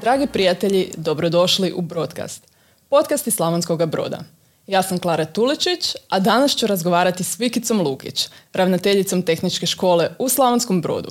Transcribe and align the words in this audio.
Dragi 0.00 0.26
prijatelji, 0.26 0.90
dobrodošli 0.96 1.72
u 1.72 1.80
Broadcast, 1.80 2.46
podcast 2.88 3.26
iz 3.26 3.34
Slavonskog 3.34 3.86
broda. 3.86 4.18
Ja 4.66 4.82
sam 4.82 4.98
Klara 4.98 5.24
Tuličić, 5.24 5.94
a 6.08 6.20
danas 6.20 6.56
ću 6.56 6.66
razgovarati 6.66 7.24
s 7.24 7.38
Vikicom 7.38 7.80
Lukić, 7.80 8.28
ravnateljicom 8.52 9.22
tehničke 9.22 9.66
škole 9.66 10.10
u 10.18 10.28
Slavonskom 10.28 10.82
brodu. 10.82 11.10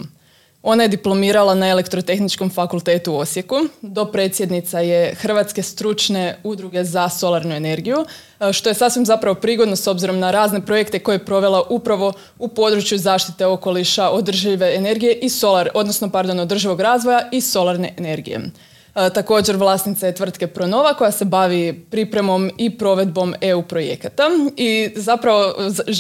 Ona 0.63 0.83
je 0.83 0.89
diplomirala 0.89 1.55
na 1.55 1.67
Elektrotehničkom 1.67 2.49
fakultetu 2.49 3.13
u 3.13 3.17
Osijeku. 3.17 3.55
Do 3.81 4.05
predsjednica 4.05 4.79
je 4.79 5.15
Hrvatske 5.15 5.63
stručne 5.63 6.39
udruge 6.43 6.83
za 6.83 7.09
solarnu 7.09 7.55
energiju, 7.55 8.05
što 8.53 8.69
je 8.69 8.75
sasvim 8.75 9.05
zapravo 9.05 9.35
prigodno 9.35 9.75
s 9.75 9.87
obzirom 9.87 10.19
na 10.19 10.31
razne 10.31 10.65
projekte 10.65 10.99
koje 10.99 11.15
je 11.15 11.25
provela 11.25 11.63
upravo 11.69 12.13
u 12.39 12.47
području 12.47 12.97
zaštite 12.97 13.45
okoliša, 13.45 14.09
održive 14.09 14.75
energije 14.75 15.13
i 15.13 15.29
solar, 15.29 15.69
odnosno 15.73 16.09
pardon, 16.09 16.39
održivog 16.39 16.81
razvoja 16.81 17.29
i 17.31 17.41
solarne 17.41 17.93
energije. 17.97 18.41
E, 18.97 19.09
također 19.09 19.55
vlasnica 19.55 20.07
je 20.07 20.15
tvrtke 20.15 20.47
Pronova 20.47 20.93
koja 20.93 21.11
se 21.11 21.25
bavi 21.25 21.85
pripremom 21.91 22.51
i 22.57 22.77
provedbom 22.77 23.33
EU 23.41 23.61
projekata 23.61 24.23
i 24.55 24.89
zapravo 24.95 25.53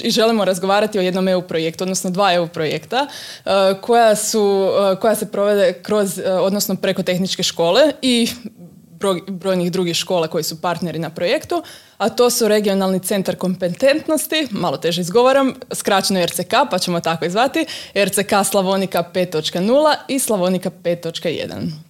i 0.03 0.09
želimo 0.09 0.45
razgovarati 0.45 0.99
o 0.99 1.01
jednom 1.01 1.27
EU 1.27 1.41
projektu, 1.41 1.83
odnosno 1.83 2.09
dva 2.09 2.33
EU 2.33 2.47
projekta 2.47 3.07
e, 3.45 3.49
koja, 3.81 4.15
su, 4.15 4.69
e, 4.93 4.95
koja 4.99 5.15
se 5.15 5.31
provede 5.31 5.73
kroz, 5.73 6.21
odnosno 6.41 6.75
preko 6.75 7.03
tehničke 7.03 7.43
škole 7.43 7.81
i 8.01 8.27
brojnih 9.27 9.71
drugih 9.71 9.95
škola 9.95 10.27
koji 10.27 10.43
su 10.43 10.61
partneri 10.61 10.99
na 10.99 11.09
projektu, 11.09 11.63
a 11.97 12.09
to 12.09 12.29
su 12.29 12.47
regionalni 12.47 12.99
centar 12.99 13.35
kompetentnosti, 13.35 14.47
malo 14.51 14.77
teže 14.77 15.01
izgovaram, 15.01 15.53
skraćeno 15.73 16.25
RCK, 16.25 16.53
pa 16.71 16.79
ćemo 16.79 16.99
tako 16.99 17.25
izvati, 17.25 17.65
RCK 17.95 18.33
Slavonika 18.49 19.03
5.0 19.13 19.95
i 20.07 20.19
Slavonika 20.19 20.71
5.1. 20.83 21.86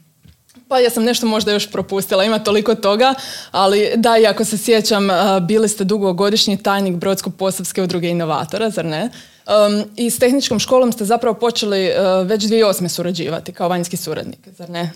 Pa 0.68 0.80
ja 0.80 0.90
sam 0.90 1.04
nešto 1.04 1.26
možda 1.28 1.52
još 1.52 1.72
propustila, 1.72 2.24
ima 2.24 2.40
toliko 2.40 2.76
toga, 2.76 3.14
ali 3.52 3.92
da, 3.96 4.18
i 4.18 4.28
ako 4.28 4.46
se 4.46 4.58
sjećam, 4.58 5.08
bili 5.42 5.70
ste 5.70 5.84
dugogodišnji 5.84 6.64
tajnik 6.64 6.96
Brodsko-Posavske 6.96 7.84
udruge 7.84 8.10
inovatora, 8.10 8.70
zar 8.70 8.86
ne? 8.86 9.10
Um, 9.48 9.84
I 9.96 10.10
s 10.10 10.20
tehničkom 10.20 10.60
školom 10.60 10.92
ste 10.92 11.06
zapravo 11.06 11.34
počeli 11.34 11.90
uh, 11.90 12.28
već 12.28 12.44
2008. 12.44 12.88
surađivati 12.88 13.54
kao 13.54 13.70
vanjski 13.70 13.98
suradnik, 13.98 14.40
zar 14.58 14.70
ne? 14.70 14.92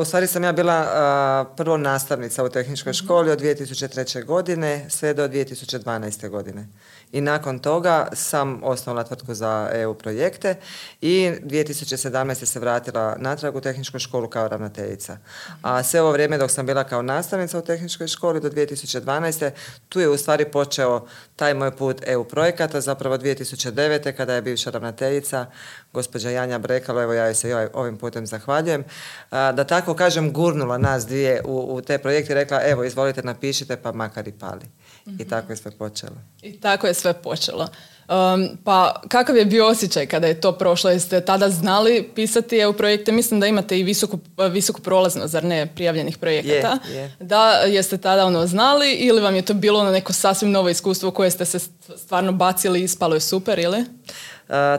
u 0.00 0.04
stvari 0.04 0.26
sam 0.26 0.44
ja 0.44 0.52
bila 0.52 1.46
prvo 1.56 1.76
nastavnica 1.76 2.44
u 2.44 2.48
tehničkoj 2.48 2.92
školi 2.92 3.30
od 3.30 3.40
2003. 3.40 4.24
godine 4.24 4.86
sve 4.90 5.14
do 5.14 5.28
2012. 5.28 6.28
godine 6.28 6.68
i 7.12 7.20
nakon 7.20 7.58
toga 7.58 8.08
sam 8.12 8.60
osnovala 8.62 9.04
tvrtku 9.04 9.34
za 9.34 9.70
EU 9.72 9.94
projekte 9.94 10.56
i 11.00 11.30
2017. 11.42 12.44
se 12.44 12.60
vratila 12.60 13.16
natrag 13.18 13.56
u 13.56 13.60
tehničku 13.60 13.98
školu 13.98 14.28
kao 14.28 14.48
ravnateljica. 14.48 15.18
A 15.62 15.82
sve 15.82 16.00
ovo 16.00 16.12
vrijeme 16.12 16.38
dok 16.38 16.50
sam 16.50 16.66
bila 16.66 16.84
kao 16.84 17.02
nastavnica 17.02 17.58
u 17.58 17.62
tehničkoj 17.62 18.08
školi 18.08 18.40
do 18.40 18.50
2012. 18.50 19.50
tu 19.88 20.00
je 20.00 20.08
u 20.08 20.16
stvari 20.16 20.44
počeo 20.44 21.06
taj 21.36 21.54
moj 21.54 21.76
put 21.76 22.02
EU 22.06 22.24
projekata, 22.24 22.80
zapravo 22.80 23.18
2009. 23.18 24.12
kada 24.16 24.34
je 24.34 24.42
bivša 24.42 24.70
ravnateljica 24.70 25.46
gospođa 25.92 26.30
Janja 26.30 26.58
Brekalo, 26.58 27.02
evo 27.02 27.12
ja 27.12 27.24
joj 27.24 27.34
se 27.34 27.54
ovaj, 27.54 27.68
ovim 27.72 27.98
putem 27.98 28.26
zahvaljujem, 28.26 28.84
da 29.30 29.64
tako 29.64 29.94
kažem 29.94 30.32
gurnula 30.32 30.78
nas 30.78 31.06
dvije 31.06 31.42
u, 31.44 31.74
u 31.74 31.80
te 31.80 31.98
projekte 31.98 32.32
i 32.32 32.34
rekla 32.34 32.60
evo 32.64 32.84
izvolite 32.84 33.22
napišite 33.22 33.76
pa 33.76 33.92
makar 33.92 34.28
i 34.28 34.32
pali. 34.32 34.66
I 35.06 35.10
mhm. 35.10 35.28
tako 35.28 35.52
je 35.52 35.56
sve 35.56 35.70
počelo. 35.70 36.16
I 36.42 36.60
tako 36.60 36.86
je 36.86 36.94
sve 36.94 37.12
počelo. 37.12 37.68
Um, 38.08 38.58
pa 38.64 39.02
kakav 39.08 39.36
je 39.36 39.44
bio 39.44 39.66
osjećaj 39.66 40.06
kada 40.06 40.26
je 40.26 40.40
to 40.40 40.52
prošlo? 40.52 40.90
Jeste 40.90 41.20
tada 41.20 41.50
znali 41.50 42.10
pisati 42.14 42.58
EU 42.58 42.72
projekte? 42.72 43.12
Mislim 43.12 43.40
da 43.40 43.46
imate 43.46 43.78
i 43.78 43.82
visoku, 43.82 44.18
visoku 44.50 44.80
prolaznost, 44.80 45.32
zar 45.32 45.44
ne, 45.44 45.66
prijavljenih 45.74 46.18
projekata. 46.18 46.78
Da, 47.20 47.50
jeste 47.50 47.98
tada 47.98 48.26
ono 48.26 48.46
znali 48.46 48.92
ili 48.92 49.20
vam 49.20 49.34
je 49.34 49.42
to 49.42 49.54
bilo 49.54 49.80
ono 49.80 49.90
neko 49.90 50.12
sasvim 50.12 50.50
novo 50.50 50.68
iskustvo 50.68 51.10
koje 51.10 51.30
ste 51.30 51.44
se 51.44 51.58
stvarno 51.96 52.32
bacili 52.32 52.80
i 52.80 52.84
ispalo 52.84 53.14
je 53.14 53.20
super 53.20 53.58
ili? 53.58 53.84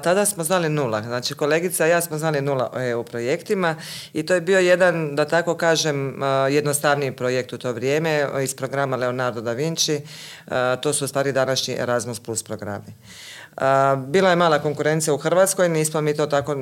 Tada 0.04 0.26
smo 0.26 0.44
znali 0.44 0.70
nula. 0.70 1.02
Znači 1.02 1.34
kolegica 1.34 1.88
i 1.88 1.90
ja 1.90 2.02
smo 2.02 2.18
znali 2.18 2.42
nula 2.42 2.70
o 2.74 2.82
EU 2.82 3.04
projektima 3.04 3.76
i 4.14 4.26
to 4.26 4.34
je 4.34 4.42
bio 4.42 4.60
jedan, 4.60 5.16
da 5.16 5.26
tako 5.26 5.56
kažem, 5.56 6.22
jednostavniji 6.50 7.12
projekt 7.12 7.54
u 7.54 7.58
to 7.58 7.72
vrijeme 7.72 8.28
iz 8.44 8.56
programa 8.56 8.96
Leonardo 8.96 9.42
da 9.42 9.52
Vinci. 9.52 10.02
To 10.82 10.94
su 10.94 11.06
u 11.06 11.08
stvari 11.08 11.32
današnji 11.32 11.76
Erasmus 11.80 12.20
Plus 12.20 12.44
programi. 12.44 12.94
Bila 13.98 14.30
je 14.30 14.36
mala 14.36 14.60
konkurencija 14.60 15.14
u 15.14 15.18
Hrvatskoj, 15.18 15.70
nismo 15.70 16.02
mi 16.02 16.16
to 16.16 16.26
tako 16.26 16.56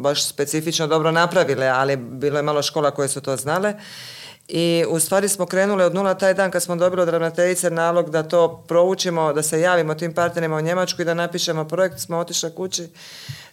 baš 0.00 0.28
specifično 0.28 0.86
dobro 0.86 1.10
napravile, 1.10 1.66
ali 1.66 1.96
bilo 1.96 2.36
je 2.36 2.42
malo 2.42 2.62
škola 2.62 2.90
koje 2.90 3.08
su 3.08 3.20
to 3.20 3.36
znale 3.36 3.74
i 4.48 4.84
u 4.88 5.00
stvari 5.00 5.28
smo 5.28 5.46
krenuli 5.46 5.84
od 5.84 5.94
nula 5.94 6.14
taj 6.14 6.34
dan 6.34 6.50
kad 6.50 6.62
smo 6.62 6.76
dobili 6.76 7.02
od 7.02 7.08
ravnateljice 7.08 7.70
nalog 7.70 8.10
da 8.10 8.22
to 8.22 8.64
proučimo, 8.68 9.32
da 9.32 9.42
se 9.42 9.60
javimo 9.60 9.94
tim 9.94 10.14
partnerima 10.14 10.56
u 10.56 10.60
Njemačku 10.60 11.02
i 11.02 11.04
da 11.04 11.14
napišemo 11.14 11.64
projekt, 11.64 11.98
smo 11.98 12.18
otišli 12.18 12.54
kući 12.54 12.88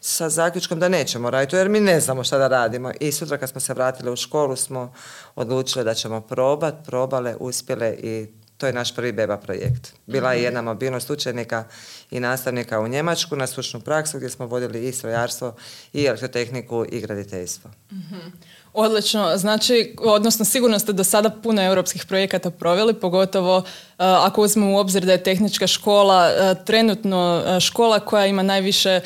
sa 0.01 0.29
zaključkom 0.29 0.79
da 0.79 0.89
nećemo 0.89 1.29
raditi, 1.29 1.55
jer 1.55 1.69
mi 1.69 1.79
ne 1.79 1.99
znamo 1.99 2.23
šta 2.23 2.37
da 2.37 2.47
radimo. 2.47 2.91
I 2.99 3.11
sutra 3.11 3.37
kad 3.37 3.49
smo 3.49 3.61
se 3.61 3.73
vratili 3.73 4.11
u 4.11 4.15
školu 4.15 4.55
smo 4.55 4.93
odlučili 5.35 5.85
da 5.85 5.93
ćemo 5.93 6.21
probat, 6.21 6.75
probale, 6.85 7.35
uspjele 7.39 7.95
i 7.99 8.27
to 8.57 8.67
je 8.67 8.73
naš 8.73 8.95
prvi 8.95 9.11
beba 9.11 9.37
projekt. 9.37 9.93
Bila 10.05 10.31
je 10.31 10.37
mhm. 10.37 10.45
jedna 10.45 10.61
mobilnost 10.61 11.09
učenika 11.09 11.63
i 12.11 12.19
nastavnika 12.19 12.79
u 12.79 12.87
Njemačku 12.87 13.35
na 13.35 13.47
stručnu 13.47 13.81
praksu 13.81 14.17
gdje 14.17 14.29
smo 14.29 14.45
vodili 14.45 14.87
i 14.87 14.91
strojarstvo 14.91 15.55
i 15.93 16.05
elektrotehniku 16.05 16.85
i 16.89 17.01
graditeljstvo. 17.01 17.71
mm 17.91 18.64
Odlično, 18.77 19.37
znači, 19.37 19.95
odnosno 19.99 20.45
sigurno 20.45 20.79
ste 20.79 20.93
do 20.93 21.03
sada 21.03 21.29
puno 21.29 21.63
europskih 21.63 22.05
projekata 22.05 22.49
proveli, 22.49 22.93
pogotovo 22.93 23.57
uh, 23.57 23.63
ako 23.97 24.41
uzmemo 24.41 24.71
u 24.71 24.77
obzir 24.77 25.05
da 25.05 25.11
je 25.11 25.23
tehnička 25.23 25.67
škola 25.67 26.29
uh, 26.29 26.65
trenutno 26.65 27.43
uh, 27.45 27.59
škola 27.59 27.99
koja 27.99 28.25
ima 28.25 28.43
najviše 28.43 28.99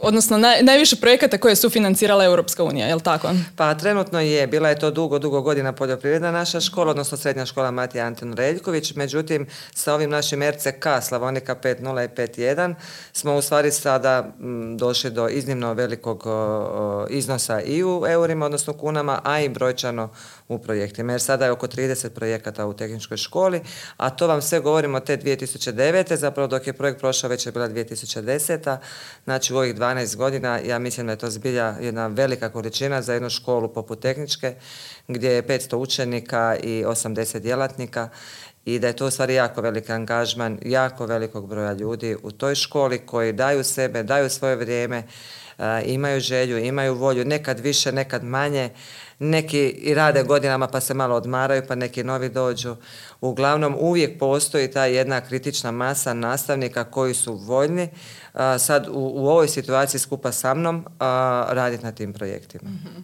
odnosno 0.00 0.38
naj, 0.38 0.62
najviše 0.62 0.96
projekata 0.96 1.38
koje 1.38 1.52
je 1.52 1.56
sufinancirala 1.56 2.24
Europska 2.24 2.64
unija, 2.64 2.86
je 2.86 2.94
li 2.94 3.02
tako? 3.02 3.30
Pa 3.56 3.74
trenutno 3.74 4.20
je, 4.20 4.46
bila 4.46 4.68
je 4.68 4.78
to 4.78 4.90
dugo, 4.90 5.18
dugo 5.18 5.40
godina 5.40 5.72
poljoprivredna 5.72 6.30
naša 6.30 6.60
škola, 6.60 6.90
odnosno 6.90 7.16
srednja 7.16 7.46
škola 7.46 7.70
Matija 7.70 8.06
Anton 8.06 8.32
Reljković, 8.32 8.94
međutim 8.94 9.46
sa 9.74 9.94
ovim 9.94 10.10
našim 10.10 10.42
RCK 10.42 10.86
Slavonika 11.02 11.54
5.0 11.54 12.04
i 12.04 12.08
5.1 12.08 12.74
smo 13.12 13.36
u 13.36 13.42
stvari 13.42 13.70
sada 13.70 14.22
mm, 14.22 14.76
došli 14.76 15.10
do 15.10 15.28
iznimno 15.28 15.72
velikog 15.72 16.24
iznosa 17.10 17.60
i 17.60 17.84
u 17.84 18.04
eurima, 18.08 18.46
odnosno 18.46 18.72
kunama, 18.72 19.20
a 19.24 19.40
i 19.40 19.48
brojčano 19.48 20.08
u 20.48 20.58
projektima. 20.58 21.12
Jer 21.12 21.20
sada 21.20 21.44
je 21.44 21.50
oko 21.50 21.66
30 21.66 22.08
projekata 22.08 22.66
u 22.66 22.72
tehničkoj 22.72 23.16
školi, 23.16 23.60
a 23.96 24.10
to 24.10 24.26
vam 24.26 24.42
sve 24.42 24.60
govorimo 24.60 25.00
te 25.00 25.16
2009. 25.16 26.14
Zapravo 26.14 26.46
dok 26.46 26.66
je 26.66 26.72
projekt 26.72 27.00
prošao 27.00 27.30
već 27.30 27.46
je 27.46 27.52
bila 27.52 27.68
2010. 27.68 28.76
Znači 29.24 29.54
u 29.54 29.56
ovih 29.56 29.74
12 29.74 29.95
godina 30.16 30.58
ja 30.58 30.78
mislim 30.78 31.06
da 31.06 31.12
je 31.12 31.18
to 31.18 31.30
zbilja 31.30 31.74
jedna 31.80 32.06
velika 32.06 32.48
količina 32.48 33.02
za 33.02 33.12
jednu 33.12 33.30
školu 33.30 33.68
poput 33.68 34.00
tehničke 34.00 34.54
gdje 35.08 35.30
je 35.30 35.42
500 35.42 35.76
učenika 35.76 36.56
i 36.62 36.84
80 36.84 37.38
djelatnika 37.38 38.08
i 38.64 38.78
da 38.78 38.86
je 38.86 38.96
to 38.96 39.06
u 39.06 39.10
stvari 39.10 39.34
jako 39.34 39.60
veliki 39.60 39.92
angažman, 39.92 40.58
jako 40.62 41.06
velikog 41.06 41.48
broja 41.48 41.72
ljudi 41.72 42.16
u 42.22 42.30
toj 42.30 42.54
školi 42.54 42.98
koji 42.98 43.32
daju 43.32 43.64
sebe, 43.64 44.02
daju 44.02 44.30
svoje 44.30 44.56
vrijeme, 44.56 45.02
imaju 45.84 46.20
želju, 46.20 46.58
imaju 46.58 46.94
volju, 46.94 47.24
nekad 47.24 47.60
više, 47.60 47.92
nekad 47.92 48.24
manje, 48.24 48.70
neki 49.18 49.68
i 49.68 49.94
rade 49.94 50.22
godinama 50.22 50.66
pa 50.66 50.80
se 50.80 50.94
malo 50.94 51.14
odmaraju 51.14 51.62
pa 51.68 51.74
neki 51.74 52.04
novi 52.04 52.28
dođu. 52.28 52.76
Uglavnom 53.20 53.76
uvijek 53.80 54.18
postoji 54.18 54.70
ta 54.70 54.84
jedna 54.84 55.20
kritična 55.20 55.70
masa 55.70 56.14
nastavnika 56.14 56.84
koji 56.84 57.14
su 57.14 57.34
voljni 57.34 57.88
sad 58.58 58.88
u, 58.88 58.92
u 59.14 59.28
ovoj 59.28 59.48
situaciji 59.48 60.00
skupa 60.00 60.32
sa 60.32 60.54
mnom 60.54 60.84
raditi 61.48 61.84
na 61.84 61.92
tim 61.92 62.12
projektima. 62.12 62.70
Mhm. 62.70 63.00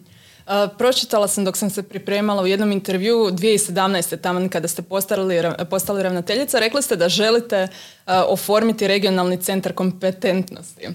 pročitala 0.77 1.27
sam 1.27 1.45
dok 1.45 1.57
sam 1.57 1.69
se 1.69 1.83
pripremala 1.83 2.43
u 2.43 2.47
jednom 2.47 2.71
intervju 2.71 3.15
2017. 3.15 4.17
tamo 4.21 4.49
kada 4.49 4.67
ste 4.67 4.81
postali, 4.81 5.41
postali 5.69 6.03
ravnateljica, 6.03 6.59
rekli 6.59 6.81
ste 6.81 6.95
da 6.95 7.09
želite 7.09 7.67
oformiti 8.07 8.87
regionalni 8.87 9.41
centar 9.41 9.73
kompetentnosti. 9.73 10.87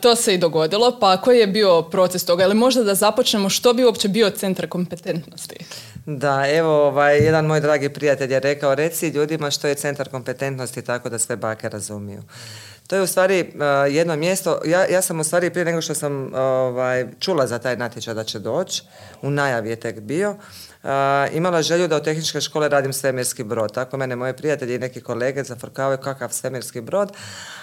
To 0.00 0.16
se 0.16 0.34
i 0.34 0.38
dogodilo, 0.38 0.98
pa 1.00 1.16
koji 1.16 1.38
je 1.38 1.46
bio 1.46 1.82
proces 1.82 2.24
toga? 2.24 2.44
Ili 2.44 2.54
možda 2.54 2.82
da 2.82 2.94
započnemo 2.94 3.48
što 3.48 3.72
bi 3.72 3.84
uopće 3.84 4.08
bio 4.08 4.30
centar 4.30 4.68
kompetentnosti? 4.68 5.56
Da, 6.06 6.44
evo, 6.48 6.86
ovaj, 6.86 7.18
jedan 7.18 7.46
moj 7.46 7.60
dragi 7.60 7.88
prijatelj 7.88 8.32
je 8.32 8.40
rekao, 8.40 8.74
reci 8.74 9.08
ljudima 9.08 9.50
što 9.50 9.68
je 9.68 9.74
centar 9.74 10.08
kompetentnosti 10.08 10.82
tako 10.82 11.08
da 11.08 11.18
sve 11.18 11.36
bake 11.36 11.68
razumiju. 11.68 12.22
To 12.88 12.96
je 12.96 13.02
u 13.02 13.06
stvari 13.06 13.52
jedno 13.90 14.16
mjesto, 14.16 14.60
ja, 14.64 14.86
ja 14.86 15.02
sam 15.02 15.20
u 15.20 15.24
stvari 15.24 15.50
prije 15.50 15.64
nego 15.64 15.80
što 15.80 15.94
sam 15.94 16.34
ovaj, 16.34 17.06
čula 17.20 17.46
za 17.46 17.58
taj 17.58 17.76
natječaj 17.76 18.14
da 18.14 18.24
će 18.24 18.38
doći, 18.38 18.82
u 19.22 19.30
najavi 19.30 19.70
je 19.70 19.76
tek 19.76 20.00
bio, 20.00 20.36
imala 21.32 21.62
želju 21.62 21.88
da 21.88 21.96
u 21.96 22.02
tehničke 22.02 22.40
škole 22.40 22.68
radim 22.68 22.92
svemirski 22.92 23.44
brod. 23.44 23.74
Tako 23.74 23.96
mene 23.96 24.16
moji 24.16 24.32
prijatelji 24.32 24.74
i 24.74 24.78
neki 24.78 25.00
kolege 25.00 25.44
zafrkavaju 25.44 25.98
kakav 25.98 26.28
svemirski 26.28 26.80
brod. 26.80 27.12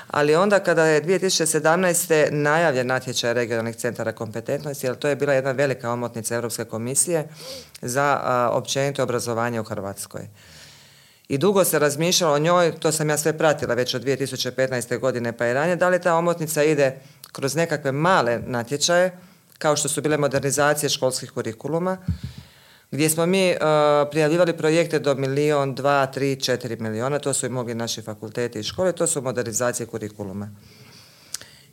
ali 0.07 0.35
onda 0.35 0.59
kada 0.59 0.85
je 0.85 1.03
2017. 1.03 2.31
najavljen 2.31 2.87
natječaj 2.87 3.33
regionalnih 3.33 3.75
centara 3.75 4.11
kompetentnosti, 4.11 4.87
jer 4.87 4.95
to 4.95 5.07
je 5.07 5.15
bila 5.15 5.33
jedna 5.33 5.51
velika 5.51 5.91
omotnica 5.91 6.35
Europske 6.35 6.65
komisije 6.65 7.27
za 7.81 8.19
općenito 8.51 9.03
obrazovanje 9.03 9.59
u 9.59 9.63
Hrvatskoj. 9.63 10.27
I 11.27 11.37
dugo 11.37 11.63
se 11.63 11.79
razmišljalo 11.79 12.33
o 12.33 12.39
njoj, 12.39 12.71
to 12.79 12.91
sam 12.91 13.09
ja 13.09 13.17
sve 13.17 13.37
pratila 13.37 13.73
već 13.73 13.93
od 13.93 14.03
2015. 14.03 14.99
godine 14.99 15.37
pa 15.37 15.47
i 15.47 15.53
ranije, 15.53 15.75
da 15.75 15.89
li 15.89 16.01
ta 16.01 16.15
omotnica 16.15 16.63
ide 16.63 16.99
kroz 17.31 17.55
nekakve 17.55 17.91
male 17.91 18.39
natječaje, 18.45 19.17
kao 19.57 19.75
što 19.75 19.89
su 19.89 20.01
bile 20.01 20.17
modernizacije 20.17 20.89
školskih 20.89 21.31
kurikuluma, 21.31 21.97
gdje 22.91 23.09
smo 23.09 23.25
mi 23.25 23.51
uh, 23.51 23.57
prijavljivali 24.11 24.57
projekte 24.57 24.99
do 24.99 25.15
milijon, 25.15 25.75
dva, 25.75 26.05
tri, 26.05 26.41
četiri 26.41 26.77
miliona, 26.79 27.19
to 27.19 27.33
su 27.33 27.45
i 27.45 27.49
mogli 27.49 27.75
naši 27.75 28.01
fakulteti 28.01 28.59
i 28.59 28.63
škole, 28.63 28.91
to 28.91 29.07
su 29.07 29.21
modernizacije 29.21 29.87
kurikuluma. 29.87 30.49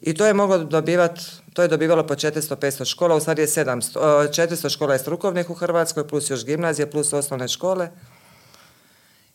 I 0.00 0.14
to 0.14 0.26
je 0.26 0.34
moglo 0.34 0.58
dobivati, 0.58 1.20
to 1.52 1.62
je 1.62 1.68
dobivalo 1.68 2.06
po 2.06 2.14
400-500 2.14 2.84
škola, 2.84 3.16
u 3.16 3.20
stvari 3.20 3.42
je 3.42 3.46
700, 3.46 3.98
400 4.28 4.66
uh, 4.66 4.70
škola 4.70 4.92
je 4.92 4.98
strukovnih 4.98 5.50
u 5.50 5.54
Hrvatskoj, 5.54 6.08
plus 6.08 6.30
još 6.30 6.44
gimnazije, 6.44 6.90
plus 6.90 7.12
osnovne 7.12 7.48
škole. 7.48 7.90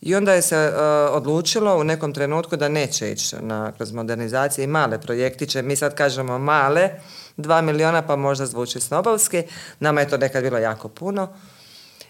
I 0.08 0.16
onda 0.16 0.34
je 0.34 0.42
se 0.42 0.74
uh, 0.74 1.16
odlučilo 1.16 1.78
u 1.78 1.84
nekom 1.84 2.14
trenutku 2.14 2.56
da 2.56 2.70
neće 2.70 3.12
ići 3.12 3.36
na, 3.42 3.72
kroz 3.72 3.92
modernizacije 3.92 4.64
i 4.64 4.68
male 4.68 5.02
projektiće. 5.02 5.62
Mi 5.62 5.76
sad 5.76 5.96
kažemo 5.96 6.38
male, 6.38 6.90
dva 7.38 7.62
miliona 7.62 8.02
pa 8.02 8.16
možda 8.16 8.46
zvuči 8.46 8.80
snobovski. 8.80 9.44
Nama 9.80 10.02
je 10.02 10.10
to 10.10 10.18
nekad 10.18 10.44
bilo 10.44 10.58
jako 10.58 10.88
puno. 10.88 11.28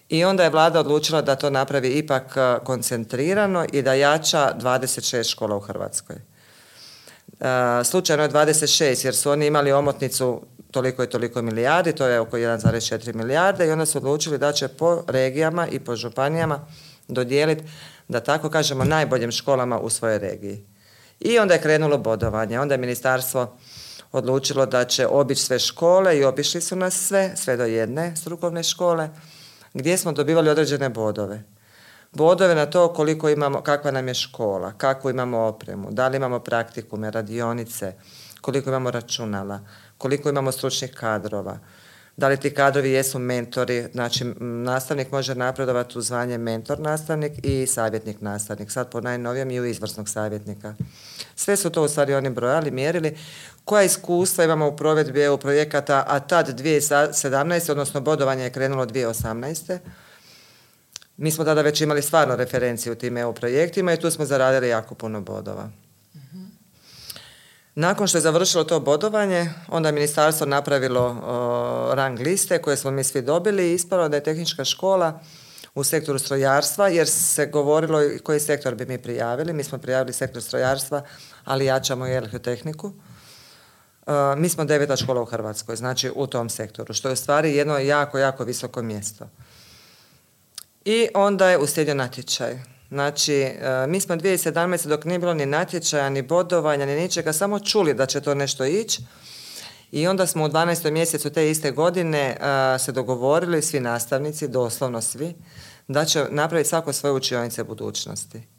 I 0.10 0.26
onda 0.26 0.44
je 0.44 0.50
vlada 0.50 0.80
odlučila 0.80 1.22
da 1.22 1.36
to 1.36 1.50
napravi 1.50 1.90
ipak 1.90 2.24
uh, 2.24 2.66
koncentrirano 2.66 3.66
i 3.72 3.82
da 3.82 3.94
jača 3.94 4.54
26 4.60 5.32
škola 5.32 5.56
u 5.56 5.60
Hrvatskoj. 5.60 6.16
Uh, 6.16 7.48
slučajno 7.84 8.24
je 8.24 8.30
26 8.30 9.06
jer 9.06 9.16
su 9.16 9.32
oni 9.32 9.48
imali 9.48 9.72
omotnicu 9.72 10.42
toliko 10.72 11.04
i 11.04 11.10
toliko 11.10 11.42
milijardi, 11.42 11.96
to 11.96 12.08
je 12.08 12.20
oko 12.20 12.38
1,4 12.38 13.16
milijarde 13.16 13.68
i 13.68 13.72
onda 13.72 13.86
su 13.86 13.98
odlučili 13.98 14.38
da 14.38 14.52
će 14.52 14.68
po 14.68 15.04
regijama 15.08 15.68
i 15.68 15.80
po 15.80 15.96
županijama 15.96 16.60
dodijeliti, 17.08 17.64
da 18.08 18.20
tako 18.20 18.50
kažemo, 18.50 18.84
najboljim 18.84 19.32
školama 19.32 19.80
u 19.80 19.90
svojoj 19.90 20.20
regiji. 20.20 20.66
I 21.20 21.40
onda 21.40 21.54
je 21.54 21.62
krenulo 21.62 21.98
bodovanje. 21.98 22.60
Onda 22.60 22.74
je 22.74 22.78
ministarstvo 22.78 23.58
odlučilo 24.12 24.66
da 24.66 24.86
će 24.86 25.08
obići 25.08 25.44
sve 25.44 25.60
škole 25.60 26.18
i 26.18 26.24
obišli 26.24 26.62
su 26.62 26.76
nas 26.76 27.08
sve, 27.08 27.32
sve 27.36 27.58
do 27.58 27.66
jedne 27.66 28.16
strukovne 28.16 28.64
škole, 28.64 29.10
gdje 29.74 29.98
smo 29.98 30.12
dobivali 30.12 30.50
određene 30.50 30.90
bodove. 30.90 31.44
Bodove 32.12 32.56
na 32.56 32.66
to 32.66 32.94
koliko 32.94 33.30
imamo, 33.30 33.62
kakva 33.62 33.92
nam 33.92 34.08
je 34.08 34.14
škola, 34.14 34.74
kakvu 34.78 35.10
imamo 35.10 35.40
opremu, 35.40 35.92
da 35.92 36.08
li 36.08 36.18
imamo 36.18 36.40
praktikume, 36.40 37.12
radionice, 37.12 37.94
koliko 38.42 38.70
imamo 38.70 38.92
računala, 38.92 39.60
koliko 39.98 40.30
imamo 40.30 40.52
stručnih 40.52 40.92
kadrova, 40.94 41.60
da 42.18 42.28
li 42.28 42.38
ti 42.38 42.54
kadrovi 42.54 42.92
jesu 42.92 43.20
mentori, 43.20 43.88
znači 43.94 44.26
nastavnik 44.40 45.12
može 45.12 45.36
napredovati 45.36 45.98
u 45.98 46.02
zvanje 46.02 46.38
mentor 46.38 46.80
nastavnik 46.80 47.32
i 47.44 47.68
savjetnik 47.68 48.22
nastavnik, 48.22 48.72
sad 48.72 48.92
po 48.92 49.02
najnovijem 49.02 49.52
i 49.52 49.60
u 49.60 49.66
izvrsnog 49.66 50.10
savjetnika. 50.10 50.76
Sve 51.36 51.58
su 51.58 51.70
to 51.70 51.84
u 51.84 51.88
stvari 51.88 52.14
oni 52.14 52.30
brojali, 52.30 52.72
mjerili. 52.72 53.18
Koja 53.66 53.84
iskustva 53.84 54.44
imamo 54.44 54.68
u 54.68 54.76
provedbi 54.76 55.22
EU 55.22 55.38
projekata, 55.38 56.04
a 56.08 56.20
tad 56.20 56.60
2017. 56.60 57.72
odnosno 57.72 58.02
bodovanje 58.02 58.44
je 58.44 58.50
krenulo 58.50 58.86
2018. 58.86 59.78
Mi 61.18 61.32
smo 61.32 61.46
tada 61.46 61.62
već 61.62 61.82
imali 61.82 62.02
stvarno 62.02 62.36
referenciju 62.36 62.94
u 62.94 62.96
tim 62.96 63.18
EU 63.18 63.34
projektima 63.34 63.94
i 63.94 64.00
tu 64.00 64.12
smo 64.12 64.26
zaradili 64.26 64.70
jako 64.70 64.96
puno 64.96 65.22
bodova. 65.22 65.70
Nakon 67.80 68.08
što 68.08 68.18
je 68.18 68.22
završilo 68.22 68.64
to 68.64 68.80
bodovanje, 68.80 69.54
onda 69.68 69.90
je 69.90 69.94
ministarstvo 69.94 70.46
napravilo 70.48 71.16
rang 71.94 72.20
liste 72.20 72.62
koje 72.62 72.78
smo 72.78 72.92
mi 72.92 73.04
svi 73.04 73.22
dobili 73.22 73.70
i 73.70 73.74
ispalo 73.74 74.10
da 74.10 74.18
je 74.18 74.24
tehnička 74.24 74.66
škola 74.66 75.20
u 75.76 75.84
sektoru 75.84 76.20
strojarstva, 76.20 76.88
jer 76.88 77.08
se 77.08 77.46
govorilo 77.46 78.00
koji 78.24 78.40
sektor 78.40 78.76
bi 78.76 78.86
mi 78.86 78.98
prijavili. 78.98 79.54
Mi 79.54 79.64
smo 79.64 79.78
prijavili 79.78 80.14
sektor 80.14 80.42
strojarstva, 80.42 81.02
ali 81.46 81.66
jačamo 81.66 82.08
i 82.08 82.14
elektrotehniku. 82.14 82.92
mi 84.38 84.50
smo 84.50 84.66
deveta 84.66 84.96
škola 84.96 85.22
u 85.22 85.26
Hrvatskoj, 85.26 85.76
znači 85.76 86.12
u 86.16 86.28
tom 86.28 86.50
sektoru, 86.50 86.94
što 86.94 87.10
je 87.10 87.14
u 87.14 87.16
stvari 87.16 87.56
jedno 87.56 87.78
jako, 87.78 88.18
jako 88.18 88.44
visoko 88.44 88.82
mjesto. 88.82 89.30
I 90.86 91.08
onda 91.14 91.50
je 91.50 91.58
uslijedio 91.58 91.96
natječaj. 91.96 92.77
Znači, 92.90 93.34
e, 93.34 93.86
mi 93.88 94.02
smo 94.02 94.16
2017. 94.16 94.88
dok 94.88 95.06
nije 95.06 95.20
bilo 95.20 95.34
ni 95.34 95.46
natječaja, 95.46 96.10
ni 96.10 96.22
bodovanja, 96.22 96.86
ni 96.86 96.96
ničega, 96.96 97.34
samo 97.34 97.60
čuli 97.60 97.94
da 97.94 98.06
će 98.06 98.22
to 98.22 98.36
nešto 98.36 98.66
ići. 98.66 99.02
I 99.92 100.08
onda 100.08 100.28
smo 100.28 100.46
u 100.46 100.50
12. 100.50 100.92
mjesecu 100.92 101.30
te 101.30 101.50
iste 101.50 101.72
godine 101.72 102.38
e, 102.76 102.80
se 102.80 102.92
dogovorili, 102.92 103.62
svi 103.62 103.80
nastavnici, 103.80 104.48
doslovno 104.48 105.02
svi, 105.02 105.36
da 105.88 106.06
će 106.06 106.26
napraviti 106.30 106.70
svako 106.70 106.94
svoje 106.94 107.14
učionice 107.14 107.64
budućnosti. 107.64 108.57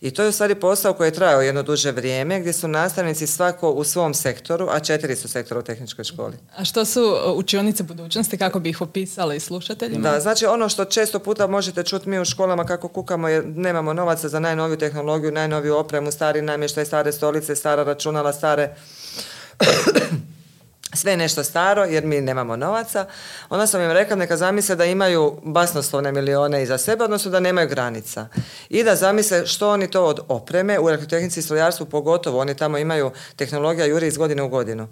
I 0.00 0.10
to 0.10 0.22
je 0.22 0.28
u 0.28 0.32
stvari 0.32 0.54
posao 0.54 0.92
koji 0.92 1.08
je 1.08 1.12
trajao 1.12 1.42
jedno 1.42 1.62
duže 1.62 1.92
vrijeme 1.92 2.40
gdje 2.40 2.52
su 2.52 2.68
nastavnici 2.68 3.26
svako 3.26 3.70
u 3.70 3.84
svom 3.84 4.14
sektoru, 4.14 4.68
a 4.70 4.80
četiri 4.80 5.16
su 5.16 5.28
sektora 5.28 5.60
u 5.60 5.62
tehničkoj 5.62 6.04
školi. 6.04 6.36
A 6.56 6.64
što 6.64 6.84
su 6.84 7.02
uh, 7.02 7.38
učionice 7.38 7.82
budućnosti, 7.82 8.38
kako 8.38 8.58
bi 8.58 8.70
ih 8.70 8.80
opisali 8.80 9.40
slušateljima? 9.40 10.10
Da, 10.10 10.20
znači 10.20 10.46
ono 10.46 10.68
što 10.68 10.84
često 10.84 11.18
puta 11.18 11.46
možete 11.46 11.82
čuti 11.82 12.08
mi 12.08 12.20
u 12.20 12.24
školama 12.24 12.64
kako 12.64 12.88
kukamo 12.88 13.28
jer 13.28 13.44
nemamo 13.46 13.92
novaca 13.92 14.28
za 14.28 14.40
najnoviju 14.40 14.78
tehnologiju, 14.78 15.32
najnoviju 15.32 15.76
opremu, 15.76 16.10
stari 16.10 16.42
namještaj, 16.42 16.84
stare 16.84 17.12
stolice, 17.12 17.56
stara 17.56 17.82
računala, 17.82 18.32
stare 18.32 18.74
sve 20.94 21.16
nešto 21.16 21.44
staro 21.44 21.84
jer 21.84 22.04
mi 22.04 22.20
nemamo 22.20 22.56
novaca, 22.56 23.06
onda 23.48 23.66
sam 23.66 23.80
im 23.80 23.90
rekla 23.90 24.16
neka 24.16 24.36
zamisle 24.36 24.76
da 24.76 24.84
imaju 24.84 25.40
basnoslovne 25.42 26.12
milione 26.12 26.62
iza 26.62 26.78
sebe, 26.78 27.04
odnosno 27.04 27.30
da 27.30 27.40
nemaju 27.40 27.68
granica. 27.68 28.28
I 28.68 28.84
da 28.84 28.96
zamisle 28.96 29.46
što 29.46 29.70
oni 29.70 29.90
to 29.90 30.04
od 30.04 30.20
opreme, 30.28 30.78
u 30.78 30.88
elektrotehnici 30.88 31.40
i 31.40 31.42
strojarstvu 31.42 31.86
pogotovo, 31.86 32.40
oni 32.40 32.56
tamo 32.56 32.78
imaju 32.78 33.10
tehnologija 33.36 33.86
juri 33.86 34.06
iz 34.06 34.16
godine 34.16 34.42
u 34.42 34.48
godinu. 34.48 34.88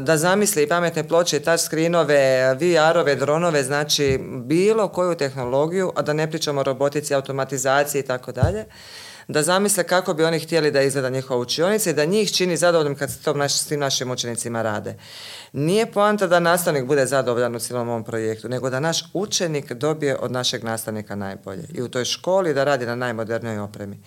Da 0.00 0.16
zamisle 0.16 0.62
i 0.62 0.68
pametne 0.68 1.08
ploče, 1.08 1.36
i 1.36 1.40
touch 1.40 1.64
screenove, 1.64 2.54
VR-ove, 2.54 3.14
dronove, 3.14 3.62
znači 3.62 4.18
bilo 4.44 4.88
koju 4.88 5.14
tehnologiju, 5.14 5.92
a 5.96 6.02
da 6.02 6.12
ne 6.12 6.30
pričamo 6.30 6.60
o 6.60 6.64
robotici, 6.64 7.14
automatizaciji 7.14 8.00
i 8.00 8.06
tako 8.06 8.32
dalje 8.32 8.66
da 9.32 9.42
zamisle 9.42 9.84
kako 9.84 10.14
bi 10.14 10.24
oni 10.24 10.38
htjeli 10.38 10.70
da 10.70 10.82
izgleda 10.82 11.10
njihova 11.10 11.40
učionica 11.40 11.90
i 11.90 11.92
da 11.92 12.04
njih 12.04 12.32
čini 12.32 12.56
zadovoljnim 12.56 12.98
kad 12.98 13.10
se 13.10 13.22
to 13.22 13.34
naš, 13.34 13.54
s 13.54 13.66
tim 13.66 13.80
našim 13.80 14.10
učenicima 14.10 14.62
rade. 14.62 14.94
Nije 15.52 15.92
poanta 15.92 16.26
da 16.26 16.40
nastavnik 16.40 16.84
bude 16.84 17.06
zadovoljan 17.06 17.56
u 17.56 17.58
cijelom 17.58 17.88
ovom 17.88 18.04
projektu, 18.04 18.48
nego 18.48 18.70
da 18.70 18.80
naš 18.80 19.04
učenik 19.12 19.72
dobije 19.72 20.16
od 20.16 20.32
našeg 20.32 20.64
nastavnika 20.64 21.14
najbolje 21.14 21.64
i 21.74 21.82
u 21.82 21.88
toj 21.88 22.04
školi 22.04 22.54
da 22.54 22.64
radi 22.64 22.86
na 22.86 22.94
najmodernijoj 22.94 23.58
opremi. 23.58 23.98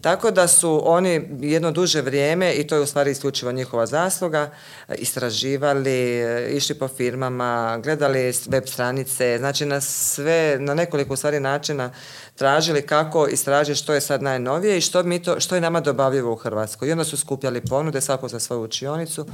Tako 0.00 0.30
da 0.30 0.48
su 0.48 0.82
oni 0.84 1.28
jedno 1.40 1.70
duže 1.70 2.00
vrijeme, 2.00 2.52
i 2.52 2.66
to 2.66 2.74
je 2.74 2.80
u 2.80 2.86
stvari 2.86 3.10
isključivo 3.10 3.52
njihova 3.52 3.86
zasluga, 3.86 4.50
istraživali, 4.98 6.22
išli 6.50 6.74
po 6.74 6.88
firmama, 6.88 7.80
gledali 7.82 8.32
web 8.48 8.64
stranice, 8.66 9.36
znači 9.38 9.66
na 9.66 9.80
sve, 9.80 10.56
na 10.60 10.74
nekoliko 10.74 11.14
u 11.14 11.16
stvari 11.16 11.40
načina 11.40 11.90
tražili 12.34 12.82
kako 12.82 13.26
istražiti 13.26 13.78
što 13.78 13.94
je 13.94 14.00
sad 14.00 14.22
najnovije 14.22 14.78
i 14.78 14.80
što, 14.80 15.02
mi 15.02 15.22
to, 15.22 15.40
što 15.40 15.54
je 15.54 15.60
nama 15.60 15.80
dobavljivo 15.80 16.32
u 16.32 16.36
Hrvatskoj. 16.36 16.88
I 16.88 16.92
onda 16.92 17.04
su 17.04 17.16
skupljali 17.16 17.60
ponude 17.60 18.00
svako 18.00 18.28
za 18.28 18.40
svoju 18.40 18.62
učionicu. 18.62 19.26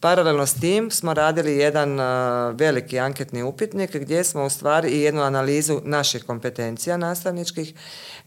Paralelno 0.00 0.46
s 0.46 0.54
tim 0.54 0.90
smo 0.90 1.14
radili 1.14 1.56
jedan 1.56 1.98
veliki 2.54 2.98
anketni 2.98 3.42
upitnik 3.42 3.96
gdje 3.96 4.24
smo 4.24 4.44
u 4.44 4.50
stvari 4.50 4.88
i 4.88 5.00
jednu 5.00 5.22
analizu 5.22 5.80
naših 5.84 6.24
kompetencija 6.24 6.96
nastavničkih, 6.96 7.74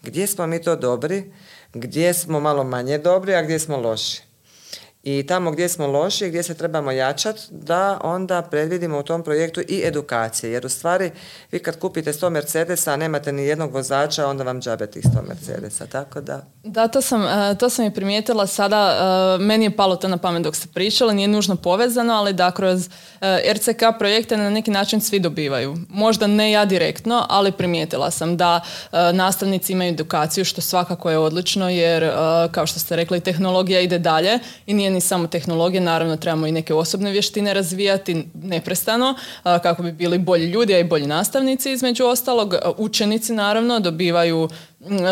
gdje 0.03 0.27
smo 0.27 0.48
mi 0.48 0.62
to 0.62 0.75
dobri, 0.75 1.32
gdje 1.73 2.13
smo 2.13 2.39
malo 2.39 2.63
manje 2.63 2.97
dobri, 2.97 3.35
a 3.35 3.41
gdje 3.41 3.59
smo 3.59 3.77
loši 3.77 4.32
i 5.03 5.25
tamo 5.27 5.51
gdje 5.51 5.69
smo 5.69 5.88
loši, 5.88 6.27
gdje 6.27 6.43
se 6.43 6.53
trebamo 6.53 6.91
jačati, 6.91 7.41
da 7.51 8.00
onda 8.03 8.41
predvidimo 8.41 9.00
u 9.00 9.03
tom 9.03 9.24
projektu 9.24 9.62
i 9.62 9.81
edukacije. 9.86 10.51
Jer 10.51 10.65
u 10.65 10.69
stvari, 10.69 11.12
vi 11.51 11.60
kad 11.60 11.79
kupite 11.79 12.13
100 12.13 12.29
Mercedesa, 12.29 12.93
a 12.93 12.95
nemate 12.95 13.31
ni 13.31 13.43
jednog 13.45 13.74
vozača, 13.74 14.27
onda 14.27 14.43
vam 14.43 14.62
džabe 14.62 14.88
tih 14.88 15.03
100 15.03 15.27
Mercedesa. 15.27 15.86
Tako 15.86 16.22
da... 16.22 16.41
Da, 16.63 16.88
to 16.88 17.01
sam, 17.01 17.24
e, 17.24 17.55
to 17.60 17.69
sam 17.69 17.86
i 17.86 17.93
primijetila 17.93 18.48
sada. 18.48 18.98
E, 19.39 19.43
meni 19.43 19.65
je 19.65 19.75
palo 19.75 19.95
to 19.95 20.07
na 20.07 20.17
pamet 20.17 20.43
dok 20.43 20.55
ste 20.55 20.67
pričali, 20.74 21.13
nije 21.13 21.27
nužno 21.27 21.55
povezano, 21.55 22.13
ali 22.13 22.33
da 22.33 22.51
kroz 22.51 22.89
e, 23.22 23.53
RCK 23.53 23.81
projekte 24.00 24.38
na 24.38 24.50
neki 24.50 24.72
način 24.72 25.01
svi 25.01 25.19
dobivaju. 25.19 25.77
Možda 25.89 26.27
ne 26.27 26.51
ja 26.51 26.65
direktno, 26.65 27.25
ali 27.29 27.51
primijetila 27.51 28.12
sam 28.12 28.38
da 28.38 28.62
nastavnici 29.13 29.74
imaju 29.74 29.89
edukaciju, 29.93 30.45
što 30.45 30.62
svakako 30.62 31.10
je 31.10 31.17
odlično, 31.17 31.69
jer 31.69 32.12
kao 32.51 32.67
što 32.67 32.79
ste 32.79 32.95
rekli, 32.95 33.19
tehnologija 33.19 33.79
ide 33.79 34.00
dalje 34.00 34.39
i 34.65 34.74
nije 34.74 34.92
domeni 34.93 35.01
samo 35.01 35.27
tehnologije, 35.27 35.81
naravno 35.81 36.17
trebamo 36.17 36.47
i 36.47 36.51
neke 36.51 36.73
osobne 36.73 37.12
vještine 37.12 37.53
razvijati 37.53 38.27
neprestano 38.33 39.15
kako 39.43 39.83
bi 39.83 39.91
bili 39.91 40.17
bolji 40.17 40.45
ljudi, 40.45 40.73
a 40.73 40.79
i 40.79 40.83
bolji 40.83 41.07
nastavnici 41.07 41.71
između 41.71 42.05
ostalog. 42.05 42.55
Učenici 42.77 43.33
naravno 43.33 43.79
dobivaju 43.79 44.50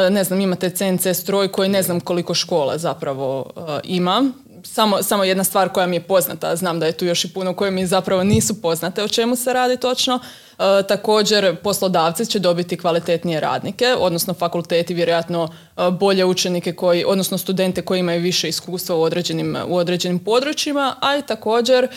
ne 0.10 0.24
znam, 0.24 0.42
imate 0.42 0.70
CNC 0.70 1.08
stroj 1.14 1.48
koji 1.48 1.70
ne 1.70 1.84
znam 1.84 2.00
koliko 2.00 2.34
škola 2.34 2.78
zapravo 2.78 3.52
ima, 3.84 4.32
samo, 4.64 5.04
samo 5.04 5.24
jedna 5.24 5.44
stvar 5.44 5.70
koja 5.70 5.88
mi 5.88 5.96
je 5.96 6.02
poznata, 6.02 6.56
znam 6.56 6.80
da 6.80 6.86
je 6.86 6.92
tu 6.92 7.06
još 7.06 7.26
i 7.26 7.34
puno 7.34 7.54
koje 7.54 7.72
mi 7.72 7.88
zapravo 7.88 8.24
nisu 8.24 8.62
poznate 8.62 9.04
o 9.04 9.08
čemu 9.08 9.36
se 9.36 9.54
radi 9.54 9.78
točno. 9.78 10.20
E, 10.60 10.84
također 10.88 11.56
poslodavci 11.56 12.26
će 12.26 12.40
dobiti 12.40 12.78
kvalitetnije 12.78 13.40
radnike, 13.40 13.96
odnosno 14.00 14.34
fakulteti 14.34 14.94
vjerojatno 14.94 15.50
e, 15.78 15.92
bolje 15.92 16.26
učenike 16.26 16.74
koji, 16.74 17.06
odnosno 17.06 17.38
studente 17.38 17.82
koji 17.82 18.00
imaju 18.00 18.22
više 18.22 18.50
iskustva 18.50 18.96
u 18.96 19.02
određenim, 19.02 19.58
u 19.68 19.76
određenim 19.76 20.20
područjima, 20.20 20.96
a 21.02 21.18
i 21.18 21.22
također 21.22 21.88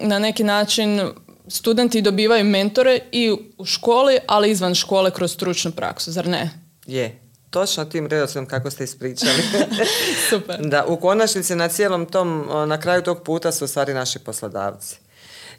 na 0.00 0.18
neki 0.18 0.44
način 0.44 1.00
studenti 1.48 2.02
dobivaju 2.02 2.44
mentore 2.44 2.98
i 3.12 3.30
u 3.58 3.64
školi, 3.64 4.18
ali 4.26 4.50
izvan 4.50 4.74
škole 4.74 5.10
kroz 5.10 5.32
stručnu 5.32 5.72
praksu, 5.72 6.12
zar 6.12 6.26
ne? 6.28 6.50
Je, 6.86 7.23
točno 7.54 7.84
tim 7.84 8.06
redoslijedom 8.06 8.48
kako 8.48 8.70
ste 8.70 8.84
ispričali. 8.84 9.42
Super. 10.30 10.56
Da, 10.60 10.84
u 10.84 10.96
konačnici 10.96 11.54
na 11.54 11.68
cijelom 11.68 12.06
tom, 12.06 12.48
na 12.66 12.80
kraju 12.80 13.02
tog 13.02 13.22
puta 13.22 13.52
su 13.52 13.64
u 13.64 13.68
stvari 13.68 13.94
naši 13.94 14.18
poslodavci. 14.18 14.96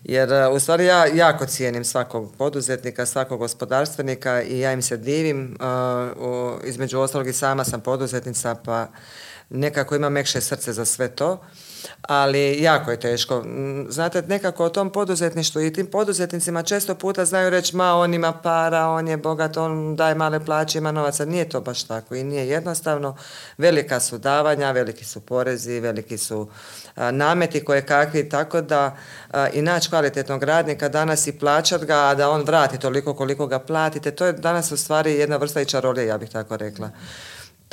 Jer 0.03 0.33
e, 0.33 0.47
u 0.47 0.59
stvari 0.59 0.85
ja 0.85 1.05
jako 1.05 1.45
cijenim 1.45 1.85
svakog 1.85 2.33
poduzetnika, 2.37 3.05
svakog 3.05 3.39
gospodarstvenika 3.39 4.41
i 4.41 4.59
ja 4.59 4.73
im 4.73 4.81
se 4.81 4.97
divim. 4.97 5.57
E, 6.63 6.67
između 6.67 6.99
ostalog 6.99 7.27
i 7.27 7.33
sama 7.33 7.63
sam 7.63 7.81
poduzetnica 7.81 8.55
pa 8.65 8.87
nekako 9.49 9.95
imam 9.95 10.13
mekše 10.13 10.41
srce 10.41 10.73
za 10.73 10.85
sve 10.85 11.07
to 11.07 11.43
ali 12.01 12.61
jako 12.61 12.91
je 12.91 12.99
teško. 12.99 13.41
Mm, 13.41 13.85
znate, 13.89 14.21
nekako 14.21 14.65
o 14.65 14.69
tom 14.69 14.89
poduzetništvu 14.89 15.61
i 15.61 15.73
tim 15.73 15.85
poduzetnicima 15.85 16.63
često 16.63 16.95
puta 16.95 17.25
znaju 17.25 17.49
reći 17.49 17.75
ma 17.75 17.93
on 17.93 18.13
ima 18.13 18.33
para, 18.33 18.87
on 18.87 19.07
je 19.07 19.17
bogat, 19.17 19.57
on 19.57 19.95
daje 19.95 20.15
male 20.15 20.45
plaće, 20.45 20.77
ima 20.77 20.91
novaca. 20.91 21.25
Nije 21.25 21.49
to 21.49 21.61
baš 21.61 21.83
tako 21.83 22.15
i 22.15 22.23
nije 22.23 22.47
jednostavno. 22.47 23.15
Velika 23.57 23.99
su 23.99 24.17
davanja, 24.17 24.71
veliki 24.71 25.05
su 25.05 25.21
porezi, 25.21 25.79
veliki 25.79 26.17
su 26.17 26.47
nameti 27.11 27.65
koje 27.65 27.85
kakvi, 27.85 28.29
tako 28.29 28.61
da 28.61 28.97
i 29.53 29.61
naći 29.61 29.89
kvalitetnog 29.89 30.43
radnika 30.43 30.89
danas 30.89 31.27
i 31.27 31.39
plaćat 31.39 31.83
ga, 31.83 31.95
a 31.95 32.15
da 32.15 32.29
on 32.29 32.41
vrati 32.41 32.79
toliko 32.79 33.13
koliko 33.13 33.47
ga 33.47 33.59
platite, 33.59 34.11
to 34.11 34.25
je 34.25 34.33
danas 34.33 34.71
u 34.71 34.77
stvari 34.77 35.13
jedna 35.13 35.37
vrsta 35.37 35.61
i 35.61 35.65
čarolije, 35.65 36.07
ja 36.07 36.17
bih 36.17 36.29
tako 36.29 36.57
rekla. 36.57 36.89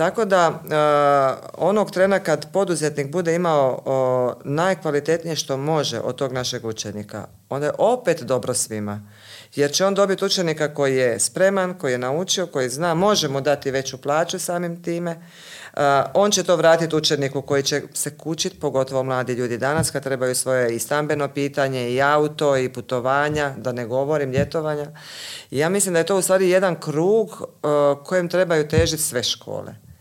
Tako 0.02 0.24
da 0.24 0.48
uh, 0.48 1.66
onog 1.68 1.90
trena 1.90 2.18
kad 2.18 2.52
poduzetnik 2.52 3.12
bude 3.12 3.34
imao 3.34 3.82
najkvalitetnije 4.44 5.36
što 5.36 5.56
može 5.56 6.00
od 6.00 6.14
tog 6.14 6.32
našeg 6.32 6.64
učenika, 6.64 7.26
onda 7.48 7.66
je 7.66 7.72
opet 7.78 8.22
dobro 8.22 8.54
svima. 8.54 9.00
Jer 9.54 9.72
će 9.72 9.86
on 9.86 9.94
dobiti 9.94 10.24
učenika 10.24 10.74
koji 10.74 10.96
je 10.96 11.20
spreman, 11.20 11.78
koji 11.78 11.92
je 11.92 11.98
naučio, 11.98 12.46
koji 12.46 12.68
zna, 12.68 12.94
može 12.94 13.28
mu 13.28 13.40
dati 13.40 13.70
veću 13.70 13.98
plaću 13.98 14.38
samim 14.38 14.82
time. 14.82 15.22
on 16.14 16.30
će 16.30 16.42
to 16.42 16.56
vratiti 16.56 16.96
učeniku 16.96 17.42
koji 17.42 17.62
će 17.62 17.82
se 17.94 18.16
kućiti, 18.18 18.60
pogotovo 18.60 19.02
mladi 19.02 19.32
ljudi 19.32 19.58
danas 19.58 19.90
kad 19.90 20.02
trebaju 20.02 20.34
svoje 20.34 20.74
i 20.74 20.78
stambeno 20.78 21.28
pitanje, 21.28 21.90
i 21.90 22.02
auto, 22.02 22.56
i 22.56 22.72
putovanja, 22.72 23.54
da 23.56 23.72
ne 23.72 23.86
govorim 23.86 24.32
ljetovanja. 24.32 24.86
I 25.50 25.58
ja 25.58 25.68
mislim 25.68 25.92
da 25.92 25.98
je 25.98 26.06
to 26.06 26.18
u 26.18 26.22
stvari 26.22 26.50
jedan 26.50 26.80
krug 26.80 27.42
kojem 28.04 28.28
trebaju 28.28 28.68
težiti 28.68 29.02
sve 29.02 29.22
škole. 29.22 29.91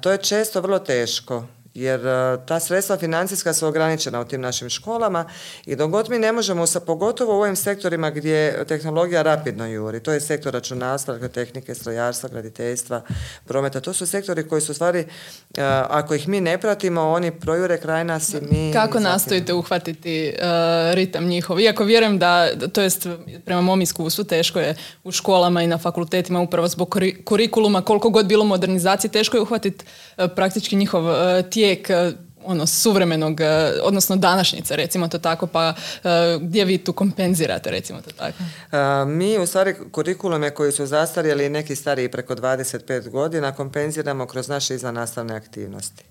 To 0.00 0.10
je 0.10 0.18
često 0.18 0.60
vrlo 0.60 0.78
teško 0.78 1.59
jer 1.74 2.06
e, 2.06 2.38
ta 2.46 2.60
sredstva 2.60 2.96
financijska 2.96 3.52
su 3.52 3.66
ograničena 3.66 4.20
u 4.20 4.24
tim 4.24 4.40
našim 4.40 4.70
školama 4.70 5.24
i 5.66 5.76
dok 5.76 5.90
god 5.90 6.10
mi 6.10 6.18
ne 6.18 6.32
možemo, 6.32 6.66
sa, 6.66 6.80
pogotovo 6.80 7.36
u 7.36 7.40
ovim 7.40 7.56
sektorima 7.56 8.10
gdje 8.10 8.64
tehnologija 8.64 9.22
rapidno 9.22 9.66
juri, 9.66 10.00
to 10.00 10.12
je 10.12 10.20
sektor 10.20 10.52
računarstva, 10.52 11.28
tehnike, 11.28 11.74
strojarstva, 11.74 12.28
graditeljstva, 12.28 13.02
prometa, 13.44 13.80
to 13.80 13.92
su 13.92 14.06
sektori 14.06 14.48
koji 14.48 14.60
su 14.60 14.74
stvari, 14.74 14.98
e, 14.98 15.06
ako 15.88 16.14
ih 16.14 16.28
mi 16.28 16.40
ne 16.40 16.58
pratimo, 16.58 17.02
oni 17.02 17.30
projure 17.30 17.80
kraj 17.80 18.04
nas 18.04 18.34
i 18.34 18.40
mi... 18.50 18.72
Kako 18.72 19.00
nastojite 19.00 19.54
uhvatiti 19.54 20.26
e, 20.26 20.34
ritam 20.94 21.26
njihov? 21.26 21.60
Iako 21.60 21.84
vjerujem 21.84 22.18
da, 22.18 22.48
to 22.72 22.82
jest 22.82 23.06
prema 23.44 23.60
mom 23.60 23.82
iskustvu, 23.82 24.24
teško 24.24 24.60
je 24.60 24.74
u 25.04 25.12
školama 25.12 25.62
i 25.62 25.66
na 25.66 25.78
fakultetima 25.78 26.40
upravo 26.40 26.68
zbog 26.68 26.96
kurikuluma, 27.24 27.82
koliko 27.82 28.10
god 28.10 28.26
bilo 28.26 28.44
modernizacije, 28.44 29.10
teško 29.10 29.36
je 29.36 29.40
uhvatiti 29.40 29.84
praktički 30.36 30.76
njihov 30.76 31.04
tijek 31.50 31.59
e, 31.64 32.12
ono 32.44 32.66
suvremenog, 32.66 33.40
e, 33.40 33.72
odnosno 33.82 34.16
današnjice 34.16 34.76
recimo 34.76 35.08
to 35.08 35.18
tako, 35.18 35.46
pa 35.46 35.74
e, 36.04 36.08
gdje 36.40 36.64
vi 36.64 36.78
tu 36.78 36.92
kompenzirate 36.92 37.70
recimo 37.70 38.00
to 38.00 38.10
tako? 38.10 38.38
mi 39.06 39.38
u 39.38 39.46
stvari 39.46 39.74
kurikulume 39.92 40.50
koji 40.50 40.72
su 40.72 40.86
zastarjeli 40.86 41.48
neki 41.48 41.76
stariji 41.76 42.08
preko 42.08 42.34
25 42.34 43.08
godina 43.08 43.52
kompenziramo 43.52 44.26
kroz 44.26 44.48
naše 44.48 44.74
izvannastavne 44.74 45.34
aktivnosti 45.34 46.09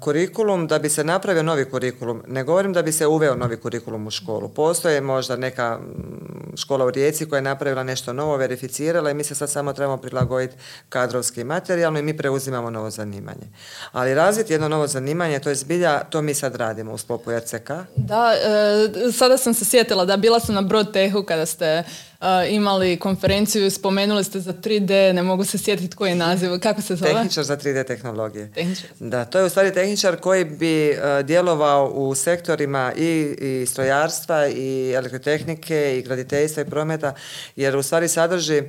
kurikulum, 0.00 0.66
da 0.66 0.78
bi 0.78 0.88
se 0.88 1.04
napravio 1.04 1.42
novi 1.42 1.64
kurikulum, 1.64 2.22
ne 2.26 2.44
govorim 2.44 2.72
da 2.72 2.82
bi 2.82 2.92
se 2.92 3.06
uveo 3.06 3.34
novi 3.34 3.56
kurikulum 3.56 4.06
u 4.06 4.10
školu. 4.10 4.48
Postoje 4.48 5.00
možda 5.00 5.36
neka 5.36 5.78
mm, 5.78 6.56
škola 6.56 6.84
u 6.84 6.90
Rijeci 6.90 7.28
koja 7.28 7.38
je 7.38 7.42
napravila 7.42 7.82
nešto 7.82 8.12
novo, 8.12 8.36
verificirala 8.36 9.10
i 9.10 9.14
mi 9.14 9.24
se 9.24 9.34
sad 9.34 9.50
samo 9.50 9.72
trebamo 9.72 9.96
prilagoditi 9.96 10.56
kadrovski 10.88 11.44
materijalno 11.44 11.98
i 11.98 12.02
mi 12.02 12.16
preuzimamo 12.16 12.70
novo 12.70 12.90
zanimanje. 12.90 13.48
Ali 13.92 14.14
razviti 14.14 14.52
jedno 14.52 14.68
novo 14.68 14.86
zanimanje, 14.86 15.38
to 15.38 15.48
je 15.48 15.54
zbilja, 15.54 16.00
to 16.00 16.22
mi 16.22 16.34
sad 16.34 16.56
radimo 16.56 16.92
u 16.92 16.98
sklopu 16.98 17.30
RCK. 17.30 17.70
Da, 17.96 18.32
e, 18.32 19.12
sada 19.12 19.36
sam 19.36 19.54
se 19.54 19.64
sjetila 19.64 20.04
da 20.04 20.16
bila 20.16 20.40
sam 20.40 20.54
na 20.54 20.62
Broadtechu 20.62 21.22
kada 21.22 21.46
ste 21.46 21.84
imali 22.48 22.96
konferenciju, 22.96 23.70
spomenuli 23.70 24.24
ste 24.24 24.40
za 24.40 24.52
3D, 24.52 25.12
ne 25.12 25.22
mogu 25.22 25.44
se 25.44 25.58
sjetiti 25.58 25.96
koji 25.96 26.10
je 26.10 26.14
naziv, 26.14 26.50
kako 26.62 26.82
se 26.82 26.96
zove? 26.96 27.12
Tehničar 27.12 27.44
za 27.44 27.56
3D 27.56 27.86
tehnologije. 27.86 28.52
Tehničar. 28.54 28.86
Da, 29.00 29.24
to 29.24 29.38
je 29.38 29.44
u 29.44 29.48
stvari 29.48 29.74
tehničar 29.74 30.16
koji 30.16 30.44
bi 30.44 30.98
djelovao 31.22 31.90
u 31.94 32.14
sektorima 32.14 32.92
i, 32.96 33.36
i 33.40 33.66
strojarstva 33.66 34.48
i 34.48 34.92
elektrotehnike 34.92 35.98
i 35.98 36.02
graditeljstva 36.02 36.62
i 36.62 36.66
prometa, 36.66 37.14
jer 37.56 37.76
u 37.76 37.82
stvari 37.82 38.08
sadrži 38.08 38.62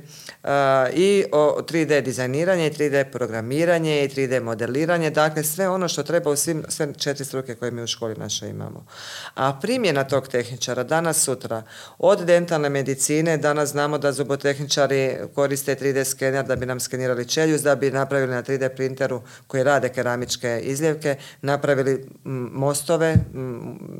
i 0.94 1.24
o 1.32 1.58
3D 1.70 2.00
dizajniranje 2.00 2.66
i 2.66 2.70
3D 2.70 3.04
programiranje 3.12 4.04
i 4.04 4.08
3D 4.08 4.42
modeliranje, 4.42 5.10
dakle 5.10 5.44
sve 5.44 5.68
ono 5.68 5.88
što 5.88 6.02
treba 6.02 6.30
u 6.30 6.36
svim, 6.36 6.64
sve 6.68 6.94
četiri 6.98 7.24
struke 7.24 7.54
koje 7.54 7.70
mi 7.70 7.82
u 7.82 7.86
školi 7.86 8.14
našoj 8.14 8.48
imamo. 8.48 8.86
A 9.34 9.58
primjena 9.62 10.04
tog 10.04 10.28
tehničara 10.28 10.82
danas 10.82 11.22
sutra 11.22 11.62
od 11.98 12.24
dentalne 12.24 12.68
medicine 12.68 13.39
Danas 13.40 13.68
znamo 13.68 13.98
da 13.98 14.12
zubotehničari 14.12 15.16
koriste 15.34 15.76
3D 15.76 16.04
skener 16.04 16.44
da 16.44 16.56
bi 16.56 16.66
nam 16.66 16.80
skenirali 16.80 17.28
čeljuz, 17.28 17.62
da 17.62 17.76
bi 17.76 17.90
napravili 17.90 18.32
na 18.32 18.42
3D 18.42 18.68
printeru 18.68 19.22
koji 19.46 19.64
rade 19.64 19.88
keramičke 19.88 20.60
izljevke, 20.62 21.16
napravili 21.42 22.08
mostove, 22.52 23.16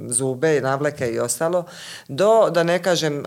zube, 0.08 0.60
navleke 0.60 1.08
i 1.08 1.18
ostalo, 1.18 1.64
do, 2.08 2.50
da 2.50 2.62
ne 2.62 2.82
kažem, 2.82 3.24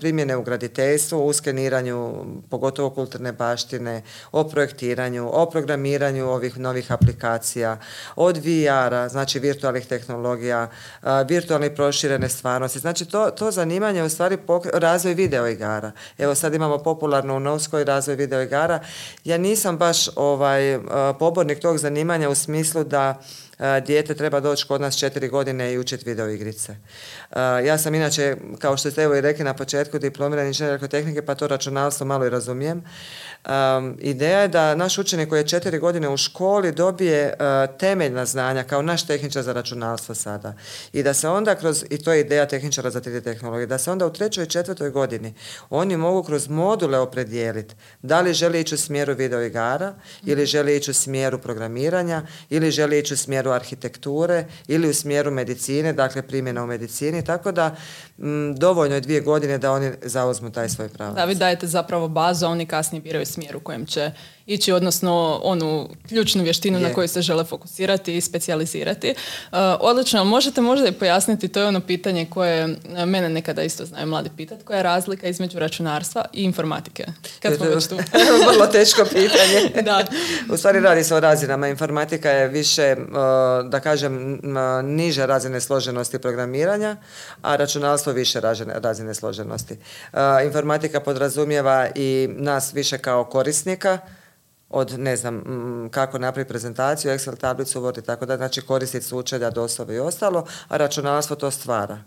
primjene 0.00 0.36
u 0.36 0.42
graditeljstvu, 0.42 1.26
u 1.26 1.32
skeniranju, 1.32 2.24
pogotovo 2.50 2.90
kulturne 2.90 3.32
baštine, 3.32 4.02
o 4.32 4.44
projektiranju, 4.44 5.30
o 5.32 5.50
programiranju 5.50 6.28
ovih 6.28 6.58
novih 6.58 6.92
aplikacija, 6.92 7.78
od 8.16 8.36
VR-a, 8.36 9.08
znači 9.08 9.38
virtualnih 9.38 9.86
tehnologija, 9.86 10.68
virtualne 11.28 11.74
proširene 11.74 12.28
stvarnosti. 12.28 12.78
Znači 12.78 13.04
to, 13.04 13.30
to 13.30 13.50
zanimanje 13.50 14.02
u 14.02 14.08
stvari 14.08 14.36
razvoj 14.92 15.14
video 15.14 15.48
igara. 15.48 15.92
Evo 16.18 16.34
sad 16.34 16.54
imamo 16.54 16.78
popularno 16.78 17.36
u 17.36 17.40
Novskoj 17.40 17.84
razvoj 17.84 18.16
video 18.16 18.42
igara. 18.42 18.80
Ja 19.24 19.38
nisam 19.38 19.76
baš 19.76 20.08
ovaj 20.16 20.78
pobornik 21.18 21.60
tog 21.60 21.78
zanimanja 21.78 22.28
u 22.28 22.34
smislu 22.34 22.84
da 22.84 23.20
dijete 23.86 24.14
treba 24.14 24.40
doći 24.40 24.66
kod 24.68 24.80
nas 24.80 24.98
četiri 24.98 25.28
godine 25.28 25.72
i 25.72 25.78
učiti 25.78 26.10
video 26.10 26.28
igrice. 26.28 26.76
Ja 27.64 27.78
sam 27.78 27.94
inače, 27.94 28.36
kao 28.58 28.76
što 28.76 28.90
ste 28.90 29.02
evo 29.02 29.14
i 29.14 29.20
rekli 29.20 29.44
na 29.44 29.54
početku, 29.54 29.98
diplomirani 29.98 30.48
inženjer 30.48 30.88
tehnike, 30.88 31.22
pa 31.22 31.34
to 31.34 31.48
računalstvo 31.48 32.06
malo 32.06 32.26
i 32.26 32.30
razumijem. 32.30 32.84
Um, 33.48 33.96
ideja 34.00 34.40
je 34.40 34.48
da 34.48 34.74
naš 34.74 34.98
učenik 34.98 35.28
koji 35.28 35.40
je 35.40 35.48
četiri 35.48 35.78
godine 35.78 36.08
u 36.08 36.16
školi 36.16 36.72
dobije 36.72 37.34
uh, 37.34 37.76
temeljna 37.78 38.26
znanja 38.26 38.62
kao 38.62 38.82
naš 38.82 39.06
tehničar 39.06 39.42
za 39.42 39.52
računalstvo 39.52 40.14
sada. 40.14 40.54
I 40.92 41.02
da 41.02 41.14
se 41.14 41.28
onda 41.28 41.54
kroz, 41.54 41.84
i 41.90 41.98
to 41.98 42.12
je 42.12 42.20
ideja 42.20 42.46
tehničara 42.48 42.90
za 42.90 43.00
3D 43.00 43.24
tehnologije, 43.24 43.66
da 43.66 43.78
se 43.78 43.90
onda 43.90 44.06
u 44.06 44.12
trećoj 44.12 44.44
i 44.44 44.48
četvrtoj 44.48 44.90
godini 44.90 45.34
oni 45.70 45.96
mogu 45.96 46.22
kroz 46.22 46.48
module 46.48 46.98
opredijeliti 46.98 47.74
da 48.02 48.20
li 48.20 48.34
želi 48.34 48.60
ići 48.60 48.74
u 48.74 48.78
smjeru 48.78 49.14
video 49.14 49.42
igara 49.42 49.94
ili 50.26 50.46
želi 50.46 50.76
ići 50.76 50.90
u 50.90 50.94
smjeru 50.94 51.38
programiranja 51.38 52.22
ili 52.50 52.70
želi 52.70 52.98
ići 52.98 53.14
u 53.14 53.16
smjeru 53.16 53.50
arhitekture 53.50 54.44
ili 54.68 54.88
u 54.88 54.94
smjeru 54.94 55.30
medicine, 55.30 55.92
dakle 55.92 56.22
primjena 56.22 56.64
u 56.64 56.66
medicini, 56.66 57.24
tako 57.24 57.52
da 57.52 57.76
dovoljno 58.56 58.94
je 58.94 59.00
dvije 59.00 59.20
godine 59.20 59.58
da 59.58 59.72
oni 59.72 59.92
zauzmu 60.02 60.52
taj 60.52 60.68
svoj 60.68 60.88
pravo. 60.88 61.14
Da, 61.14 61.24
vi 61.24 61.34
dajete 61.34 61.66
zapravo 61.66 62.08
bazu, 62.08 62.46
a 62.46 62.48
oni 62.48 62.66
kasnije 62.66 63.02
biraju 63.02 63.26
smjer 63.32 63.56
u 63.56 63.60
kojem 63.60 63.86
će 63.86 64.10
ići, 64.46 64.72
odnosno 64.72 65.40
onu 65.42 65.88
ključnu 66.08 66.42
vještinu 66.42 66.80
na 66.80 66.88
Je. 66.88 66.94
koju 66.94 67.08
se 67.08 67.22
žele 67.22 67.44
fokusirati 67.44 68.16
i 68.16 68.20
specijalizirati. 68.20 69.08
E, 69.08 69.14
odlično, 69.80 70.24
možete 70.24 70.60
možda 70.60 70.88
i 70.88 70.92
pojasniti, 70.92 71.48
to 71.48 71.60
je 71.60 71.66
ono 71.66 71.80
pitanje 71.80 72.26
koje 72.30 72.62
e, 72.96 73.06
mene 73.06 73.28
nekada 73.28 73.62
isto 73.62 73.84
znaju 73.84 74.06
mladi 74.06 74.30
pitati, 74.36 74.64
koja 74.64 74.76
je 74.76 74.82
razlika 74.82 75.28
između 75.28 75.58
računarstva 75.58 76.24
i 76.32 76.42
informatike? 76.42 77.04
Kad 77.40 77.56
smo 77.56 77.66
već 77.66 77.86
tu. 77.86 77.96
Vrlo 78.52 78.66
teško 78.66 79.04
pitanje. 79.04 79.82
da. 79.88 80.06
U 80.52 80.56
stvari 80.56 80.80
radi 80.80 81.04
se 81.04 81.14
o 81.14 81.20
razinama. 81.20 81.68
Informatika 81.68 82.30
je 82.30 82.48
više, 82.48 82.96
uh, 82.98 83.70
da 83.70 83.80
kažem, 83.80 84.40
niže 84.84 85.26
razine 85.26 85.60
složenosti 85.60 86.18
programiranja, 86.18 86.96
a 87.42 87.56
računalstvo 87.56 88.12
više 88.12 88.40
razine, 88.82 89.14
složenosti. 89.14 89.76
Informatika 90.44 91.00
podrazumijeva 91.00 91.88
i 91.94 92.28
nas 92.30 92.74
više 92.74 92.98
kao 92.98 93.24
korisnika, 93.24 93.98
od 94.72 94.98
ne 94.98 95.16
znam 95.16 95.42
kako 95.90 96.18
napraviti 96.18 96.48
prezentaciju, 96.48 97.12
Excel 97.12 97.36
tablicu, 97.36 97.80
Word 97.80 97.98
i 97.98 98.02
tako 98.02 98.26
da, 98.26 98.36
znači 98.36 98.62
koristiti 98.62 99.06
sučelja, 99.06 99.50
dostave 99.50 99.94
i 99.94 99.98
ostalo, 99.98 100.46
a 100.68 100.76
računalstvo 100.76 101.36
to 101.36 101.50
stvara. 101.50 101.98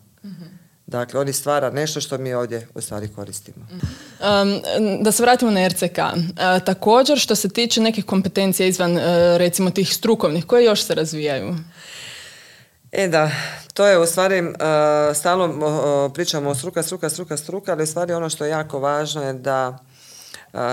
Dakle, 0.88 1.20
oni 1.20 1.34
stvara 1.34 1.70
nešto 1.70 2.02
što 2.02 2.18
mi 2.18 2.34
ovdje 2.34 2.68
u 2.76 2.82
stvari 2.82 3.10
koristimo. 3.16 3.68
Um, 3.72 4.62
da 5.04 5.12
se 5.12 5.24
vratimo 5.24 5.52
na 5.52 5.68
RCK. 5.68 5.98
Uh, 5.98 6.64
također 6.66 7.20
što 7.20 7.36
se 7.36 7.50
tiče 7.50 7.82
nekih 7.82 8.06
kompetencija 8.06 8.68
izvan 8.68 8.98
uh, 8.98 9.04
recimo 9.38 9.70
tih 9.70 9.94
strukovnih, 9.94 10.46
koje 10.46 10.66
još 10.66 10.84
se 10.84 10.96
razvijaju? 10.96 11.56
E 12.92 13.08
da, 13.08 13.32
to 13.74 13.88
je 13.88 14.00
u 14.00 14.06
stvari, 14.06 14.42
uh, 14.42 14.56
stalno 15.16 16.10
pričamo 16.14 16.50
o 16.50 16.56
struka, 16.56 16.84
struka, 16.84 17.10
struka, 17.10 17.38
struka, 17.38 17.72
ali 17.72 17.84
u 17.84 17.88
stvari 17.88 18.14
ono 18.14 18.30
što 18.30 18.46
je 18.46 18.52
jako 18.52 18.80
važno 18.80 19.24
je 19.24 19.34
da 19.34 19.78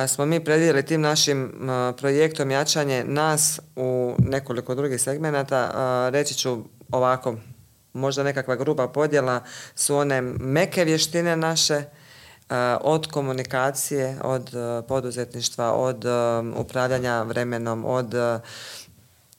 smo 0.08 0.26
mi 0.26 0.44
predvidjeli 0.44 0.86
tim 0.86 1.00
našim 1.00 1.52
projektom 1.98 2.50
jačanje 2.50 3.04
nas 3.04 3.60
u 3.76 4.14
nekoliko 4.18 4.74
drugih 4.74 5.02
segmenata. 5.02 5.70
Reći 6.10 6.34
ću 6.34 6.58
ovako, 6.90 7.36
možda 7.92 8.22
nekakva 8.22 8.56
gruba 8.56 8.88
podjela 8.88 9.40
su 9.74 9.96
one 9.96 10.20
meke 10.40 10.84
vještine 10.84 11.36
naše, 11.36 11.82
od 12.80 13.06
komunikacije, 13.06 14.18
od 14.22 14.50
poduzetništva, 14.88 15.72
od 15.72 16.04
upravljanja 16.56 17.22
vremenom, 17.22 17.84
od 17.84 18.14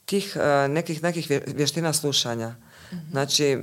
tih 0.05 0.37
nekih, 0.69 1.03
nekih 1.03 1.29
vje- 1.29 1.43
vještina 1.47 1.93
slušanja. 1.93 2.55
Znači, 3.11 3.59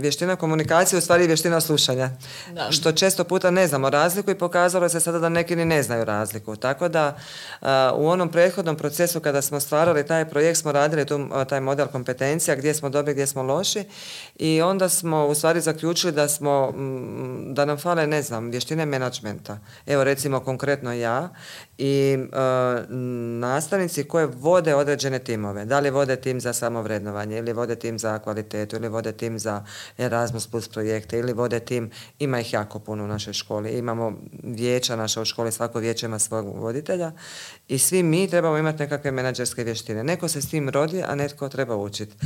vještina 0.00 0.36
komunikacije 0.36 0.96
je 0.96 0.98
u 0.98 1.02
stvari 1.02 1.26
vještina 1.26 1.60
slušanja. 1.60 2.10
Da. 2.54 2.72
Što 2.72 2.92
često 2.92 3.24
puta 3.24 3.50
ne 3.50 3.66
znamo 3.66 3.90
razliku 3.90 4.30
i 4.30 4.34
pokazalo 4.34 4.88
se 4.88 5.00
sada 5.00 5.18
da 5.18 5.28
neki 5.28 5.56
ni 5.56 5.64
ne 5.64 5.82
znaju 5.82 6.04
razliku. 6.04 6.56
Tako 6.56 6.88
da 6.88 7.16
u 7.94 8.08
onom 8.08 8.28
prethodnom 8.28 8.76
procesu 8.76 9.20
kada 9.20 9.42
smo 9.42 9.60
stvarali 9.60 10.06
taj 10.06 10.28
projekt 10.28 10.58
smo 10.58 10.72
radili 10.72 11.06
tu, 11.06 11.28
taj 11.48 11.60
model 11.60 11.86
kompetencija 11.86 12.56
gdje 12.56 12.74
smo 12.74 12.88
dobri, 12.88 13.12
gdje 13.12 13.26
smo 13.26 13.42
loši 13.42 13.84
i 14.36 14.62
onda 14.62 14.88
smo 14.88 15.26
u 15.26 15.34
stvari 15.34 15.60
zaključili 15.60 16.12
da 16.12 16.28
smo, 16.28 16.74
da 17.50 17.64
nam 17.64 17.78
fale, 17.78 18.06
ne 18.06 18.22
znam, 18.22 18.50
vještine 18.50 18.86
menadžmenta. 18.86 19.58
Evo 19.86 20.04
recimo 20.04 20.40
konkretno 20.40 20.92
ja 20.92 21.28
i 21.78 22.18
nastavnici 23.40 24.04
koje 24.04 24.26
vode 24.26 24.74
određene 24.74 25.18
timove. 25.18 25.64
Da 25.64 25.80
li 25.80 25.90
vode 25.90 26.16
tim 26.16 26.40
za 26.40 26.52
samovrednovanje 26.52 27.38
ili 27.38 27.52
vode 27.52 27.76
tim 27.76 27.98
za 27.98 28.18
kvalitetu 28.48 28.76
ili 28.76 28.88
vode 28.88 29.12
tim 29.12 29.38
za 29.38 29.64
Erasmus 29.98 30.46
plus 30.46 30.68
projekte 30.68 31.18
ili 31.18 31.32
vode 31.32 31.60
tim, 31.60 31.90
ima 32.18 32.40
ih 32.40 32.52
jako 32.52 32.78
puno 32.78 33.04
u 33.04 33.06
našoj 33.06 33.32
školi. 33.32 33.78
Imamo 33.78 34.12
vijeća 34.42 34.96
naša 34.96 35.22
u 35.22 35.24
školi, 35.24 35.52
svako 35.52 35.78
vijeće 35.78 36.06
ima 36.06 36.18
svog 36.18 36.46
voditelja 36.56 37.12
i 37.68 37.78
svi 37.78 38.02
mi 38.02 38.28
trebamo 38.28 38.58
imati 38.58 38.78
nekakve 38.78 39.10
menadžerske 39.10 39.64
vještine. 39.64 40.04
Neko 40.04 40.28
se 40.28 40.42
s 40.42 40.50
tim 40.50 40.68
rodi, 40.68 41.02
a 41.02 41.14
netko 41.14 41.48
treba 41.48 41.76
učiti. 41.76 42.16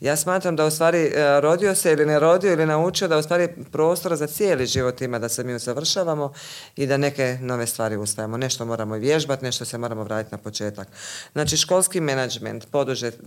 Ja 0.00 0.16
smatram 0.16 0.56
da 0.56 0.66
u 0.66 0.70
stvari 0.70 0.98
e, 0.98 1.40
rodio 1.40 1.74
se 1.74 1.92
ili 1.92 2.06
ne 2.06 2.18
rodio 2.18 2.52
ili 2.52 2.66
naučio 2.66 3.08
da 3.08 3.18
u 3.18 3.22
stvari 3.22 3.48
prostora 3.72 4.16
za 4.16 4.26
cijeli 4.26 4.66
život 4.66 5.00
ima 5.00 5.18
da 5.18 5.28
se 5.28 5.44
mi 5.44 5.54
usavršavamo 5.54 6.32
i 6.76 6.86
da 6.86 6.96
neke 6.96 7.38
nove 7.40 7.66
stvari 7.66 7.96
ustajemo. 7.96 8.36
Nešto 8.36 8.64
moramo 8.64 8.94
vježbati, 8.94 9.44
nešto 9.44 9.64
se 9.64 9.78
moramo 9.78 10.04
vratiti 10.04 10.34
na 10.34 10.38
početak. 10.38 10.88
Znači 11.32 11.56
školski 11.56 12.00
menadžment, 12.00 12.66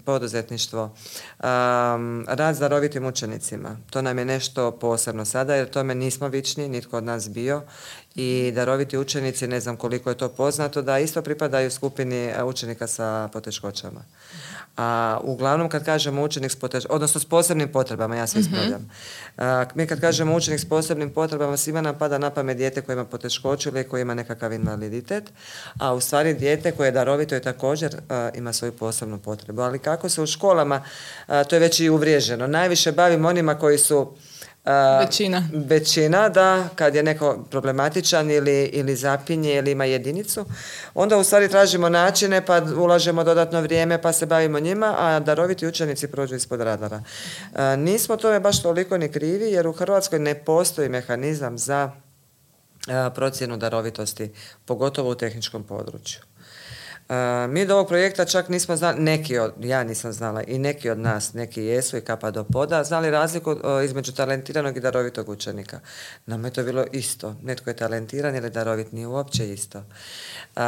poduzetništvo, 0.06 0.84
um, 0.84 2.25
rad 2.27 2.56
s 2.56 2.60
darovitim 2.60 3.06
učenicima. 3.06 3.77
To 3.89 4.01
nam 4.01 4.18
je 4.18 4.25
nešto 4.25 4.72
posebno 4.72 5.25
sada 5.25 5.56
jer 5.56 5.70
tome 5.70 5.96
nismo 5.96 6.28
vični, 6.28 6.69
nitko 6.69 6.97
od 6.97 7.04
nas 7.04 7.30
bio 7.30 7.62
i 8.15 8.52
daroviti 8.56 8.97
učenici, 8.97 9.47
ne 9.47 9.60
znam 9.60 9.78
koliko 9.78 10.10
je 10.10 10.17
to 10.17 10.30
poznato, 10.30 10.82
da 10.82 10.99
isto 10.99 11.21
pripadaju 11.21 11.71
skupini 11.71 12.26
e, 12.26 12.43
učenika 12.43 12.88
sa 12.88 13.30
poteškoćama. 13.34 14.02
A 14.78 15.19
uglavnom 15.23 15.69
kad 15.69 15.86
kažemo 15.86 16.23
učenik 16.23 16.52
s 16.52 16.56
poteš- 16.62 16.86
odnosno 16.89 17.21
s 17.21 17.26
posebnim 17.26 17.71
potrebama, 17.71 18.15
ja 18.15 18.28
se 18.28 18.39
ispravljam. 18.39 18.91
A, 19.38 19.65
mi 19.76 19.88
kad 19.88 20.02
kažemo 20.02 20.36
učenik 20.36 20.60
s 20.60 20.69
posebnim 20.69 21.10
potrebama, 21.10 21.58
svima 21.58 21.82
nam 21.82 21.97
pada 21.97 22.17
na 22.17 22.30
pamet 22.30 22.58
dijete 22.58 22.82
koje 22.82 22.93
ima 22.93 23.06
poteškoću 23.06 23.69
ili 23.69 23.84
koje 23.84 24.02
ima 24.02 24.13
nekakav 24.13 24.54
invaliditet, 24.54 25.23
a 25.80 25.93
u 25.93 26.02
stvari 26.02 26.34
dijete 26.34 26.71
koje 26.71 26.88
je 26.88 26.91
darovito 26.91 27.36
je 27.36 27.41
također 27.41 27.95
a, 28.10 28.30
ima 28.36 28.54
svoju 28.54 28.71
posebnu 28.71 29.17
potrebu. 29.17 29.62
Ali 29.62 29.80
kako 29.80 30.10
se 30.10 30.21
u 30.21 30.28
školama, 30.28 30.84
a, 31.28 31.43
to 31.43 31.56
je 31.56 31.60
već 31.60 31.80
i 31.80 31.89
uvriježeno, 31.89 32.47
najviše 32.47 32.91
bavimo 32.91 33.30
onima 33.30 33.60
koji 33.60 33.78
su 33.78 34.13
Većina. 34.99 35.49
većina, 35.54 36.30
da, 36.30 36.67
kad 36.76 36.95
je 36.95 37.04
neko 37.04 37.45
problematičan 37.49 38.32
ili, 38.32 38.63
ili 38.63 38.95
zapinje 38.95 39.56
ili 39.56 39.71
ima 39.71 39.86
jedinicu, 39.86 40.45
onda 40.93 41.17
u 41.17 41.23
stvari 41.23 41.49
tražimo 41.49 41.89
načine 41.89 42.45
pa 42.45 42.62
ulažemo 42.78 43.23
dodatno 43.23 43.62
vrijeme 43.62 44.02
pa 44.02 44.13
se 44.13 44.26
bavimo 44.26 44.60
njima, 44.60 44.95
a 44.99 45.19
daroviti 45.19 45.67
učenici 45.67 46.08
prođu 46.08 46.36
ispod 46.36 46.62
radara. 46.62 47.04
Nismo 47.78 48.17
tome 48.17 48.39
baš 48.39 48.62
toliko 48.62 48.97
ni 48.97 49.12
krivi 49.12 49.52
jer 49.52 49.67
u 49.67 49.73
Hrvatskoj 49.73 50.19
ne 50.19 50.36
postoji 50.36 50.89
mehanizam 50.89 51.58
za 51.58 51.91
procjenu 53.15 53.58
darovitosti, 53.58 54.32
pogotovo 54.65 55.10
u 55.10 55.15
tehničkom 55.15 55.63
području. 55.63 56.19
E, 57.10 57.48
mi 57.48 57.66
do 57.66 57.74
ovog 57.76 57.88
projekta 57.88 58.26
čak 58.26 58.50
nismo 58.50 58.76
znali, 58.76 59.00
neki 59.00 59.38
od, 59.38 59.54
ja 59.60 59.84
nisam 59.84 60.13
znala 60.13 60.44
i 60.44 60.60
neki 60.60 60.89
od 60.89 61.00
nas, 61.00 61.34
neki 61.34 61.63
jesu 61.63 61.98
i 61.98 62.02
kapa 62.02 62.32
do 62.32 62.44
poda, 62.44 62.84
znali 62.84 63.12
razliku 63.12 63.52
e, 63.52 63.86
između 63.86 64.12
talentiranog 64.12 64.78
i 64.78 64.80
darovitog 64.80 65.30
učenika. 65.30 65.80
Nama 66.26 66.48
je 66.48 66.54
to 66.54 66.63
bilo 66.63 66.86
isto. 66.92 67.36
Netko 67.42 67.70
je 67.70 67.76
talentiran 67.76 68.36
ili 68.36 68.50
darovit, 68.50 68.92
nije 68.92 69.08
uopće 69.08 69.54
isto. 69.54 69.78
E, 69.78 70.62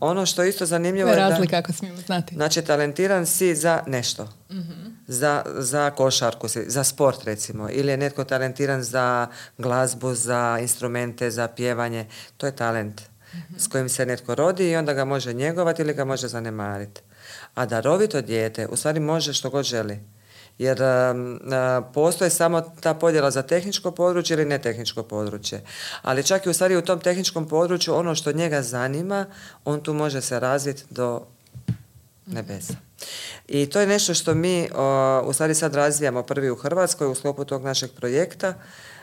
ono 0.00 0.26
što 0.26 0.42
je 0.42 0.48
isto 0.48 0.66
zanimljivo 0.66 1.10
je 1.10 1.14
je 1.14 1.20
da... 1.20 1.28
razlika 1.28 1.56
ako 1.56 1.72
smijemo 1.72 2.00
znati? 2.00 2.34
Znači, 2.34 2.62
talentiran 2.62 3.26
si 3.26 3.54
za 3.54 3.82
nešto. 3.86 4.28
Za, 5.06 5.42
za 5.58 5.90
košarku, 5.90 6.48
si, 6.48 6.64
za 6.70 6.84
sport 6.84 7.24
recimo. 7.24 7.68
Ili 7.70 7.90
je 7.90 7.96
netko 7.96 8.24
talentiran 8.24 8.82
za 8.82 9.26
glazbu, 9.58 10.14
za 10.14 10.58
instrumente, 10.60 11.30
za 11.30 11.48
pjevanje. 11.48 12.06
To 12.36 12.46
je 12.46 12.56
talent 12.56 13.09
s 13.56 13.66
kojim 13.66 13.88
se 13.88 14.06
netko 14.06 14.34
rodi 14.34 14.70
i 14.70 14.76
onda 14.76 14.92
ga 14.92 15.04
može 15.04 15.32
njegovati 15.32 15.82
ili 15.82 15.94
ga 15.94 16.04
može 16.04 16.28
zanemariti. 16.28 17.00
A 17.54 17.66
darovito 17.66 18.20
dijete 18.20 18.66
u 18.66 18.76
stvari 18.76 19.00
može 19.00 19.32
što 19.32 19.50
god 19.50 19.64
želi. 19.64 20.00
Jer 20.58 20.82
um, 20.82 21.40
a, 21.52 21.82
postoje 21.94 22.30
samo 22.30 22.60
ta 22.60 22.94
podjela 22.94 23.30
za 23.30 23.42
tehničko 23.42 23.90
područje 23.90 24.34
ili 24.34 24.44
netehničko 24.44 25.02
područje. 25.02 25.62
Ali 26.02 26.24
čak 26.24 26.46
i 26.46 26.50
u 26.50 26.52
stvari 26.52 26.76
u 26.76 26.82
tom 26.82 27.00
tehničkom 27.00 27.48
području 27.48 27.94
ono 27.94 28.14
što 28.14 28.32
njega 28.32 28.62
zanima, 28.62 29.26
on 29.64 29.80
tu 29.80 29.94
može 29.94 30.20
se 30.20 30.40
razviti 30.40 30.84
do 30.90 31.26
nebesa. 32.26 32.74
I 33.48 33.66
to 33.66 33.80
je 33.80 33.86
nešto 33.86 34.14
što 34.14 34.34
mi 34.34 34.68
o, 34.74 35.22
u 35.26 35.32
stvari 35.32 35.54
sad 35.54 35.74
razvijamo 35.74 36.22
prvi 36.22 36.50
u 36.50 36.56
Hrvatskoj 36.56 37.06
u 37.06 37.14
sklopu 37.14 37.44
tog 37.44 37.64
našeg 37.64 37.90
projekta, 37.90 38.54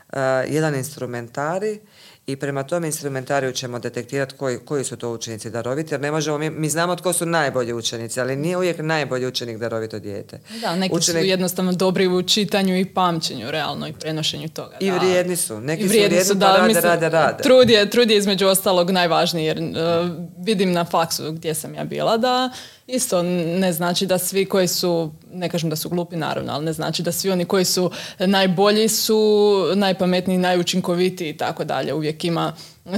a, 0.10 0.22
jedan 0.48 0.76
instrumentari 0.76 1.80
i 2.28 2.36
prema 2.36 2.64
tom 2.64 2.86
instrumentariju 2.86 3.52
ćemo 3.52 3.80
detektirati 3.80 4.36
koji, 4.36 4.60
koji 4.60 4.84
su 4.84 4.98
to 4.98 5.10
učenici 5.10 5.50
daroviti, 5.50 5.94
jer 5.94 6.02
ne 6.02 6.12
možemo, 6.12 6.38
mi, 6.38 6.50
mi 6.50 6.70
znamo 6.70 6.96
tko 6.96 7.14
su 7.14 7.26
najbolji 7.26 7.74
učenici, 7.74 8.22
ali 8.22 8.36
nije 8.36 8.58
uvijek 8.58 8.78
najbolji 8.80 9.28
učenik 9.28 9.58
darovito 9.58 10.00
dijete. 10.00 10.40
Da, 10.62 10.76
neki 10.76 10.96
Učenik- 10.96 11.20
su 11.20 11.26
jednostavno 11.26 11.74
dobri 11.74 12.08
u 12.08 12.22
čitanju 12.24 12.80
i 12.80 12.86
pamćenju, 12.86 13.52
realno, 13.52 13.88
i 13.88 13.94
prenošenju 13.94 14.50
toga. 14.50 14.78
I 14.80 14.92
da. 14.92 14.98
vrijedni 14.98 15.36
su. 15.36 15.62
Neki 15.62 15.84
I 15.84 15.86
su 15.86 15.90
vrijedni 15.90 16.08
vrijedni 16.08 16.34
su, 16.34 16.34
pa 16.34 16.40
da, 16.40 16.56
rade, 16.56 16.68
mislim, 16.68 16.84
rade, 16.84 17.10
rade. 17.10 17.44
Trud 17.44 17.70
je, 17.70 17.90
trud 17.90 18.12
je 18.12 18.18
između 18.18 18.48
ostalog 18.48 18.92
najvažniji, 18.92 19.46
jer 19.46 19.60
uh, 19.60 20.10
vidim 20.38 20.72
na 20.72 20.86
faksu 20.86 21.32
gdje 21.32 21.54
sam 21.54 21.76
ja 21.76 21.84
bila 21.84 22.18
da 22.18 22.50
isto 22.88 23.24
ne 23.24 23.74
znači 23.74 24.06
da 24.06 24.18
svi 24.18 24.46
koji 24.46 24.68
su, 24.68 25.12
ne 25.32 25.50
kažem 25.50 25.70
da 25.70 25.76
su 25.76 25.90
glupi 25.90 26.16
naravno, 26.16 26.54
ali 26.54 26.66
ne 26.66 26.74
znači 26.74 27.04
da 27.04 27.12
svi 27.12 27.30
oni 27.32 27.46
koji 27.46 27.66
su 27.66 27.92
najbolji 28.20 28.90
su 28.90 29.64
najpametniji, 29.76 30.38
najučinkovitiji 30.38 31.30
i 31.30 31.38
tako 31.38 31.64
dalje. 31.64 31.94
Uvijek 31.94 32.26
ima 32.26 32.54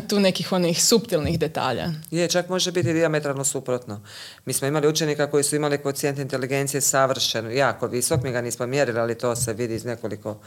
tu 0.07 0.19
nekih 0.19 0.51
onih 0.51 0.83
suptilnih 0.83 1.39
detalja. 1.39 1.87
Je, 2.11 2.27
čak 2.27 2.49
može 2.49 2.71
biti 2.71 2.93
diametralno 2.93 3.43
suprotno. 3.43 4.01
Mi 4.45 4.53
smo 4.53 4.67
imali 4.67 4.87
učenika 4.87 5.31
koji 5.31 5.43
su 5.43 5.55
imali 5.55 5.77
kocijent 5.77 6.19
inteligencije 6.19 6.81
savršen, 6.81 7.57
jako 7.57 7.87
visok, 7.87 8.23
mi 8.23 8.31
ga 8.31 8.41
nismo 8.41 8.67
mjerili, 8.67 8.99
ali 8.99 9.17
to 9.17 9.35
se 9.35 9.53
vidi 9.53 9.75
iz 9.75 9.85
nekoliko 9.85 10.37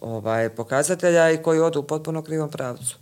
ovaj, 0.00 0.48
pokazatelja 0.48 1.30
i 1.30 1.42
koji 1.42 1.60
odu 1.60 1.80
u 1.80 1.86
potpuno 1.86 2.22
krivom 2.22 2.50
pravcu. 2.50 2.96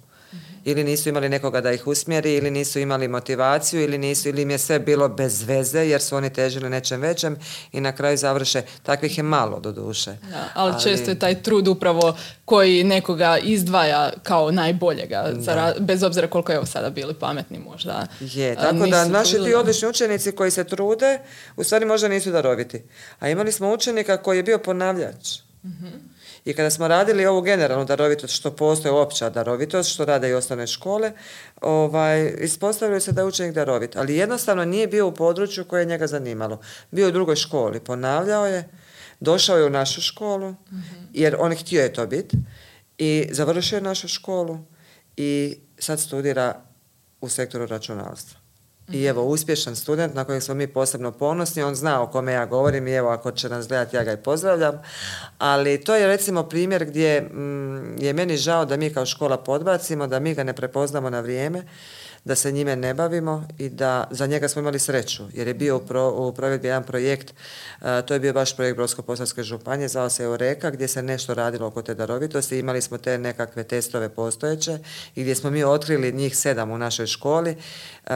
Ili 0.65 0.85
nisu 0.85 1.09
imali 1.09 1.29
nekoga 1.29 1.61
da 1.61 1.73
ih 1.73 1.87
usmjeri, 1.87 2.35
ili 2.35 2.51
nisu 2.51 2.79
imali 2.79 3.09
motivaciju, 3.09 3.83
ili 3.83 3.99
nisu, 3.99 4.29
ili 4.29 4.43
im 4.43 4.51
je 4.51 4.59
sve 4.59 4.79
bilo 4.79 5.09
bez 5.09 5.43
veze, 5.43 5.81
jer 5.81 6.03
su 6.03 6.17
oni 6.17 6.31
težili 6.33 6.71
nečem 6.71 7.01
većem 7.01 7.37
i 7.73 7.81
na 7.81 7.93
kraju 7.93 8.17
završe. 8.17 8.63
Takvih 8.83 9.19
je 9.19 9.23
malo 9.23 9.61
do 9.61 9.73
duše. 9.73 10.17
Da, 10.31 10.49
ali, 10.55 10.83
često 10.83 11.11
je 11.11 11.19
taj 11.19 11.43
trud 11.43 11.69
upravo 11.69 12.17
koji 12.45 12.85
nekoga 12.85 13.39
izdvaja 13.39 14.13
kao 14.23 14.51
najboljega, 14.51 15.33
bez 15.79 16.03
obzira 16.03 16.27
koliko 16.27 16.53
je 16.53 16.59
ovo 16.59 16.67
sada 16.67 16.91
bili 16.91 17.15
pametni 17.15 17.59
možda. 17.59 18.07
Je, 18.21 18.55
tako 18.55 18.87
da 18.87 19.09
naši 19.09 19.45
ti 19.45 19.55
odlični 19.55 19.89
učenici 19.89 20.33
koji 20.33 20.51
se 20.51 20.65
trude, 20.65 21.19
u 21.57 21.65
stvari 21.65 21.85
možda 21.85 22.09
nisu 22.09 22.31
daroviti. 22.31 22.83
A 23.19 23.29
imali 23.29 23.53
smo 23.53 23.73
učenika 23.73 24.17
koji 24.17 24.37
je 24.37 24.43
bio 24.43 24.59
ponavljač. 24.59 25.39
I 26.45 26.53
kada 26.53 26.71
smo 26.71 26.89
radili 26.89 27.27
ovu 27.27 27.43
generalnu 27.43 27.85
darovitost, 27.85 28.35
što 28.35 28.51
postoje 28.51 28.93
opća 28.93 29.31
darovitost, 29.31 29.93
što 29.93 30.05
rade 30.05 30.29
i 30.29 30.35
osnovne 30.35 30.67
škole, 30.67 31.13
ovaj, 31.61 32.35
ispostavilo 32.41 33.01
se 33.01 33.13
da 33.13 33.21
je 33.21 33.27
učenik 33.27 33.55
darovit. 33.55 33.97
Ali 33.97 34.17
jednostavno 34.17 34.65
nije 34.65 34.87
bio 34.87 35.07
u 35.07 35.15
području 35.15 35.65
koje 35.65 35.83
je 35.83 35.87
njega 35.87 36.07
zanimalo. 36.07 36.61
Bio 36.91 37.09
u 37.09 37.13
drugoj 37.13 37.37
školi, 37.37 37.81
ponavljao 37.81 38.47
je, 38.47 38.69
došao 39.21 39.59
je 39.59 39.67
u 39.67 39.71
našu 39.71 40.01
školu, 40.01 40.55
jer 41.13 41.37
on 41.39 41.55
htio 41.55 41.83
je 41.83 41.93
to 41.93 42.07
biti, 42.07 42.37
i 42.99 43.29
završio 43.31 43.77
je 43.77 43.83
našu 43.83 44.09
školu 44.09 44.59
i 45.17 45.59
sad 45.79 46.01
studira 46.01 46.63
u 47.21 47.29
sektoru 47.29 47.67
računalstva. 47.67 48.40
I 48.93 49.05
evo, 49.05 49.25
uspješan 49.25 49.77
student 49.77 50.15
na 50.15 50.25
kojeg 50.25 50.43
smo 50.43 50.55
mi 50.55 50.67
posebno 50.67 51.13
ponosni, 51.13 51.63
on 51.63 51.75
zna 51.75 52.03
o 52.03 52.07
kome 52.07 52.33
ja 52.33 52.47
govorim 52.47 52.89
i 52.89 52.93
evo, 52.93 53.09
ako 53.09 53.31
će 53.31 53.49
nas 53.49 53.69
gledati, 53.69 53.97
ja 53.97 54.05
ga 54.05 54.13
i 54.13 54.17
pozdravljam. 54.17 54.83
Ali 55.39 55.81
to 55.81 55.95
je 55.95 56.07
recimo 56.07 56.43
primjer 56.43 56.85
gdje 56.85 57.21
mm, 57.21 58.03
je 58.03 58.13
meni 58.13 58.37
žao 58.37 58.65
da 58.65 58.77
mi 58.77 58.93
kao 58.93 59.07
škola 59.07 59.37
podbacimo, 59.37 60.07
da 60.07 60.21
mi 60.21 60.35
ga 60.35 60.45
ne 60.45 60.53
prepoznamo 60.53 61.11
na 61.11 61.21
vrijeme 61.21 61.65
da 62.25 62.35
se 62.35 62.53
njime 62.53 62.77
ne 62.77 62.95
bavimo 62.95 63.49
i 63.59 63.69
da 63.69 64.09
za 64.11 64.27
njega 64.27 64.49
smo 64.49 64.61
imali 64.61 64.79
sreću 64.79 65.23
jer 65.33 65.49
je 65.49 65.55
bio 65.55 65.77
u, 66.17 66.33
provedbi 66.33 66.69
jedan 66.69 66.85
projekt, 66.85 67.35
to 68.07 68.15
je 68.15 68.21
bio 68.21 68.33
baš 68.33 68.57
projekt 68.57 68.77
Brodsko-posavske 68.77 69.43
županije, 69.43 69.89
zvao 69.89 70.11
se 70.11 70.25
Eureka 70.25 70.71
gdje 70.71 70.89
se 70.89 71.03
nešto 71.03 71.35
radilo 71.35 71.67
oko 71.67 71.83
te 71.83 71.95
darovitosti, 71.95 72.59
imali 72.59 72.83
smo 72.83 72.99
te 72.99 73.19
nekakve 73.19 73.65
testove 73.65 74.09
postojeće 74.09 74.79
i 75.15 75.23
gdje 75.23 75.35
smo 75.35 75.51
mi 75.51 75.65
otkrili 75.65 76.13
njih 76.13 76.37
sedam 76.37 76.71
u 76.71 76.79
našoj 76.79 77.07
školi, 77.07 77.57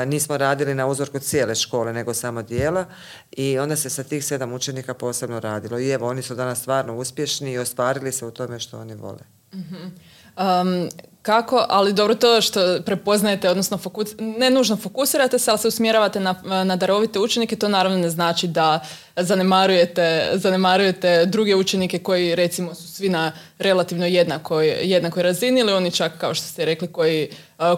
nismo 0.07 0.37
radili 0.37 0.75
na 0.75 0.87
uzorku 0.87 1.19
cijele 1.19 1.55
škole 1.55 1.93
nego 1.93 2.15
samo 2.15 2.43
dijela. 2.43 2.85
I 3.33 3.59
onda 3.59 3.77
se 3.77 3.91
sa 3.91 4.03
tih 4.05 4.25
sedam 4.25 4.53
učenika 4.53 4.95
posebno 4.95 5.41
radilo. 5.41 5.79
I 5.79 5.91
evo 5.91 6.09
oni 6.09 6.23
su 6.23 6.35
danas 6.35 6.61
stvarno 6.61 6.97
uspješni 6.97 7.53
i 7.53 7.59
ostvarili 7.59 8.13
se 8.13 8.27
u 8.27 8.31
tome 8.31 8.59
što 8.59 8.81
oni 8.81 8.95
vole. 8.95 9.23
mm 9.53 11.05
kako, 11.25 11.67
ali 11.69 11.93
dobro 11.93 12.15
to 12.15 12.41
što 12.41 12.61
prepoznajete, 12.87 13.51
odnosno 13.51 13.79
ne 14.19 14.51
nužno 14.51 14.77
fokusirate 14.77 15.39
se, 15.39 15.51
ali 15.51 15.59
se 15.59 15.69
usmjeravate 15.69 16.21
na, 16.21 16.35
na 16.65 16.77
darovite 16.77 17.19
učenike, 17.19 17.57
to 17.57 17.69
naravno 17.69 17.99
ne 17.99 18.11
znači 18.11 18.47
da 18.47 18.81
zanemarujete, 19.17 20.31
zanemarujete 20.35 21.27
druge 21.27 21.55
učenike 21.55 21.99
koji 21.99 22.35
recimo 22.35 22.75
su 22.75 22.89
svi 22.89 23.09
na 23.09 23.33
relativno 23.59 24.07
jednakoj, 24.07 24.69
jednakoj 24.83 25.23
razini 25.23 25.61
ili 25.61 25.73
oni 25.73 25.91
čak 25.91 26.13
kao 26.19 26.35
što 26.35 26.47
ste 26.47 26.65
rekli 26.65 26.89
koji, 26.89 27.31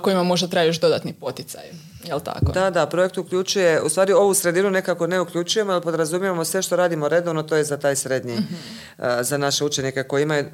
kojima 0.03 0.23
možda 0.23 0.49
treba 0.49 0.65
još 0.65 0.81
dodatni 0.81 1.13
poticaj. 1.13 1.65
Jel 2.05 2.21
tako? 2.21 2.53
Da, 2.53 2.71
da, 2.71 2.87
projekt 2.87 3.19
uključuje, 3.19 3.83
u 3.83 3.89
stvari 3.89 4.13
ovu 4.13 4.35
sredinu 4.35 4.71
nekako 4.71 5.07
ne 5.07 5.21
uključujemo, 5.21 5.73
ali 5.73 5.83
podrazumijemo 5.83 6.45
sve 6.45 6.63
što 6.63 6.77
radimo 6.77 7.09
redovno, 7.09 7.43
to 7.43 7.57
je 7.57 7.65
za 7.65 7.77
taj 7.77 7.97
srednji, 7.97 8.35
mhm. 8.35 8.55
za 9.21 9.39
naše 9.39 9.65
učenike 9.65 10.03
koji 10.03 10.23
imaju, 10.23 10.45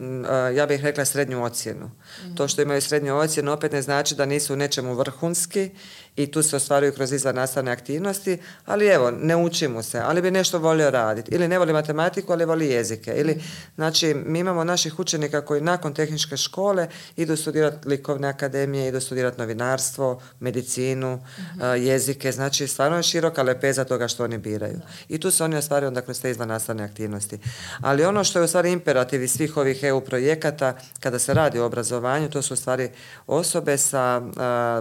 ja 0.55 0.67
bih 0.67 0.83
rekla, 0.83 1.05
srednju 1.05 1.45
ocjenu. 1.45 1.91
Mhm. 2.25 2.35
To 2.35 2.49
što 2.49 2.63
imaju 2.63 2.83
srednju 2.83 3.17
ocjenu 3.17 3.53
opet 3.53 3.73
ne 3.73 3.83
znači 3.83 4.15
da 4.15 4.27
nisu 4.27 4.53
u 4.53 4.57
nečemu 4.57 4.95
vrhunski 4.95 5.71
i 6.17 6.27
tu 6.27 6.43
se 6.43 6.57
ostvaruju 6.57 6.93
kroz 6.93 7.13
izvan 7.13 7.35
nastavne 7.35 7.71
aktivnosti, 7.71 8.39
ali 8.67 8.87
evo, 8.87 9.11
ne 9.11 9.37
učimo 9.37 9.83
se, 9.83 9.99
ali 9.99 10.23
bi 10.23 10.31
nešto 10.31 10.59
volio 10.59 10.91
raditi. 10.91 11.35
Ili 11.35 11.49
ne 11.49 11.59
voli 11.59 11.73
matematiku, 11.73 12.33
ali 12.33 12.45
voli 12.45 12.67
jezike. 12.67 13.15
Ili, 13.17 13.43
znači, 13.75 14.15
mi 14.15 14.39
imamo 14.39 14.65
naših 14.65 14.99
učenika 14.99 15.41
koji 15.41 15.61
nakon 15.61 15.95
tehničke 15.95 16.37
škole 16.37 16.89
idu 17.17 17.37
studirati 17.37 17.89
likovne 17.89 18.29
akademije, 18.29 18.89
idu 18.89 19.01
studirati 19.01 19.39
novinarstvo, 19.39 20.23
medicinu, 20.41 21.21
mhm. 21.39 21.61
jezike, 21.83 22.33
znači 22.33 22.67
stvarno 22.67 22.97
je 22.97 23.03
široka 23.03 23.43
lepeza 23.43 23.85
toga 23.85 24.09
što 24.09 24.25
oni 24.25 24.39
biraju. 24.39 24.81
I 25.09 25.21
tu 25.21 25.31
se 25.31 25.45
oni 25.45 25.57
ostvaruju 25.57 25.89
onda 25.89 26.01
kroz 26.01 26.21
te 26.21 26.31
izvan 26.31 26.49
nastavne 26.49 26.85
aktivnosti. 26.85 27.39
Ali 27.81 28.05
ono 28.05 28.25
što 28.25 28.39
je 28.39 28.45
u 28.45 28.49
stvari 28.49 28.73
imperativ 28.73 29.23
iz 29.23 29.33
svih 29.33 29.57
ovih 29.57 29.83
EU 29.83 30.01
projekata, 30.01 30.77
kada 31.01 31.19
se 31.19 31.35
radi 31.35 31.59
o 31.59 31.67
obrazovanju, 31.67 32.31
to 32.31 32.43
su 32.43 32.55
u 32.55 32.57
stvari 32.57 32.91
osobe 33.27 33.79
sa 33.79 34.23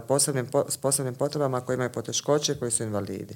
posebnim, 0.08 0.48
s 0.70 0.78
posebnim 0.78 1.16
potrebama 1.22 1.62
koji 1.62 1.76
imaju 1.76 1.92
poteškoće, 1.92 2.56
koji 2.60 2.72
su 2.72 2.84
invalidi. 2.84 3.36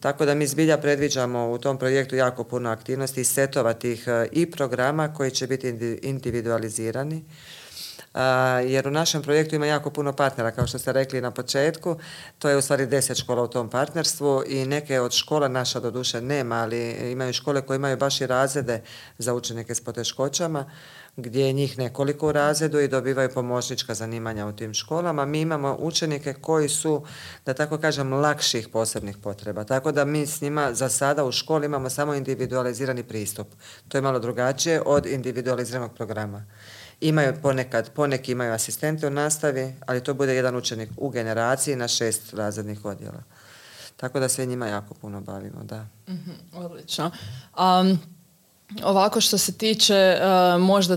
Tako 0.00 0.24
da 0.24 0.34
mi 0.34 0.46
zbilja 0.46 0.78
predviđamo 0.78 1.50
u 1.50 1.58
tom 1.58 1.78
projektu 1.78 2.16
jako 2.16 2.44
puno 2.44 2.70
aktivnosti 2.70 3.20
i 3.20 3.24
setova 3.24 3.72
tih 3.72 4.08
e, 4.08 4.28
i 4.32 4.50
programa 4.50 5.14
koji 5.14 5.30
će 5.30 5.46
biti 5.46 5.68
individualizirani. 6.02 7.24
jer 8.66 8.88
u 8.88 8.90
našem 8.90 9.22
projektu 9.22 9.54
ima 9.54 9.66
jako 9.66 9.90
puno 9.90 10.12
partnera, 10.12 10.50
kao 10.50 10.66
što 10.66 10.78
ste 10.78 10.92
rekli 10.92 11.20
na 11.20 11.30
početku. 11.30 11.96
To 12.38 12.48
je 12.48 12.56
u 12.56 12.62
stvari 12.62 12.86
deset 12.86 13.18
škola 13.18 13.42
u 13.42 13.48
tom 13.48 13.68
partnerstvu 13.70 14.42
i 14.48 14.66
neke 14.66 15.00
od 15.00 15.12
škola 15.12 15.48
naša 15.48 15.80
doduše 15.80 16.20
nema, 16.20 16.56
ali 16.62 17.12
imaju 17.12 17.32
škole 17.32 17.62
koje 17.62 17.76
imaju 17.76 17.96
baš 17.96 18.20
i 18.20 18.26
razrede 18.26 18.82
za 19.18 19.34
učenike 19.34 19.74
s 19.74 19.80
poteškoćama 19.80 20.64
gdje 21.16 21.46
je 21.46 21.52
njih 21.52 21.78
nekoliko 21.78 22.28
u 22.28 22.32
razredu 22.32 22.80
i 22.80 22.88
dobivaju 22.88 23.28
pomoćnička 23.34 23.94
zanimanja 23.94 24.46
u 24.46 24.52
tim 24.52 24.74
školama. 24.74 25.24
Mi 25.24 25.40
imamo 25.40 25.76
učenike 25.80 26.34
koji 26.34 26.68
su, 26.68 27.04
da 27.46 27.54
tako 27.54 27.78
kažem, 27.78 28.12
lakših 28.12 28.68
posebnih 28.68 29.16
potreba. 29.16 29.64
Tako 29.64 29.92
da 29.92 30.04
mi 30.04 30.26
s 30.26 30.40
njima 30.40 30.74
za 30.74 30.88
sada 30.88 31.24
u 31.24 31.32
školi 31.32 31.66
imamo 31.66 31.90
samo 31.90 32.14
individualizirani 32.14 33.02
pristup. 33.02 33.48
To 33.88 33.98
je 33.98 34.02
malo 34.02 34.18
drugačije 34.18 34.82
od 34.86 35.06
individualiziranog 35.06 35.94
programa. 35.94 36.44
Imaju 37.00 37.34
ponekad, 37.42 37.90
poneki 37.92 38.32
imaju 38.32 38.52
asistente 38.52 39.06
u 39.06 39.10
nastavi, 39.10 39.74
ali 39.86 40.04
to 40.04 40.14
bude 40.14 40.34
jedan 40.34 40.56
učenik 40.56 40.90
u 40.96 41.08
generaciji 41.08 41.76
na 41.76 41.88
šest 41.88 42.34
razrednih 42.34 42.84
odjela. 42.84 43.22
Tako 43.96 44.20
da 44.20 44.28
se 44.28 44.46
njima 44.46 44.66
jako 44.66 44.94
puno 44.94 45.20
bavimo, 45.20 45.64
da. 45.64 45.86
mm 46.08 46.14
odlično. 46.54 47.10
Um, 47.58 47.98
Ovako 48.84 49.20
što 49.20 49.38
se 49.38 49.52
tiče 49.52 49.94
e, 49.94 50.18
možda 50.58 50.96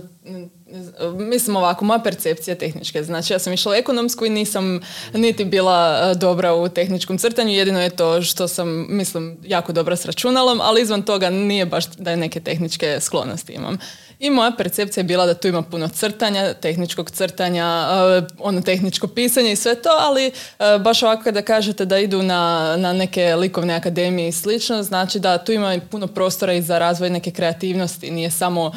mislim 1.19 1.55
ovako, 1.55 1.85
moja 1.85 1.99
percepcija 1.99 2.55
tehničke. 2.55 3.03
Znači 3.03 3.33
ja 3.33 3.39
sam 3.39 3.53
išla 3.53 3.75
ekonomsku 3.75 4.25
i 4.25 4.29
nisam 4.29 4.79
niti 5.13 5.45
bila 5.45 6.11
e, 6.11 6.15
dobra 6.15 6.53
u 6.53 6.69
tehničkom 6.69 7.17
crtanju, 7.17 7.51
jedino 7.51 7.81
je 7.81 7.89
to 7.89 8.21
što 8.21 8.47
sam, 8.47 8.85
mislim, 8.89 9.37
jako 9.43 9.71
dobra 9.71 9.95
s 9.95 10.05
računalom, 10.05 10.61
ali 10.61 10.81
izvan 10.81 11.01
toga 11.01 11.29
nije 11.29 11.65
baš 11.65 11.85
da 11.87 12.11
je 12.11 12.17
neke 12.17 12.39
tehničke 12.39 12.97
sklonosti 13.01 13.53
imam. 13.53 13.77
I 14.19 14.29
moja 14.29 14.51
percepcija 14.57 15.01
je 15.01 15.05
bila 15.05 15.25
da 15.25 15.33
tu 15.33 15.47
ima 15.47 15.61
puno 15.61 15.87
crtanja, 15.87 16.53
tehničkog 16.53 17.11
crtanja, 17.11 17.65
e, 17.65 18.21
ono 18.39 18.61
tehničko 18.61 19.07
pisanje 19.07 19.51
i 19.51 19.55
sve 19.55 19.75
to, 19.75 19.89
ali 19.99 20.25
e, 20.25 20.31
baš 20.79 21.03
ovako 21.03 21.23
kada 21.23 21.41
kažete 21.41 21.85
da 21.85 21.97
idu 21.97 22.21
na, 22.21 22.75
na 22.77 22.93
neke 22.93 23.35
likovne 23.35 23.73
akademije 23.73 24.27
i 24.27 24.31
slično, 24.31 24.83
znači 24.83 25.19
da 25.19 25.37
tu 25.37 25.51
ima 25.51 25.79
puno 25.91 26.07
prostora 26.07 26.53
i 26.53 26.61
za 26.61 26.79
razvoj 26.79 27.09
neke 27.09 27.31
kreativnosti, 27.31 28.11
nije 28.11 28.31
samo 28.31 28.71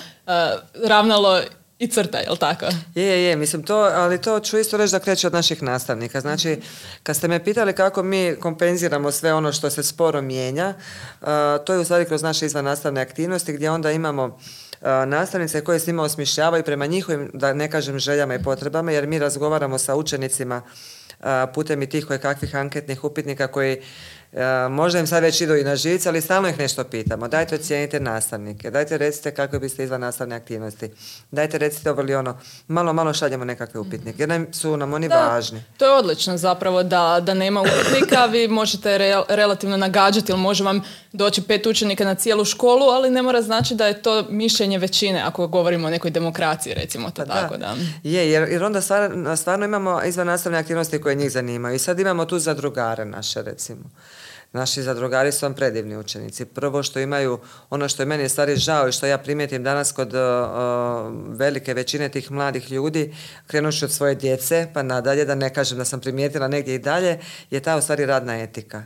ravnalo 0.85 1.41
i 1.79 1.89
crta, 1.89 2.19
jel 2.19 2.37
tako? 2.37 2.67
Je, 2.95 3.05
je, 3.05 3.23
je, 3.23 3.37
mislim 3.37 3.63
to, 3.63 3.77
ali 3.77 4.21
to 4.21 4.41
ću 4.41 4.59
isto 4.59 4.77
reći 4.77 4.93
da 4.93 4.99
kreće 4.99 5.27
od 5.27 5.33
naših 5.33 5.63
nastavnika. 5.63 6.21
Znači, 6.21 6.61
kad 7.03 7.17
ste 7.17 7.29
me 7.29 7.45
pitali 7.45 7.73
kako 7.73 8.03
mi 8.03 8.37
kompenziramo 8.41 9.13
sve 9.13 9.35
ono 9.35 9.53
što 9.53 9.71
se 9.71 9.83
sporo 9.83 10.23
mijenja, 10.23 10.75
to 11.67 11.73
je 11.73 11.79
u 11.79 11.85
stvari 11.85 12.05
kroz 12.05 12.23
naše 12.23 12.47
izvan 12.47 12.65
nastavne 12.65 13.01
aktivnosti 13.01 13.53
gdje 13.53 13.71
onda 13.71 13.91
imamo 13.91 14.39
nastavnice 15.07 15.65
koje 15.65 15.79
s 15.79 15.87
njima 15.87 16.03
osmišljavaju 16.03 16.65
prema 16.65 16.87
njihovim, 16.87 17.31
da 17.35 17.55
ne 17.55 17.71
kažem 17.71 17.99
željama 17.99 18.35
i 18.35 18.43
potrebama, 18.43 18.93
jer 18.93 19.07
mi 19.07 19.19
razgovaramo 19.19 19.79
sa 19.79 19.95
učenicima 19.95 20.63
putem 21.55 21.83
i 21.83 21.89
tih 21.89 22.07
koje 22.07 22.19
kakvih 22.19 22.57
anketnih 22.57 23.05
upitnika 23.05 23.47
koji 23.47 23.83
možda 24.71 24.99
im 24.99 25.07
sad 25.07 25.23
već 25.23 25.41
idu 25.41 25.57
i 25.57 25.65
na 25.65 25.77
živice, 25.77 26.09
ali 26.09 26.21
stalno 26.21 26.49
ih 26.49 26.59
nešto 26.59 26.85
pitamo. 26.85 27.29
Dajte 27.29 27.55
ocijenite 27.55 28.01
nastavnike, 28.01 28.71
dajte 28.71 28.99
recite 28.99 29.35
kako 29.35 29.59
biste 29.59 29.85
izvan 29.85 30.01
nastavne 30.01 30.37
aktivnosti, 30.37 30.91
dajte 31.31 31.59
recite 31.59 31.91
ovo 31.91 32.03
ili 32.03 32.15
ono. 32.15 32.39
Malo, 32.69 32.93
malo 32.93 33.15
šaljemo 33.15 33.45
nekakve 33.45 33.81
upitnike, 33.81 34.23
jer 34.23 34.29
nam 34.29 34.47
su 34.53 34.77
nam 34.77 34.93
oni 34.93 35.09
važni. 35.09 35.63
To 35.77 35.85
je 35.85 35.93
odlično 35.93 36.37
zapravo 36.37 36.83
da, 36.83 37.21
da 37.23 37.35
nema 37.35 37.63
upitnika, 37.63 38.27
vi 38.27 38.49
možete 38.49 38.99
relativno 39.29 39.77
nagađati, 39.77 40.33
ili 40.33 40.41
može 40.41 40.65
vam 40.65 40.83
doći 41.13 41.43
pet 41.43 41.67
učenika 41.67 42.05
na 42.05 42.15
cijelu 42.15 42.45
školu, 42.45 42.85
ali 42.85 43.11
ne 43.11 43.23
mora 43.23 43.43
znači 43.43 43.75
da 43.75 43.87
je 43.87 44.03
to 44.03 44.27
mišljenje 44.31 44.79
većine, 44.79 45.23
ako 45.23 45.47
govorimo 45.47 45.87
o 45.87 45.91
nekoj 45.91 46.11
demokraciji, 46.11 46.75
recimo 46.75 47.11
to 47.11 47.25
pa 47.27 47.35
tako. 47.35 47.57
Da. 47.57 47.75
Je, 48.03 48.31
jer, 48.31 48.49
jer 48.49 48.65
onda 48.65 48.81
stvarno, 48.81 49.37
stvarno 49.37 49.65
imamo 49.65 50.03
izvan 50.05 50.27
nastavne 50.27 50.59
aktivnosti 50.59 51.01
koje 51.01 51.15
njih 51.15 51.31
zanimaju 51.31 51.75
i 51.75 51.79
sad 51.79 52.01
imamo 52.01 52.25
tu 52.25 52.39
zadrugare 52.39 53.05
naše, 53.05 53.43
recimo. 53.43 53.91
Naši 54.57 54.83
zadrugari 54.83 55.33
su 55.33 55.47
vam 55.47 55.55
predivni 55.55 55.97
učenici. 55.97 56.45
Prvo 56.45 56.83
što 56.83 57.01
imaju, 57.01 57.39
ono 57.71 57.89
što 57.89 58.03
je 58.03 58.07
meni 58.07 58.29
stvari 58.29 58.57
žao 58.57 58.89
i 58.89 58.93
što 58.93 59.07
ja 59.07 59.19
primijetim 59.19 59.63
danas 59.63 59.93
kod 59.93 60.15
uh, 60.15 60.21
velike 61.39 61.75
većine 61.75 62.09
tih 62.09 62.31
mladih 62.31 62.73
ljudi, 62.73 63.15
krenuši 63.47 63.85
od 63.85 63.93
svoje 63.93 64.15
djece 64.15 64.69
pa 64.75 64.83
nadalje, 64.83 65.25
da 65.25 65.35
ne 65.35 65.55
kažem 65.55 65.79
da 65.79 65.85
sam 65.85 66.01
primijetila 66.01 66.49
negdje 66.49 66.75
i 66.75 66.79
dalje, 66.79 67.19
je 67.51 67.61
ta 67.61 67.77
u 67.77 67.83
stvari 67.83 68.07
radna 68.07 68.39
etika. 68.39 68.83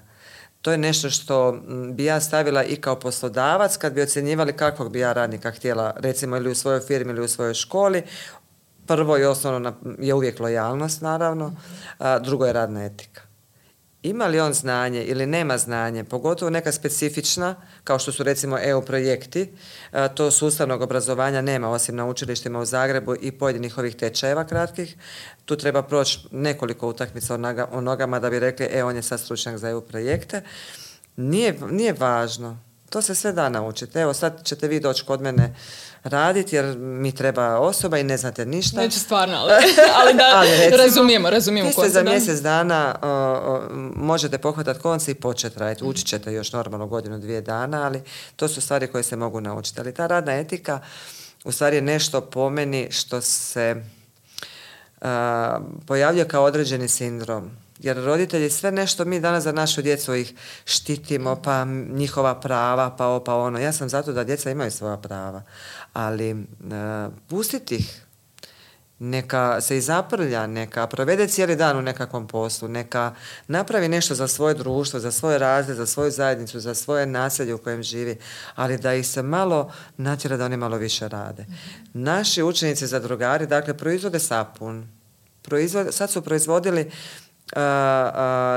To 0.63 0.73
je 0.73 0.79
nešto 0.79 1.11
što 1.11 1.61
bi 1.93 2.05
ja 2.05 2.21
stavila 2.21 2.65
i 2.65 2.77
kao 2.77 2.99
poslodavac 2.99 3.77
kad 3.77 3.93
bi 3.93 4.03
ocjenjivali 4.03 4.53
kakvog 4.53 4.93
bi 4.93 5.01
ja 5.01 5.13
radnika 5.13 5.51
htjela, 5.51 5.95
recimo 5.97 6.37
ili 6.37 6.51
u 6.51 6.55
svojoj 6.55 6.81
firmi 6.81 7.13
ili 7.13 7.25
u 7.25 7.29
svojoj 7.29 7.55
školi. 7.55 8.03
Prvo 8.87 9.19
i 9.19 9.25
osnovno 9.25 9.75
je 9.99 10.15
uvijek 10.15 10.41
lojalnost, 10.41 11.03
naravno, 11.03 11.53
a 11.99 12.19
drugo 12.19 12.47
je 12.47 12.53
radna 12.53 12.85
etika 12.85 13.30
ima 14.03 14.27
li 14.27 14.41
on 14.41 14.53
znanje 14.53 15.05
ili 15.05 15.27
nema 15.27 15.59
znanje, 15.59 16.05
pogotovo 16.05 16.51
neka 16.51 16.73
specifična, 16.73 17.55
kao 17.85 17.99
što 17.99 18.13
su 18.13 18.23
recimo 18.23 18.59
EU 18.63 18.83
projekti, 18.83 19.53
to 20.15 20.31
sustavnog 20.31 20.83
obrazovanja 20.83 21.41
nema 21.41 21.71
osim 21.71 21.97
na 21.97 22.07
učilištima 22.07 22.59
u 22.61 22.65
Zagrebu 22.65 23.15
i 23.21 23.33
pojedinih 23.33 23.79
ovih 23.79 23.97
tečajeva 23.97 24.47
kratkih. 24.47 24.97
Tu 25.45 25.57
treba 25.57 25.83
proći 25.83 26.19
nekoliko 26.31 26.89
utakmica 26.89 27.39
o 27.71 27.81
nogama 27.81 28.21
da 28.21 28.31
bi 28.31 28.39
rekli, 28.39 28.69
e, 28.71 28.85
on 28.85 28.97
je 28.97 29.03
sad 29.03 29.21
stručnjak 29.21 29.59
za 29.59 29.69
EU 29.69 29.81
projekte. 29.81 30.43
Nije, 31.17 31.59
nije 31.71 31.93
važno. 31.93 32.70
To 32.91 33.03
se 33.03 33.15
sve 33.15 33.33
da 33.33 33.49
naučiti. 33.49 33.99
Evo, 33.99 34.15
sad 34.15 34.45
ćete 34.45 34.69
vi 34.69 34.81
doći 34.81 35.05
kod 35.05 35.21
mene 35.21 35.55
raditi 36.05 36.57
jer 36.57 36.77
mi 36.79 37.15
treba 37.15 37.59
osoba 37.59 37.99
i 37.99 38.05
ne 38.05 38.17
znate 38.17 38.47
ništa. 38.47 38.81
Neće 38.81 38.99
stvarno, 38.99 39.37
ali, 39.43 39.53
ali 39.95 40.15
da 40.15 40.33
ali 40.35 40.77
razumijemo, 40.77 41.31
razumijemo. 41.31 41.69
Vi 41.69 41.73
ste 41.73 41.89
za 41.89 42.03
mjesec 42.03 42.41
dana 42.41 42.95
možete 43.97 44.39
pohvatati 44.39 44.81
konci 44.81 45.11
i 45.11 45.15
početi 45.15 45.59
raditi. 45.59 45.85
Učit 45.85 46.07
ćete 46.07 46.33
još 46.33 46.53
normalno 46.53 46.87
godinu, 46.87 47.19
dvije 47.19 47.41
dana, 47.41 47.83
ali 47.83 48.03
to 48.37 48.49
su 48.49 48.61
stvari 48.61 48.87
koje 48.87 49.03
se 49.03 49.17
mogu 49.17 49.41
naučiti. 49.41 49.81
Ali 49.81 49.95
ta 49.95 50.07
radna 50.07 50.33
etika 50.33 50.81
u 51.45 51.53
stvari 51.53 51.77
je 51.77 51.83
nešto 51.83 52.21
po 52.21 52.51
meni 52.51 52.89
što 52.91 53.21
se 53.21 53.85
pojavljuje 55.87 56.29
kao 56.29 56.45
određeni 56.45 56.89
sindrom 56.89 57.51
jer 57.83 57.97
roditelji 57.97 58.51
sve 58.51 58.73
nešto 58.73 59.05
mi 59.05 59.21
danas 59.21 59.45
za 59.45 59.53
našu 59.53 59.83
djecu 59.83 60.15
ih 60.15 60.35
štitimo, 60.65 61.43
pa 61.43 61.65
njihova 61.91 62.41
prava, 62.41 62.97
pa 62.97 63.07
ovo, 63.07 63.25
pa 63.25 63.35
ono. 63.35 63.59
Ja 63.59 63.73
sam 63.73 63.89
zato 63.89 64.13
da 64.13 64.25
djeca 64.25 64.51
imaju 64.51 64.71
svoja 64.71 64.97
prava. 64.97 65.43
Ali 65.93 66.33
uh, 66.33 66.39
pustiti 67.29 67.77
ih, 67.77 68.05
neka 68.99 69.61
se 69.61 69.77
izaprlja, 69.77 70.47
neka 70.47 70.87
provede 70.87 71.27
cijeli 71.27 71.57
dan 71.57 71.79
u 71.79 71.83
nekakvom 71.83 72.27
poslu, 72.27 72.69
neka 72.69 73.15
napravi 73.47 73.89
nešto 73.89 74.15
za 74.15 74.29
svoje 74.29 74.55
društvo, 74.55 75.01
za 75.01 75.13
svoje 75.13 75.39
razred, 75.39 75.77
za 75.77 75.87
svoju 75.87 76.11
zajednicu, 76.11 76.61
za 76.61 76.75
svoje 76.75 77.07
naselje 77.07 77.55
u 77.55 77.59
kojem 77.59 77.83
živi, 77.83 78.19
ali 78.55 78.79
da 78.79 78.95
ih 78.95 79.07
se 79.07 79.23
malo 79.23 79.73
natjera 79.97 80.37
da 80.37 80.45
oni 80.45 80.57
malo 80.57 80.77
više 80.77 81.09
rade. 81.09 81.47
Naši 81.93 82.43
učenici 82.43 82.87
za 82.87 82.99
drugari, 82.99 83.47
dakle, 83.47 83.77
proizvode 83.77 84.19
sapun. 84.19 84.89
Proizvode, 85.43 85.93
sad 85.93 86.11
su 86.11 86.23
proizvodili 86.23 86.91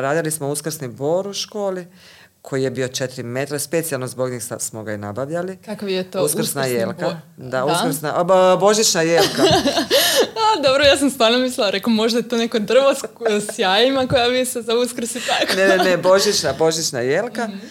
radili 0.01 0.32
smo 0.32 0.49
uskrsni 0.49 0.88
bor 0.88 1.27
u 1.27 1.34
školi 1.34 1.88
koji 2.41 2.63
je 2.63 2.71
bio 2.71 2.88
četiri 2.88 3.23
metra, 3.23 3.60
specijalno 3.60 4.08
zbog 4.08 4.32
njih 4.32 4.43
smo 4.60 4.84
ga 4.84 4.93
i 4.93 4.97
nabavljali. 4.97 5.58
Kakav 5.65 5.89
je 5.89 6.12
to 6.12 6.23
uskrsna 6.23 6.65
jelka? 6.65 7.21
Da, 7.38 7.65
uskrsna, 7.65 8.23
božićna 8.60 9.01
jelka. 9.01 9.43
A, 10.43 10.62
dobro, 10.63 10.84
ja 10.84 10.97
sam 10.97 11.10
stvarno 11.10 11.38
mislila, 11.38 11.69
rekao 11.69 11.93
možda 11.93 12.19
je 12.19 12.27
to 12.27 12.38
neko 12.38 12.60
drvo 12.60 12.93
s 13.53 13.60
jajima 13.60 14.08
koja 14.08 14.29
bi 14.29 14.45
se 14.45 14.62
za 14.62 14.73
uskrs 14.75 15.15
i 15.15 15.19
tako. 15.27 15.53
ne, 15.56 15.67
ne, 15.67 15.77
ne, 15.77 15.97
božićna, 15.97 16.53
božićna 16.53 16.99
jelka. 16.99 17.47
Mhm 17.47 17.67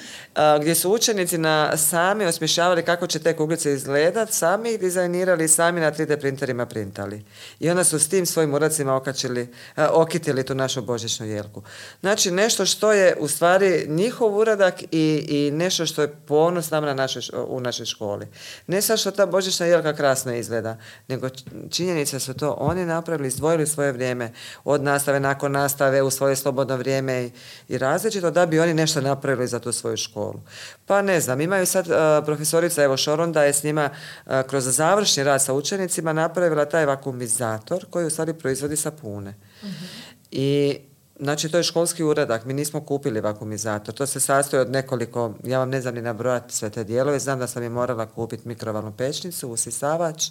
gdje 0.61 0.75
su 0.75 0.92
učenici 0.92 1.38
na 1.38 1.77
sami 1.77 2.25
osmišljavali 2.25 2.83
kako 2.83 3.07
će 3.07 3.18
te 3.18 3.37
kuglice 3.37 3.73
izgledat, 3.73 4.31
sami 4.31 4.71
ih 4.71 4.81
dizajnirali, 4.81 5.49
sami 5.49 5.81
na 5.81 5.92
3D 5.92 6.21
printerima 6.21 6.66
printali. 6.66 7.25
I 7.61 7.71
onda 7.71 7.85
su 7.85 7.99
s 7.99 8.09
tim 8.09 8.27
svojim 8.27 8.55
uracima 8.55 8.95
okačili, 8.95 9.49
okitili 9.77 10.47
tu 10.47 10.55
našu 10.55 10.83
božićnu 10.83 11.27
jelku. 11.27 11.62
Znači 12.01 12.31
nešto 12.31 12.66
što 12.66 12.92
je 12.92 13.16
u 13.18 13.29
stvari 13.29 13.87
njihov 13.88 14.37
uradak 14.37 14.83
i, 14.83 15.27
i 15.29 15.51
nešto 15.51 15.87
što 15.87 16.03
je 16.03 16.14
ponos 16.27 16.71
nam 16.71 16.85
na 16.85 17.07
u 17.47 17.61
našoj 17.61 17.87
školi. 17.87 18.27
Ne 18.66 18.83
samo 18.83 18.97
što 18.97 19.11
ta 19.11 19.27
božićna 19.27 19.66
jelka 19.66 19.97
krasno 19.97 20.35
izgleda, 20.35 20.77
nego 21.09 21.29
činjenice 21.71 22.21
su 22.21 22.35
to 22.35 22.57
oni 22.59 22.87
napravili, 22.87 23.29
izdvojili 23.29 23.66
svoje 23.66 23.92
vrijeme 23.92 24.33
od 24.64 24.83
nastave 24.83 25.21
nakon 25.21 25.53
nastave 25.53 26.03
u 26.03 26.11
svoje 26.11 26.37
slobodno 26.37 26.77
vrijeme 26.77 27.25
i, 27.25 27.31
i 27.68 27.79
različito 27.79 28.31
da 28.31 28.47
bi 28.47 28.61
oni 28.61 28.75
nešto 28.75 29.01
napravili 29.01 29.47
za 29.47 29.59
tu 29.59 29.73
svoju 29.73 29.97
školu 29.97 30.21
školu. 30.22 30.40
Pa 30.87 31.02
ne 31.02 31.20
znam, 31.20 31.40
imaju 31.40 31.66
sad 31.66 31.87
uh, 31.88 31.94
profesorica 32.24 32.82
Evo 32.82 32.96
Šoronda 32.96 33.44
je 33.44 33.52
s 33.52 33.62
njima 33.62 33.90
uh, 33.90 34.32
kroz 34.48 34.64
završni 34.64 35.24
rad 35.24 35.42
sa 35.42 35.52
učenicima 35.52 36.12
napravila 36.12 36.64
taj 36.64 36.87
vakuumizator 36.87 37.87
koji 37.90 38.06
u 38.06 38.11
stvari 38.11 38.35
proizvodi 38.35 38.76
sapune. 38.76 39.35
Mhm. 39.62 39.85
I 40.30 40.78
Znači, 41.20 41.48
to 41.48 41.56
je 41.56 41.62
školski 41.62 42.02
uradak, 42.02 42.44
mi 42.44 42.52
nismo 42.54 42.80
kupili 42.80 43.20
vakuumizator. 43.20 43.94
To 43.94 44.06
se 44.06 44.20
sastoji 44.20 44.61
od 44.61 44.70
nekoliko, 44.70 45.35
ja 45.44 45.58
vam 45.58 45.70
ne 45.70 45.80
znam 45.80 45.94
ni 45.94 46.02
nabrojati 46.02 46.54
sve 46.54 46.70
te 46.70 46.85
dijelove, 46.85 47.18
znam 47.18 47.38
da 47.38 47.46
sam 47.46 47.62
je 47.62 47.68
morala 47.68 48.06
kupiti 48.06 48.48
mikrovalnu 48.48 48.92
pečnicu, 48.96 49.48
usisavač, 49.48 50.30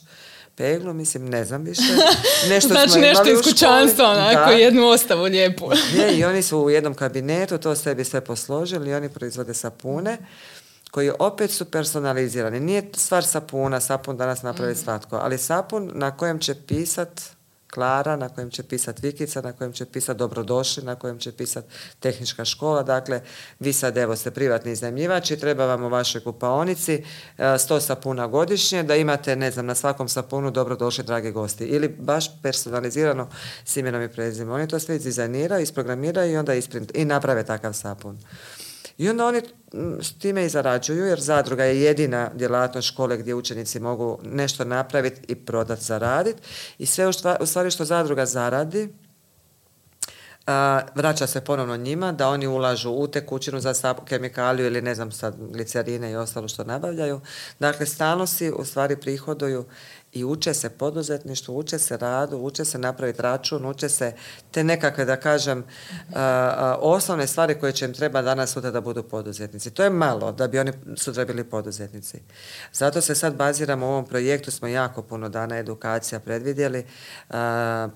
peglu, 0.61 0.93
mislim, 0.93 1.29
ne 1.29 1.45
znam 1.45 1.63
više. 1.63 1.81
Nešto 2.49 2.69
znači 2.69 2.91
smo 2.91 3.01
nešto 3.01 3.31
iz 3.31 3.39
kućanstva, 3.43 4.09
onako, 4.09 4.51
jednu 4.51 4.87
ostavu 4.87 5.23
lijepu. 5.23 5.71
je, 5.97 6.17
i 6.17 6.23
oni 6.23 6.41
su 6.41 6.59
u 6.59 6.69
jednom 6.69 6.93
kabinetu, 6.93 7.57
to 7.57 7.75
sebi 7.75 8.03
sve 8.03 8.21
posložili 8.21 8.89
i 8.89 8.93
oni 8.93 9.09
proizvode 9.09 9.53
sapune 9.53 10.17
koji 10.91 11.11
opet 11.19 11.51
su 11.51 11.65
personalizirani. 11.65 12.59
Nije 12.59 12.89
stvar 12.95 13.23
sapuna, 13.23 13.79
sapun 13.79 14.17
danas 14.17 14.41
napravi 14.41 14.73
mm. 14.73 14.75
svatko, 14.75 15.15
ali 15.15 15.37
sapun 15.37 15.91
na 15.93 16.17
kojem 16.17 16.39
će 16.39 16.55
pisat 16.67 17.21
Klara, 17.73 18.15
na 18.15 18.29
kojem 18.29 18.49
će 18.49 18.63
pisati 18.63 19.01
Vikica, 19.01 19.41
na 19.41 19.53
kojem 19.53 19.73
će 19.73 19.85
pisati 19.85 20.17
Dobrodošli, 20.17 20.83
na 20.83 20.95
kojem 20.95 21.19
će 21.19 21.31
pisati 21.31 21.67
tehnička 21.99 22.45
škola. 22.45 22.83
Dakle, 22.83 23.21
vi 23.59 23.73
sad 23.73 23.97
evo 23.97 24.15
ste 24.15 24.31
privatni 24.31 24.71
iznajmljivači, 24.71 25.37
treba 25.37 25.65
vam 25.65 25.83
u 25.83 25.89
vašoj 25.89 26.23
kupaonici 26.23 27.03
100 27.37 27.77
e, 27.77 27.81
sapuna 27.81 28.27
godišnje, 28.27 28.83
da 28.83 28.95
imate, 28.95 29.35
ne 29.35 29.51
znam, 29.51 29.65
na 29.65 29.75
svakom 29.75 30.09
sapunu 30.09 30.51
Dobrodošli, 30.51 31.03
dragi 31.03 31.31
gosti. 31.31 31.65
Ili 31.65 31.87
baš 31.87 32.41
personalizirano 32.41 33.29
s 33.65 33.77
imenom 33.77 34.01
i 34.01 34.09
prezimenom. 34.09 34.55
Oni 34.55 34.67
to 34.67 34.79
sve 34.79 34.97
dizajniraju, 34.97 35.63
isprogramiraju 35.63 36.33
i 36.33 36.37
onda 36.37 36.53
isprint, 36.53 36.91
i 36.95 37.05
naprave 37.05 37.45
takav 37.45 37.73
sapun. 37.73 38.17
I 38.97 39.09
onda 39.09 39.25
oni 39.25 39.41
s 40.01 40.13
time 40.19 40.45
i 40.45 40.49
zarađuju, 40.49 41.05
jer 41.05 41.19
zadruga 41.19 41.63
je 41.63 41.81
jedina 41.81 42.31
djelatnost 42.33 42.87
škole 42.87 43.17
gdje 43.17 43.35
učenici 43.35 43.79
mogu 43.79 44.19
nešto 44.23 44.65
napraviti 44.65 45.21
i 45.27 45.35
prodati, 45.35 45.83
zaraditi. 45.83 46.41
I 46.77 46.85
sve 46.85 47.07
u 47.39 47.45
stvari 47.45 47.71
što 47.71 47.85
zadruga 47.85 48.25
zaradi, 48.25 48.93
vraća 50.95 51.27
se 51.27 51.41
ponovno 51.41 51.77
njima 51.77 52.11
da 52.11 52.29
oni 52.29 52.47
ulažu 52.47 52.91
u 52.91 53.07
tekućinu 53.07 53.59
za 53.59 53.93
kemikaliju 54.05 54.65
ili 54.65 54.81
ne 54.81 54.95
znam 54.95 55.11
sad 55.11 55.35
glicerine 55.51 56.11
i 56.11 56.15
ostalo 56.15 56.47
što 56.47 56.63
nabavljaju. 56.63 57.21
Dakle, 57.59 57.85
stalno 57.85 58.27
si 58.27 58.51
u 58.51 58.65
stvari 58.65 58.95
prihoduju 58.95 59.65
i 60.13 60.23
uče 60.25 60.53
se 60.53 60.69
poduzetništvu, 60.69 61.57
uče 61.57 61.79
se 61.79 61.97
radu, 61.97 62.37
uče 62.37 62.65
se 62.65 62.77
napraviti 62.77 63.21
račun, 63.21 63.65
uče 63.65 63.89
se 63.89 64.13
te 64.51 64.63
nekakve, 64.63 65.05
da 65.05 65.15
kažem, 65.15 65.63
osnovne 66.79 67.27
stvari 67.27 67.59
koje 67.59 67.71
će 67.71 67.85
im 67.85 67.93
treba 67.93 68.21
danas 68.21 68.51
sutra 68.53 68.71
da 68.71 68.81
budu 68.81 69.03
poduzetnici. 69.03 69.71
To 69.71 69.83
je 69.83 69.89
malo 69.89 70.31
da 70.31 70.47
bi 70.47 70.59
oni 70.59 70.71
sutra 70.97 71.25
bili 71.25 71.43
poduzetnici. 71.43 72.21
Zato 72.73 73.01
se 73.01 73.15
sad 73.15 73.35
baziramo 73.35 73.87
u 73.87 73.89
ovom 73.89 74.05
projektu, 74.05 74.51
smo 74.51 74.67
jako 74.67 75.01
puno 75.01 75.29
dana 75.29 75.57
edukacija 75.57 76.19
predvidjeli, 76.19 76.85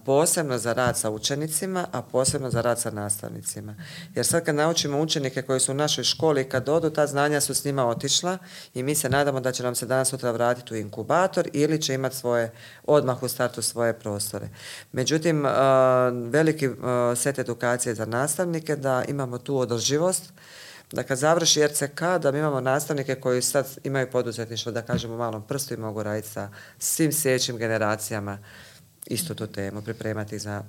posebno 0.06 0.58
za 0.58 0.74
rad 0.74 0.98
sa 0.98 1.10
učenicima, 1.10 1.88
a 1.92 2.02
posebno 2.02 2.50
za 2.50 2.62
rad 2.62 2.80
sa 2.80 2.92
nastavnicima. 2.92 3.76
Jer 4.16 4.26
sad 4.26 4.46
kad 4.46 4.56
naučimo 4.56 5.02
učenike 5.02 5.42
koji 5.42 5.60
su 5.60 5.72
u 5.72 5.76
našoj 5.76 6.04
školi, 6.04 6.50
kad 6.50 6.70
odu, 6.70 6.90
ta 6.90 7.08
znanja 7.08 7.42
su 7.42 7.54
s 7.54 7.66
njima 7.66 7.88
otišla 7.88 8.38
i 8.74 8.84
mi 8.84 8.96
se 8.96 9.10
nadamo 9.10 9.40
da 9.40 9.52
će 9.52 9.64
nam 9.64 9.76
se 9.76 9.86
danas 9.86 10.10
sutra 10.10 10.32
vratiti 10.32 10.74
u 10.74 10.78
inkubator 10.78 11.50
ili 11.54 11.82
će 11.82 11.94
imati 11.94 12.05
svoje, 12.14 12.52
odmah 12.84 13.24
u 13.24 13.28
startu 13.28 13.62
svoje 13.62 13.94
prostore. 14.00 14.50
Međutim, 14.92 15.46
veliki 16.30 16.70
set 17.16 17.40
edukacije 17.40 17.96
za 17.96 18.06
nastavnike 18.06 18.76
da 18.76 19.04
imamo 19.08 19.38
tu 19.38 19.58
održivost, 19.58 20.34
da 20.92 21.04
kad 21.04 21.18
završi 21.18 21.68
RCK, 21.68 22.02
da 22.22 22.32
mi 22.32 22.40
imamo 22.40 22.62
nastavnike 22.62 23.16
koji 23.16 23.42
sad 23.42 23.68
imaju 23.84 24.12
poduzetništvo, 24.12 24.72
da 24.72 24.82
kažemo 24.82 25.18
malom 25.18 25.48
prstu 25.48 25.74
i 25.74 25.78
mogu 25.78 26.04
raditi 26.04 26.30
sa 26.30 26.50
svim 26.80 27.12
sljedećim 27.12 27.58
generacijama 27.58 28.38
istu 29.06 29.36
tu 29.36 29.48
temu, 29.48 29.82
pripremati 29.82 30.40
za 30.40 30.64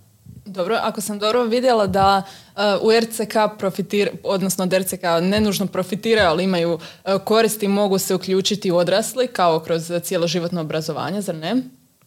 dobro, 0.44 0.78
ako 0.82 1.00
sam 1.00 1.18
dobro 1.18 1.44
vidjela 1.44 1.86
da 1.86 2.22
uh, 2.56 2.62
u 2.82 2.90
RCK 3.00 3.58
profitira, 3.58 4.10
odnosno 4.24 4.66
da 4.66 4.78
RCK 4.78 5.02
ne 5.22 5.40
nužno 5.40 5.66
profitiraju, 5.66 6.28
ali 6.28 6.44
imaju 6.44 6.72
uh, 6.74 6.80
koristi, 7.24 7.68
mogu 7.68 7.98
se 7.98 8.14
uključiti 8.14 8.70
odrasli 8.70 9.26
kao 9.26 9.60
kroz 9.60 9.92
cijeloživotno 10.02 10.60
obrazovanje, 10.60 11.20
zar 11.20 11.34
ne? 11.34 11.56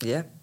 Je, 0.02 0.39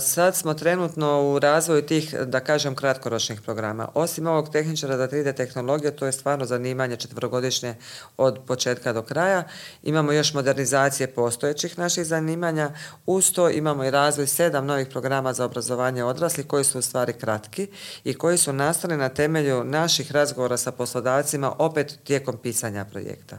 sad 0.00 0.36
smo 0.36 0.54
trenutno 0.54 1.22
u 1.22 1.38
razvoju 1.38 1.82
tih, 1.82 2.14
da 2.14 2.40
kažem, 2.40 2.74
kratkoročnih 2.74 3.40
programa. 3.40 3.88
Osim 3.94 4.26
ovog 4.26 4.52
tehničara 4.52 4.96
za 4.96 5.08
3D 5.08 5.36
tehnologije, 5.36 5.96
to 5.96 6.06
je 6.06 6.12
stvarno 6.12 6.44
zanimanje 6.44 6.96
četvrogodišnje 6.96 7.74
od 8.16 8.38
početka 8.46 8.92
do 8.92 9.02
kraja. 9.02 9.44
Imamo 9.82 10.12
još 10.12 10.34
modernizacije 10.34 11.06
postojećih 11.06 11.78
naših 11.78 12.06
zanimanja. 12.06 12.70
Uz 13.06 13.32
to 13.32 13.50
imamo 13.50 13.84
i 13.84 13.90
razvoj 13.90 14.26
sedam 14.26 14.66
novih 14.66 14.88
programa 14.88 15.32
za 15.32 15.44
obrazovanje 15.44 16.04
odraslih 16.04 16.46
koji 16.46 16.64
su 16.64 16.78
u 16.78 16.82
stvari 16.82 17.12
kratki 17.12 17.68
i 18.04 18.14
koji 18.14 18.38
su 18.38 18.52
nastali 18.52 18.96
na 18.96 19.08
temelju 19.08 19.64
naših 19.64 20.12
razgovora 20.12 20.56
sa 20.56 20.72
poslodavcima 20.72 21.52
opet 21.58 21.98
tijekom 22.04 22.36
pisanja 22.42 22.84
projekta. 22.84 23.38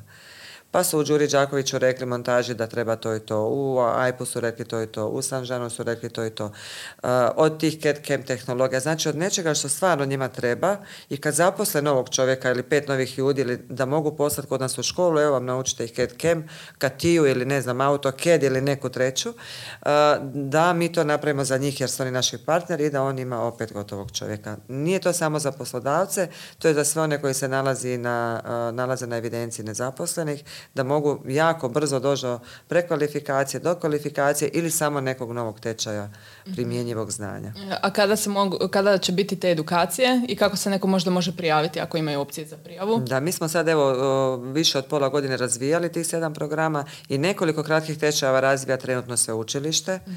Pa 0.72 0.84
su 0.84 1.00
u 1.00 1.04
Đuri 1.04 1.28
Đakoviću 1.28 1.78
rekli 1.78 2.06
montaži 2.06 2.54
da 2.54 2.68
treba 2.68 2.96
to 2.96 3.16
i 3.16 3.20
to, 3.20 3.48
u 3.48 3.80
AIPU 3.80 4.26
su 4.26 4.40
rekli 4.40 4.66
to 4.66 4.82
i 4.82 4.88
to, 4.88 5.08
u 5.08 5.22
Sanžanu 5.22 5.70
su 5.70 5.84
rekli 5.84 6.10
to 6.10 6.26
i 6.26 6.30
to. 6.30 6.46
Uh, 6.46 7.10
od 7.36 7.60
tih 7.60 7.82
CAD 7.82 7.96
CAM 8.08 8.24
tehnologija, 8.24 8.80
znači 8.80 9.10
od 9.10 9.16
nečega 9.16 9.54
što 9.54 9.70
stvarno 9.70 10.06
njima 10.06 10.28
treba 10.28 10.78
i 11.10 11.18
kad 11.18 11.34
zaposle 11.34 11.82
novog 11.82 12.10
čovjeka 12.10 12.52
ili 12.52 12.64
pet 12.64 12.88
novih 12.88 13.18
ljudi 13.18 13.42
ili 13.42 13.58
da 13.70 13.86
mogu 13.86 14.16
poslati 14.16 14.50
kod 14.50 14.62
nas 14.62 14.78
u 14.78 14.84
školu, 14.84 15.20
evo 15.20 15.32
vam 15.32 15.46
naučite 15.46 15.86
ih 15.86 15.94
CAD 15.96 16.10
CAM, 16.22 16.48
Katiju 16.78 17.26
ili 17.28 17.46
ne 17.46 17.62
znam, 17.62 17.82
AutoCAD 17.82 18.44
ili 18.44 18.62
neku 18.62 18.90
treću, 18.90 19.30
uh, 19.30 19.88
da 20.34 20.74
mi 20.74 20.92
to 20.92 21.04
napravimo 21.04 21.44
za 21.44 21.58
njih 21.58 21.82
jer 21.82 21.90
su 21.90 22.04
oni 22.04 22.12
naši 22.12 22.38
partneri 22.38 22.86
i 22.86 22.90
da 22.90 23.04
on 23.04 23.20
ima 23.20 23.42
opet 23.42 23.74
gotovog 23.74 24.12
čovjeka. 24.12 24.58
Nije 24.68 25.00
to 25.00 25.14
samo 25.14 25.40
za 25.40 25.52
poslodavce, 25.52 26.28
to 26.60 26.68
je 26.68 26.74
za 26.74 26.84
sve 26.84 27.02
one 27.02 27.22
koji 27.22 27.34
se 27.34 27.48
nalazi 27.48 27.98
na, 27.98 28.42
uh, 28.44 28.76
nalaze 28.76 29.08
na 29.08 29.18
evidenciji 29.18 29.66
nezaposlenih, 29.66 30.44
da 30.74 30.84
mogu 30.84 31.20
jako 31.28 31.70
brzo 31.70 32.00
doći 32.00 32.22
do 32.22 32.40
prekvalifikacije, 32.68 33.60
do 33.60 33.76
kvalifikacije 33.76 34.50
ili 34.54 34.72
samo 34.72 35.02
nekog 35.02 35.32
novog 35.32 35.60
tečaja 35.60 36.10
primjenjivog 36.54 37.12
znanja. 37.12 37.54
A 37.82 37.90
kada, 37.94 38.16
se 38.16 38.30
mogu, 38.30 38.58
kada 38.72 38.98
će 38.98 39.12
biti 39.12 39.36
te 39.36 39.52
edukacije 39.52 40.22
i 40.28 40.36
kako 40.36 40.58
se 40.58 40.70
neko 40.70 40.88
možda 40.88 41.12
može 41.12 41.36
prijaviti 41.38 41.80
ako 41.80 41.98
imaju 41.98 42.20
opcije 42.20 42.48
za 42.48 42.58
prijavu? 42.58 43.00
Da, 43.00 43.20
mi 43.20 43.32
smo 43.32 43.48
sad 43.48 43.68
evo 43.68 44.36
više 44.36 44.78
od 44.78 44.86
pola 44.86 45.10
godine 45.10 45.38
razvijali 45.38 45.92
tih 45.92 46.08
sedam 46.08 46.34
programa 46.34 46.86
i 47.10 47.18
nekoliko 47.18 47.64
kratkih 47.64 47.98
tečajeva 47.98 48.40
razvija 48.40 48.78
trenutno 48.78 49.18
sveučilište. 49.18 50.00
uh 50.06 50.14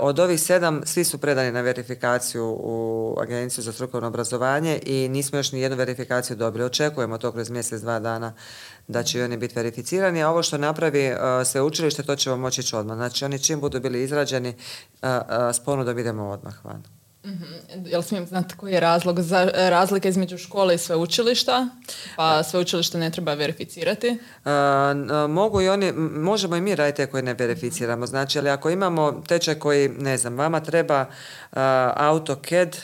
Od 0.00 0.18
ovih 0.18 0.40
sedam 0.40 0.80
svi 0.84 1.04
su 1.04 1.18
predani 1.18 1.52
na 1.52 1.60
verifikaciju 1.60 2.56
u 2.60 3.16
Agenciju 3.20 3.64
za 3.64 3.72
strukovno 3.72 4.08
obrazovanje 4.08 4.80
i 4.82 5.08
nismo 5.08 5.38
još 5.38 5.52
ni 5.52 5.60
jednu 5.60 5.76
verifikaciju 5.76 6.36
dobili. 6.36 6.64
Očekujemo 6.64 7.18
to 7.18 7.32
kroz 7.32 7.50
mjesec, 7.50 7.80
dva 7.80 8.00
dana 8.00 8.34
da 8.88 9.02
će 9.02 9.24
oni 9.24 9.36
biti 9.36 9.54
verificirani, 9.54 10.22
a 10.22 10.30
ovo 10.30 10.42
što 10.42 10.58
napravi 10.58 11.12
uh, 11.12 11.18
sveučilište, 11.46 12.02
to 12.02 12.16
ćemo 12.16 12.36
moći 12.36 12.60
ići 12.60 12.76
odmah. 12.76 12.96
Znači, 12.96 13.24
oni 13.24 13.38
čim 13.38 13.60
budu 13.60 13.80
bili 13.80 14.02
izrađeni, 14.02 14.48
uh, 15.02 15.08
s 15.52 15.64
ponudom 15.64 15.98
idemo 15.98 16.28
odmah 16.28 16.64
van. 16.64 16.82
Mm-hmm. 17.24 17.86
Jel 17.86 18.02
smijem 18.02 18.26
znati 18.26 18.54
koji 18.56 18.72
je 18.72 18.80
razlog 18.80 19.20
za 19.20 19.50
razlika 19.54 20.08
između 20.08 20.38
škole 20.38 20.74
i 20.74 20.78
sveučilišta? 20.78 21.68
Pa 22.16 22.42
sveučilište 22.42 22.98
ne 22.98 23.10
treba 23.10 23.34
verificirati? 23.34 24.18
mogu 25.28 25.62
i 25.62 25.68
oni, 25.68 25.92
možemo 25.92 26.56
i 26.56 26.60
mi 26.60 26.74
raditi 26.74 27.06
koji 27.06 27.22
ne 27.22 27.34
verificiramo. 27.34 28.06
Znači, 28.06 28.38
ali 28.38 28.50
ako 28.50 28.70
imamo 28.70 29.22
tečaj 29.28 29.54
koji, 29.54 29.88
ne 29.88 30.16
znam, 30.16 30.36
vama 30.36 30.60
treba 30.60 31.00
uh, 31.00 31.58
AutoCAD, 31.96 32.76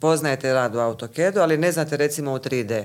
poznajete 0.00 0.52
rad 0.52 0.74
u 0.74 0.78
AutoCAD-u, 0.78 1.40
ali 1.40 1.58
ne 1.58 1.72
znate 1.72 1.96
recimo 1.96 2.32
u 2.32 2.38
3D. 2.38 2.84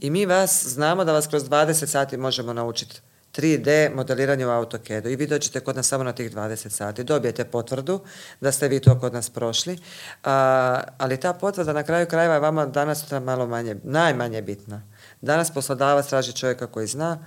I 0.00 0.10
mi 0.10 0.26
vas 0.26 0.64
znamo 0.66 1.04
da 1.04 1.12
vas 1.12 1.26
kroz 1.26 1.44
20 1.44 1.86
sati 1.86 2.16
možemo 2.16 2.52
naučiti 2.52 3.00
3D 3.36 3.94
modeliranje 3.94 4.46
u 4.46 4.50
AutoCAD-u 4.50 5.08
i 5.08 5.16
vi 5.16 5.26
dođete 5.26 5.60
kod 5.60 5.76
nas 5.76 5.86
samo 5.86 6.04
na 6.04 6.12
tih 6.12 6.32
20 6.32 6.68
sati. 6.68 7.04
Dobijete 7.04 7.44
potvrdu 7.44 8.00
da 8.40 8.52
ste 8.52 8.68
vi 8.68 8.80
to 8.80 9.00
kod 9.00 9.12
nas 9.12 9.30
prošli, 9.30 9.78
ali 10.98 11.20
ta 11.20 11.32
potvrda 11.32 11.72
na 11.72 11.82
kraju 11.82 12.06
krajeva 12.06 12.34
je 12.34 12.40
vama 12.40 12.66
danas 12.66 13.10
malo 13.10 13.46
manje, 13.46 13.76
najmanje 13.84 14.42
bitna. 14.42 14.82
Danas 15.20 15.50
poslodavac 15.50 16.08
traži 16.08 16.32
čovjeka 16.32 16.66
koji 16.66 16.86
zna, 16.86 17.18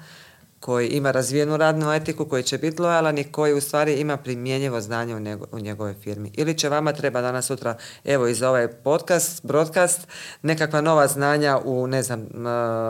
koji 0.65 0.87
ima 0.87 1.11
razvijenu 1.11 1.57
radnu 1.57 1.93
etiku, 1.93 2.25
koji 2.25 2.43
će 2.43 2.57
biti 2.57 2.81
lojalan 2.81 3.17
i 3.17 3.31
koji 3.31 3.53
u 3.53 3.61
stvari 3.61 3.93
ima 3.93 4.17
primjenjivo 4.17 4.81
znanje 4.81 5.15
u, 5.15 5.19
njego, 5.19 5.45
u 5.51 5.59
njegovoj 5.59 5.93
firmi. 5.93 6.31
Ili 6.33 6.57
će 6.57 6.69
vama 6.69 6.93
treba 6.93 7.21
danas 7.21 7.45
sutra, 7.45 7.77
evo 8.03 8.27
iz 8.27 8.41
ovaj 8.41 8.67
podcast, 8.67 9.45
broadcast, 9.45 10.07
nekakva 10.41 10.81
nova 10.81 11.07
znanja 11.07 11.59
u, 11.65 11.87
ne 11.87 12.03
znam, 12.03 12.27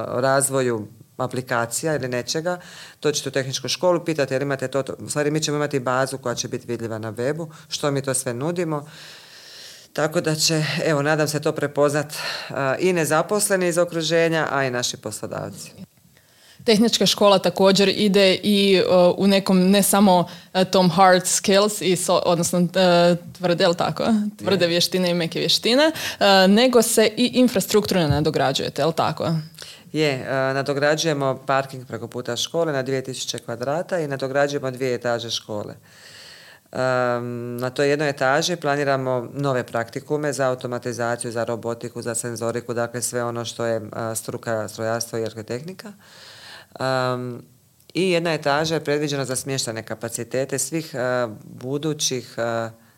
razvoju 0.07 0.88
aplikacija 1.17 1.95
ili 1.95 2.07
nečega, 2.07 2.59
ćete 3.13 3.29
u 3.29 3.31
tehničku 3.31 3.67
školu, 3.67 4.05
pitate 4.05 4.35
jel 4.35 4.41
imate 4.41 4.67
to, 4.67 4.83
to, 4.83 4.93
u 4.99 5.09
stvari 5.09 5.31
mi 5.31 5.41
ćemo 5.41 5.57
imati 5.57 5.79
bazu 5.79 6.17
koja 6.17 6.35
će 6.35 6.47
biti 6.47 6.67
vidljiva 6.67 6.97
na 6.97 7.13
webu, 7.13 7.47
što 7.67 7.91
mi 7.91 8.01
to 8.01 8.13
sve 8.13 8.33
nudimo, 8.33 8.85
tako 9.93 10.21
da 10.21 10.35
će, 10.35 10.63
evo, 10.85 11.01
nadam 11.01 11.27
se 11.27 11.41
to 11.41 11.51
prepoznat 11.51 12.13
i 12.79 12.93
nezaposleni 12.93 13.67
iz 13.67 13.77
okruženja, 13.77 14.47
a 14.51 14.63
i 14.63 14.71
naši 14.71 14.97
poslodavci. 14.97 15.84
Tehnička 16.65 17.06
škola 17.06 17.39
također 17.39 17.89
ide 17.95 18.34
i 18.43 18.82
uh, 18.82 19.13
u 19.17 19.28
nekom 19.28 19.69
ne 19.69 19.84
samo 19.84 20.19
uh, 20.19 20.63
tom 20.63 20.89
hard 20.89 21.25
skills, 21.25 21.82
i 21.82 21.97
odnosno 22.08 22.60
uh, 22.60 22.67
tvrde, 23.38 23.67
tako? 23.78 24.04
tvrde 24.39 24.67
vještine 24.67 25.10
i 25.10 25.13
meke 25.13 25.39
vještine, 25.39 25.91
nego 26.47 26.82
se 26.82 27.10
i 27.17 27.32
infrastrukturno 27.34 28.08
nadograđujete, 28.08 28.82
jel 28.82 28.91
tako? 28.91 29.32
Je, 29.93 30.25
nadograđujemo 30.54 31.43
parking 31.45 31.88
preko 31.88 32.08
puta 32.08 32.36
škole 32.36 32.73
na 32.73 32.84
2000 32.84 33.39
kvadrata 33.45 33.99
i 33.99 34.08
nadograđujemo 34.08 34.71
dvije 34.71 34.95
etaže 34.95 35.30
škole. 35.30 35.75
Um, 36.75 37.58
na 37.58 37.69
toj 37.69 37.89
jednoj 37.89 38.10
etaži 38.10 38.56
planiramo 38.56 39.30
nove 39.34 39.63
praktikume 39.63 40.34
za 40.34 40.47
automatizaciju, 40.49 41.32
za 41.32 41.43
robotiku, 41.43 42.01
za 42.01 42.15
senzoriku, 42.15 42.73
dakle 42.73 43.01
sve 43.01 43.23
ono 43.23 43.45
što 43.45 43.65
je 43.65 43.82
struka 44.15 44.67
strojarstva 44.67 45.19
i 45.19 45.25
arhitehnika. 45.25 45.93
Um, 46.79 47.43
I 47.93 48.11
jedna 48.11 48.33
etaža 48.33 48.75
je 48.75 48.83
predviđena 48.83 49.25
za 49.25 49.35
smještane 49.35 49.83
kapacitete 49.83 50.59
svih 50.59 50.95
budućih 51.43 52.35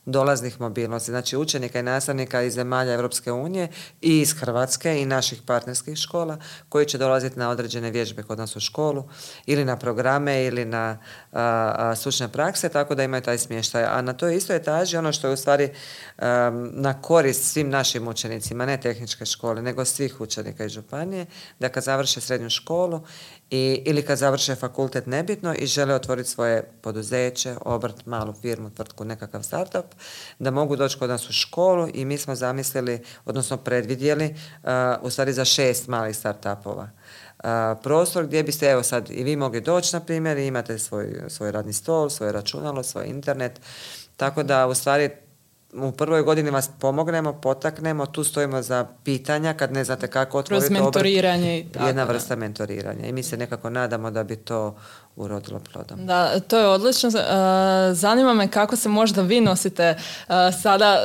dolaznih 0.08 0.62
mobilnosti, 0.62 1.12
znači 1.12 1.38
učenika 1.38 1.80
i 1.80 1.84
nastavnika 1.84 2.42
iz 2.42 2.54
zemalja 2.54 2.94
Europske 2.94 3.32
unije 3.32 3.68
i 4.02 4.20
iz 4.20 4.34
Hrvatske 4.34 5.02
i 5.02 5.06
naših 5.06 5.42
partnerskih 5.46 5.98
škola 5.98 6.38
koji 6.70 6.86
će 6.86 6.98
dolaziti 6.98 7.40
na 7.40 7.50
određene 7.50 7.92
vježbe 7.92 8.24
kod 8.24 8.38
nas 8.38 8.56
u 8.56 8.60
školu 8.60 9.04
ili 9.46 9.66
na 9.66 9.78
programe 9.78 10.46
ili 10.46 10.66
na 10.66 10.98
a, 11.32 11.96
stručne 11.96 12.28
prakse, 12.28 12.70
tako 12.70 12.96
da 12.96 13.04
imaju 13.04 13.24
taj 13.24 13.38
smještaj. 13.38 13.84
A 13.84 14.02
na 14.02 14.14
toj 14.14 14.36
istoj 14.36 14.56
etaži 14.56 14.98
ono 14.98 15.12
što 15.12 15.28
je 15.28 15.34
u 15.34 15.38
stvari 15.38 15.70
na 16.72 17.02
korist 17.02 17.44
svim 17.44 17.70
našim 17.70 18.08
učenicima, 18.08 18.66
ne 18.66 18.78
tehničke 18.78 19.26
škole, 19.26 19.62
nego 19.62 19.86
svih 19.86 20.22
učenika 20.22 20.66
iz 20.66 20.72
županije, 20.72 21.26
da 21.60 21.70
kad 21.70 21.84
završe 21.84 22.22
srednju 22.22 22.50
školu 22.50 23.02
i, 23.50 23.82
ili 23.86 24.02
kad 24.02 24.18
završe 24.18 24.56
fakultet 24.56 25.06
nebitno 25.06 25.56
i 25.56 25.66
žele 25.66 25.94
otvoriti 25.94 26.30
svoje 26.30 26.72
poduzeće, 26.82 27.56
obrt, 27.62 28.06
malu 28.06 28.34
firmu, 28.42 28.70
tvrtku, 28.70 29.06
nekakav 29.06 29.44
startup, 29.44 29.86
da 30.40 30.52
mogu 30.52 30.76
doći 30.76 31.00
kod 31.00 31.10
nas 31.10 31.30
u 31.30 31.34
školu 31.34 31.88
i 31.94 32.06
mi 32.06 32.18
smo 32.18 32.36
zamislili, 32.36 33.04
odnosno 33.26 33.58
predvidjeli, 33.58 34.36
uh, 34.64 34.70
u 35.02 35.10
stvari 35.10 35.34
za 35.34 35.46
šest 35.46 35.88
malih 35.88 36.18
startupova. 36.18 36.90
Uh, 37.44 37.50
prostor 37.84 38.26
gdje 38.26 38.44
biste, 38.44 38.70
evo 38.70 38.84
sad, 38.84 39.10
i 39.12 39.24
vi 39.24 39.36
mogli 39.36 39.62
doći, 39.62 39.96
na 39.96 40.00
primjer, 40.00 40.38
i 40.38 40.48
imate 40.48 40.80
svoj, 40.80 41.24
svoj 41.28 41.52
radni 41.52 41.74
stol, 41.74 42.10
svoje 42.10 42.32
računalo, 42.32 42.84
svoj 42.84 43.06
internet, 43.08 43.62
tako 44.18 44.44
da 44.44 44.68
u 44.68 44.76
stvari 44.76 45.10
u 45.74 45.92
prvoj 45.92 46.22
godini 46.22 46.50
vas 46.50 46.70
pomognemo, 46.80 47.34
potaknemo, 47.34 48.06
tu 48.06 48.24
stojimo 48.24 48.62
za 48.62 48.86
pitanja 49.04 49.54
kad 49.54 49.74
ne 49.74 49.84
znate 49.84 50.08
kako 50.08 50.38
otvoriti 50.38 50.68
Kroz 50.68 50.82
mentoriranje 50.82 51.60
i 51.60 51.66
Jedna 51.86 52.04
vrsta 52.04 52.36
mentoriranja 52.36 53.06
i 53.06 53.12
mi 53.12 53.24
se 53.24 53.38
nekako 53.38 53.70
nadamo 53.70 54.12
da 54.12 54.24
bi 54.24 54.36
to 54.36 54.76
urodilo 55.16 55.60
plodom. 55.74 56.06
Da, 56.06 56.40
to 56.40 56.58
je 56.58 56.68
odlično. 56.68 57.10
E, 57.10 57.24
zanima 57.94 58.34
me 58.34 58.48
kako 58.48 58.76
se 58.76 58.90
možda 58.90 59.22
vi 59.22 59.42
nosite 59.42 59.84
e, 59.84 59.96
sada, 60.62 61.00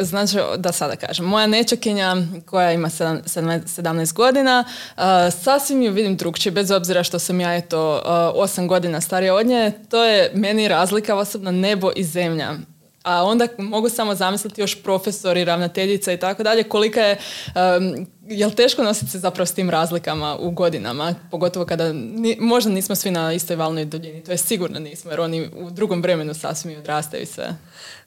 znači 0.00 0.38
da 0.56 0.72
sada 0.72 0.96
kažem, 0.96 1.26
moja 1.26 1.46
nečakinja 1.46 2.16
koja 2.46 2.72
ima 2.72 2.88
17 2.88 4.12
godina, 4.12 4.64
e, 4.96 5.30
sasvim 5.30 5.82
ju 5.82 5.92
vidim 5.92 6.16
drugčije, 6.16 6.52
bez 6.52 6.70
obzira 6.70 7.02
što 7.02 7.18
sam 7.18 7.40
ja 7.40 7.56
eto 7.56 8.02
8 8.36 8.66
godina 8.68 9.00
starija 9.00 9.34
od 9.34 9.46
nje, 9.46 9.72
to 9.90 10.04
je 10.04 10.30
meni 10.34 10.68
razlika 10.68 11.16
osobno 11.16 11.50
nebo 11.50 11.90
i 11.96 12.04
zemlja 12.04 12.54
a 13.04 13.24
onda 13.24 13.48
mogu 13.58 13.88
samo 13.88 14.14
zamisliti 14.14 14.60
još 14.60 14.82
profesori, 14.82 15.44
ravnateljica 15.44 16.12
i 16.12 16.16
tako 16.16 16.42
dalje, 16.42 16.62
kolika 16.62 17.00
je, 17.00 17.18
um, 17.46 18.06
jel 18.28 18.50
teško 18.50 18.82
nositi 18.82 19.10
se 19.10 19.18
zapravo 19.18 19.46
s 19.46 19.54
tim 19.54 19.70
razlikama 19.70 20.36
u 20.36 20.50
godinama, 20.50 21.14
pogotovo 21.30 21.66
kada 21.66 21.92
možda 22.38 22.70
nismo 22.70 22.94
svi 22.94 23.10
na 23.10 23.32
istoj 23.32 23.56
valnoj 23.56 23.84
duljini, 23.84 24.24
to 24.24 24.30
je 24.30 24.38
sigurno 24.38 24.78
nismo, 24.78 25.10
jer 25.10 25.20
oni 25.20 25.50
u 25.56 25.70
drugom 25.70 26.02
vremenu 26.02 26.34
sasvim 26.34 26.78
odrastaju 26.78 27.22
i 27.22 27.26
sve. 27.26 27.56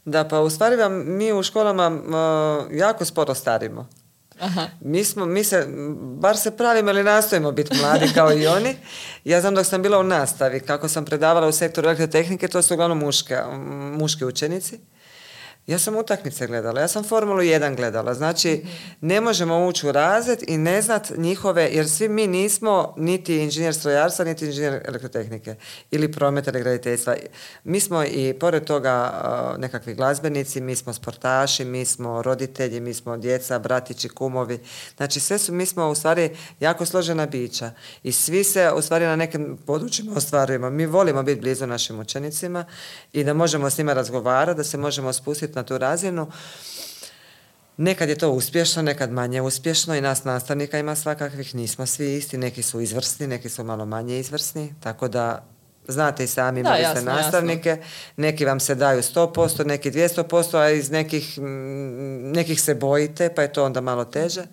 Da, 0.06 0.24
pa 0.24 0.42
u 0.42 0.50
stvari 0.50 0.76
vam 0.76 1.18
mi 1.18 1.34
u 1.34 1.44
školama 1.44 1.92
jako 2.72 3.06
sporo 3.06 3.34
starimo. 3.34 3.88
Mi, 4.82 5.04
smo, 5.04 5.26
mi 5.26 5.44
se, 5.44 5.66
bar 6.00 6.38
se 6.38 6.58
pravimo 6.58 6.90
ili 6.90 7.04
nastojimo 7.04 7.52
biti 7.52 7.78
mladi 7.78 8.12
kao 8.16 8.34
i 8.34 8.48
oni. 8.48 8.76
Ja 9.24 9.42
znam 9.42 9.56
dok 9.56 9.66
sam 9.66 9.82
bila 9.82 10.00
u 10.00 10.04
nastavi, 10.04 10.60
kako 10.60 10.88
sam 10.88 11.06
predavala 11.06 11.48
u 11.48 11.52
sektoru 11.52 11.88
elektrotehnike, 11.88 12.48
to 12.48 12.62
su 12.62 12.74
uglavnom 12.74 13.00
muške, 13.00 13.38
muški 14.00 14.26
učenici. 14.26 14.80
Ja 15.68 15.80
sam 15.80 15.96
utakmice 15.96 16.48
gledala, 16.48 16.82
ja 16.82 16.88
sam 16.88 17.04
Formulu 17.04 17.40
1 17.40 17.76
gledala. 17.76 18.14
Znači, 18.14 18.66
ne 19.02 19.22
možemo 19.22 19.66
ući 19.66 19.88
u 19.88 19.92
razred 19.92 20.40
i 20.48 20.58
ne 20.58 20.82
znat 20.82 21.12
njihove, 21.18 21.70
jer 21.72 21.90
svi 21.90 22.10
mi 22.10 22.28
nismo 22.28 22.94
niti 22.98 23.38
inženjer 23.38 23.74
strojarstva, 23.76 24.26
niti 24.26 24.46
inženjer 24.46 24.82
elektrotehnike 24.86 25.56
ili 25.92 26.12
prometa 26.12 26.52
ili 26.52 26.60
graditeljstva. 26.60 27.16
Mi 27.64 27.80
smo 27.80 28.04
i 28.04 28.34
pored 28.40 28.64
toga 28.64 29.14
nekakvi 29.58 29.94
glazbenici, 29.94 30.62
mi 30.62 30.76
smo 30.76 30.94
sportaši, 30.94 31.66
mi 31.66 31.86
smo 31.86 32.22
roditelji, 32.22 32.80
mi 32.80 32.94
smo 32.94 33.18
djeca, 33.18 33.60
bratići, 33.60 34.10
kumovi. 34.10 34.60
Znači, 34.98 35.20
sve 35.20 35.38
su, 35.38 35.54
mi 35.54 35.66
smo 35.66 35.90
u 35.90 35.96
stvari 35.96 36.36
jako 36.60 36.86
složena 36.86 37.26
bića 37.26 37.72
i 38.04 38.12
svi 38.12 38.44
se 38.44 38.72
u 38.76 38.82
stvari 38.82 39.06
na 39.06 39.16
nekim 39.16 39.58
područjima 39.66 40.12
ostvarujemo. 40.16 40.70
Mi 40.70 40.86
volimo 40.86 41.24
biti 41.24 41.42
blizu 41.42 41.68
našim 41.68 42.00
učenicima 42.00 42.66
i 43.14 43.24
da 43.24 43.34
možemo 43.34 43.70
s 43.70 43.78
njima 43.78 43.94
razgovarati, 43.94 44.58
da 44.58 44.64
se 44.64 44.78
možemo 44.78 45.14
spustiti 45.14 45.57
na 45.58 45.64
tu 45.64 45.78
razinu. 45.78 46.28
Nekad 47.78 48.10
je 48.10 48.18
to 48.18 48.32
uspješno, 48.32 48.82
nekad 48.82 49.12
manje 49.12 49.42
uspješno 49.42 49.96
i 49.96 50.02
nas 50.02 50.24
nastavnika 50.24 50.80
ima 50.80 50.96
svakakvih, 50.96 51.56
nismo 51.56 51.86
svi 51.86 52.16
isti, 52.18 52.38
neki 52.38 52.64
su 52.64 52.82
izvrsni, 52.82 53.28
neki 53.28 53.50
su 53.50 53.64
malo 53.64 53.86
manje 53.86 54.20
izvrsni, 54.20 54.74
tako 54.80 55.08
da 55.08 55.44
znate 55.88 56.24
i 56.24 56.28
sami 56.28 56.60
imali 56.60 56.86
ste 56.92 57.02
nastavnike, 57.06 57.78
neki 58.18 58.46
vam 58.46 58.60
se 58.60 58.76
daju 58.76 59.02
100%, 59.02 59.66
neki 59.66 59.92
200%, 59.92 60.58
a 60.58 60.70
iz 60.70 60.92
nekih, 60.92 61.40
nekih 62.34 62.62
se 62.62 62.76
bojite, 62.76 63.30
pa 63.36 63.42
je 63.42 63.54
to 63.54 63.66
onda 63.66 63.82
malo 63.82 64.06
teže. 64.06 64.44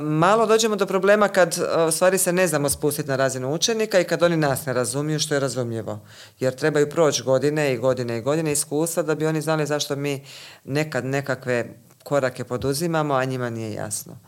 Malo 0.00 0.46
dođemo 0.46 0.76
do 0.76 0.86
problema 0.86 1.28
kad 1.28 1.56
stvari 1.92 2.18
se 2.18 2.32
ne 2.32 2.46
znamo 2.46 2.68
spustiti 2.68 3.08
na 3.08 3.16
razinu 3.16 3.54
učenika 3.54 4.00
i 4.00 4.04
kad 4.04 4.22
oni 4.22 4.36
nas 4.36 4.66
ne 4.66 4.72
razumiju 4.72 5.18
što 5.18 5.34
je 5.34 5.40
razumljivo. 5.40 6.00
Jer 6.40 6.54
trebaju 6.54 6.90
proći 6.90 7.22
godine 7.22 7.72
i 7.72 7.78
godine 7.78 8.18
i 8.18 8.22
godine 8.22 8.52
iskustva 8.52 9.02
da 9.02 9.14
bi 9.14 9.26
oni 9.26 9.40
znali 9.40 9.66
zašto 9.66 9.96
mi 9.96 10.24
nekad 10.64 11.04
nekakve 11.04 11.66
korake 12.04 12.44
poduzimamo, 12.44 13.14
a 13.14 13.24
njima 13.24 13.50
nije 13.50 13.72
jasno 13.72 14.18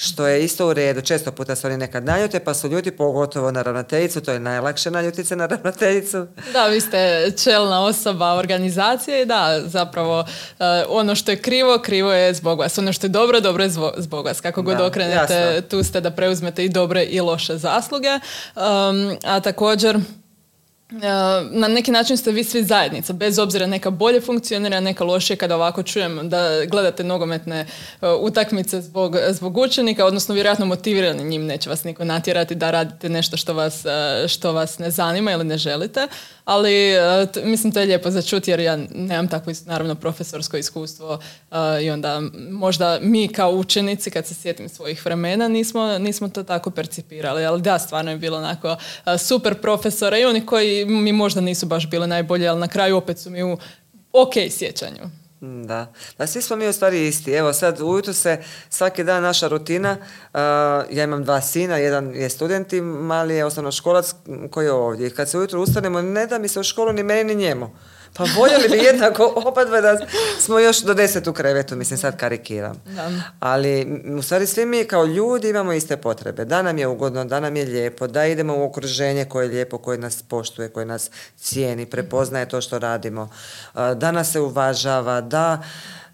što 0.00 0.26
je 0.26 0.44
isto 0.44 0.68
u 0.68 0.72
redu. 0.72 1.00
Često 1.00 1.32
puta 1.32 1.56
se 1.56 1.66
oni 1.66 1.76
nekad 1.76 2.04
naljute, 2.04 2.40
pa 2.40 2.54
su 2.54 2.68
ljudi 2.68 2.90
pogotovo 2.90 3.50
na 3.50 3.62
ravnateljicu, 3.62 4.20
to 4.20 4.32
je 4.32 4.40
najlakše 4.40 4.90
naljuti 4.90 5.24
se 5.24 5.36
na 5.36 5.46
ravnateljicu. 5.46 6.26
Da, 6.52 6.66
vi 6.66 6.80
ste 6.80 7.30
čelna 7.42 7.84
osoba 7.84 8.34
organizacije 8.34 9.22
i 9.22 9.26
da, 9.26 9.60
zapravo 9.64 10.24
eh, 10.58 10.64
ono 10.88 11.14
što 11.14 11.30
je 11.30 11.36
krivo, 11.42 11.78
krivo 11.78 12.12
je 12.12 12.34
zbog 12.34 12.58
vas. 12.58 12.78
Ono 12.78 12.92
što 12.92 13.06
je 13.06 13.10
dobro, 13.10 13.40
dobro 13.40 13.64
je 13.64 13.70
zbog 13.96 14.24
vas. 14.24 14.40
Kako 14.40 14.62
god 14.62 14.80
okrenete, 14.80 15.62
tu 15.70 15.82
ste 15.82 16.00
da 16.00 16.10
preuzmete 16.10 16.64
i 16.64 16.68
dobre 16.68 17.04
i 17.04 17.20
loše 17.20 17.56
zasluge. 17.56 18.18
a 19.24 19.40
također, 19.40 19.98
na 21.50 21.68
neki 21.68 21.90
način 21.90 22.16
ste 22.16 22.32
vi 22.32 22.44
svi 22.44 22.64
zajednica, 22.64 23.12
bez 23.12 23.38
obzira 23.38 23.66
neka 23.66 23.90
bolje 23.90 24.20
funkcionira, 24.20 24.80
neka 24.80 25.04
lošije 25.04 25.36
kada 25.36 25.56
ovako 25.56 25.82
čujem 25.82 26.28
da 26.28 26.64
gledate 26.64 27.04
nogometne 27.04 27.66
uh, 28.00 28.08
utakmice 28.20 28.80
zbog, 28.80 29.16
zbog 29.30 29.58
učenika, 29.58 30.06
odnosno 30.06 30.34
vjerojatno 30.34 30.66
motivirani 30.66 31.24
njim, 31.24 31.46
neće 31.46 31.70
vas 31.70 31.84
niko 31.84 32.04
natjerati 32.04 32.54
da 32.54 32.70
radite 32.70 33.08
nešto 33.08 33.36
što 33.36 33.54
vas, 33.54 33.84
uh, 33.84 34.28
što 34.28 34.52
vas 34.52 34.78
ne 34.78 34.90
zanima 34.90 35.32
ili 35.32 35.44
ne 35.44 35.58
želite, 35.58 36.08
ali 36.48 36.94
uh, 36.98 37.46
mislim 37.46 37.72
to 37.72 37.80
je 37.80 37.86
lijepo 37.86 38.10
za 38.10 38.22
čuti 38.22 38.50
jer 38.50 38.60
ja 38.60 38.78
nemam 38.94 39.28
takvo 39.28 39.52
naravno 39.66 39.94
profesorsko 39.94 40.56
iskustvo 40.56 41.18
i 41.82 41.90
onda 41.90 42.22
možda 42.50 42.98
mi 43.02 43.28
kao 43.28 43.50
učenici 43.50 44.10
kad 44.10 44.26
se 44.26 44.34
sjetim 44.34 44.68
svojih 44.68 45.04
vremena 45.04 45.48
nismo, 45.48 45.98
nismo 45.98 46.28
to 46.28 46.42
tako 46.42 46.70
percipirali, 46.70 47.44
ali 47.44 47.62
da, 47.62 47.78
stvarno 47.78 48.10
je 48.10 48.16
bilo 48.16 48.38
onako 48.38 48.76
super 49.18 49.54
profesora 49.54 50.18
i 50.18 50.24
oni 50.24 50.46
koji 50.46 50.84
mi 50.84 51.12
možda 51.12 51.40
nisu 51.40 51.66
baš 51.66 51.90
bile 51.90 52.06
najbolje, 52.06 52.48
ali 52.48 52.60
na 52.60 52.68
kraju 52.68 52.96
opet 52.96 53.18
su 53.18 53.30
mi 53.30 53.42
u 53.42 53.58
ok 54.12 54.34
sjećanju. 54.50 55.17
Da. 55.40 55.92
da, 56.18 56.26
svi 56.26 56.42
smo 56.42 56.56
mi 56.56 56.68
u 56.68 56.72
stvari 56.72 57.06
isti. 57.06 57.32
Evo 57.32 57.52
sad 57.52 57.80
ujutro 57.80 58.12
se 58.12 58.42
svaki 58.68 59.04
dan 59.04 59.22
naša 59.22 59.48
rutina, 59.48 59.96
ja 60.90 61.04
imam 61.04 61.24
dva 61.24 61.40
sina, 61.40 61.76
jedan 61.76 62.14
je 62.14 62.28
student 62.28 62.72
i 62.72 62.80
mali 62.80 63.34
je 63.34 63.44
osnovnoškolac 63.44 64.14
koji 64.50 64.64
je 64.64 64.72
ovdje. 64.72 65.06
I 65.06 65.10
kad 65.10 65.30
se 65.30 65.38
ujutro 65.38 65.60
ustanemo, 65.60 66.02
ne 66.02 66.26
da 66.26 66.38
mi 66.38 66.48
se 66.48 66.60
u 66.60 66.62
školu 66.62 66.92
ni 66.92 67.02
meni 67.02 67.24
ni 67.24 67.34
njemu. 67.34 67.70
Pa 68.14 68.24
voljeli 68.36 68.68
bi 68.68 68.76
jednako 68.76 69.32
oba 69.36 69.64
da 69.64 69.98
smo 70.40 70.58
još 70.58 70.80
do 70.80 70.94
deset 70.94 71.26
u 71.26 71.32
krevetu, 71.32 71.76
mislim 71.76 71.98
sad 71.98 72.16
karikiram. 72.16 72.82
Ali 73.40 74.02
u 74.18 74.22
stvari 74.22 74.46
svi 74.46 74.66
mi 74.66 74.84
kao 74.84 75.04
ljudi 75.04 75.48
imamo 75.48 75.72
iste 75.72 75.96
potrebe. 75.96 76.44
Da 76.44 76.62
nam 76.62 76.78
je 76.78 76.86
ugodno, 76.86 77.24
da 77.24 77.40
nam 77.40 77.56
je 77.56 77.64
lijepo, 77.64 78.06
da 78.06 78.26
idemo 78.26 78.56
u 78.56 78.64
okruženje 78.64 79.24
koje 79.24 79.44
je 79.44 79.50
lijepo, 79.50 79.78
koje 79.78 79.98
nas 79.98 80.22
poštuje, 80.22 80.68
koje 80.68 80.86
nas 80.86 81.10
cijeni, 81.36 81.86
prepoznaje 81.86 82.48
to 82.48 82.60
što 82.60 82.78
radimo, 82.78 83.30
da 83.74 84.12
nas 84.12 84.32
se 84.32 84.40
uvažava, 84.40 85.20
da... 85.20 85.62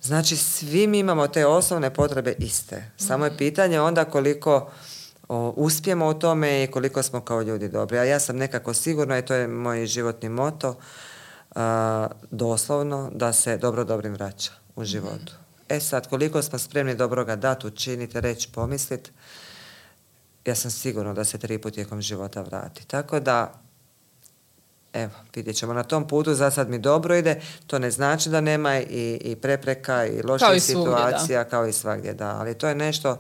Znači, 0.03 0.37
svi 0.37 0.87
mi 0.87 0.99
imamo 0.99 1.29
te 1.29 1.47
osnovne 1.47 1.91
potrebe 1.91 2.35
iste. 2.39 2.91
Samo 2.97 3.25
je 3.25 3.31
mhm. 3.31 3.39
pitanje 3.39 3.81
onda 3.81 4.05
koliko 4.05 4.71
uspijemo 5.57 6.09
u 6.09 6.15
tome 6.15 6.65
i 6.65 6.67
koliko 6.67 7.03
smo 7.03 7.21
kao 7.21 7.43
ljudi 7.43 7.69
dobri. 7.69 7.99
A 7.99 8.05
ja 8.05 8.21
sam 8.21 8.37
nekako 8.37 8.75
sigurna 8.75 9.19
i 9.19 9.23
to 9.23 9.35
je 9.35 9.49
moj 9.49 9.87
životni 9.87 10.29
moto 10.29 10.77
doslovno 12.31 13.11
da 13.15 13.33
se 13.33 13.57
dobro 13.57 13.85
dobrim 13.85 14.13
vraća 14.13 14.53
u 14.77 14.81
mhm. 14.81 14.89
životu. 14.89 15.33
E 15.69 15.81
sad, 15.81 16.09
koliko 16.09 16.43
smo 16.43 16.59
spremni 16.59 16.95
dobroga 16.95 17.37
dati, 17.37 17.67
učiniti, 17.67 18.21
reći, 18.21 18.49
pomisliti, 18.53 19.11
ja 20.45 20.55
sam 20.55 20.71
sigurna 20.71 21.13
da 21.13 21.25
se 21.25 21.39
tri 21.39 21.59
put 21.59 21.75
tijekom 21.75 22.01
života 22.01 22.43
vrati. 22.43 22.87
Tako 22.87 23.21
da, 23.21 23.61
evo, 24.93 25.13
vidjet 25.35 25.57
ćemo. 25.57 25.73
Na 25.73 25.83
tom 25.83 26.09
putu 26.09 26.35
za 26.35 26.51
sad 26.51 26.71
mi 26.71 26.79
dobro 26.79 27.17
ide. 27.17 27.41
To 27.67 27.79
ne 27.79 27.91
znači 27.91 28.29
da 28.29 28.41
nema 28.41 28.79
i, 28.79 29.21
i 29.25 29.37
prepreka 29.37 30.07
i 30.07 30.23
loših 30.23 30.63
situacija, 30.63 31.45
kao 31.45 31.67
i 31.67 31.73
svagdje, 31.73 32.15
da. 32.15 32.37
Ali 32.37 32.59
to 32.59 32.69
je 32.69 32.75
nešto 32.75 33.19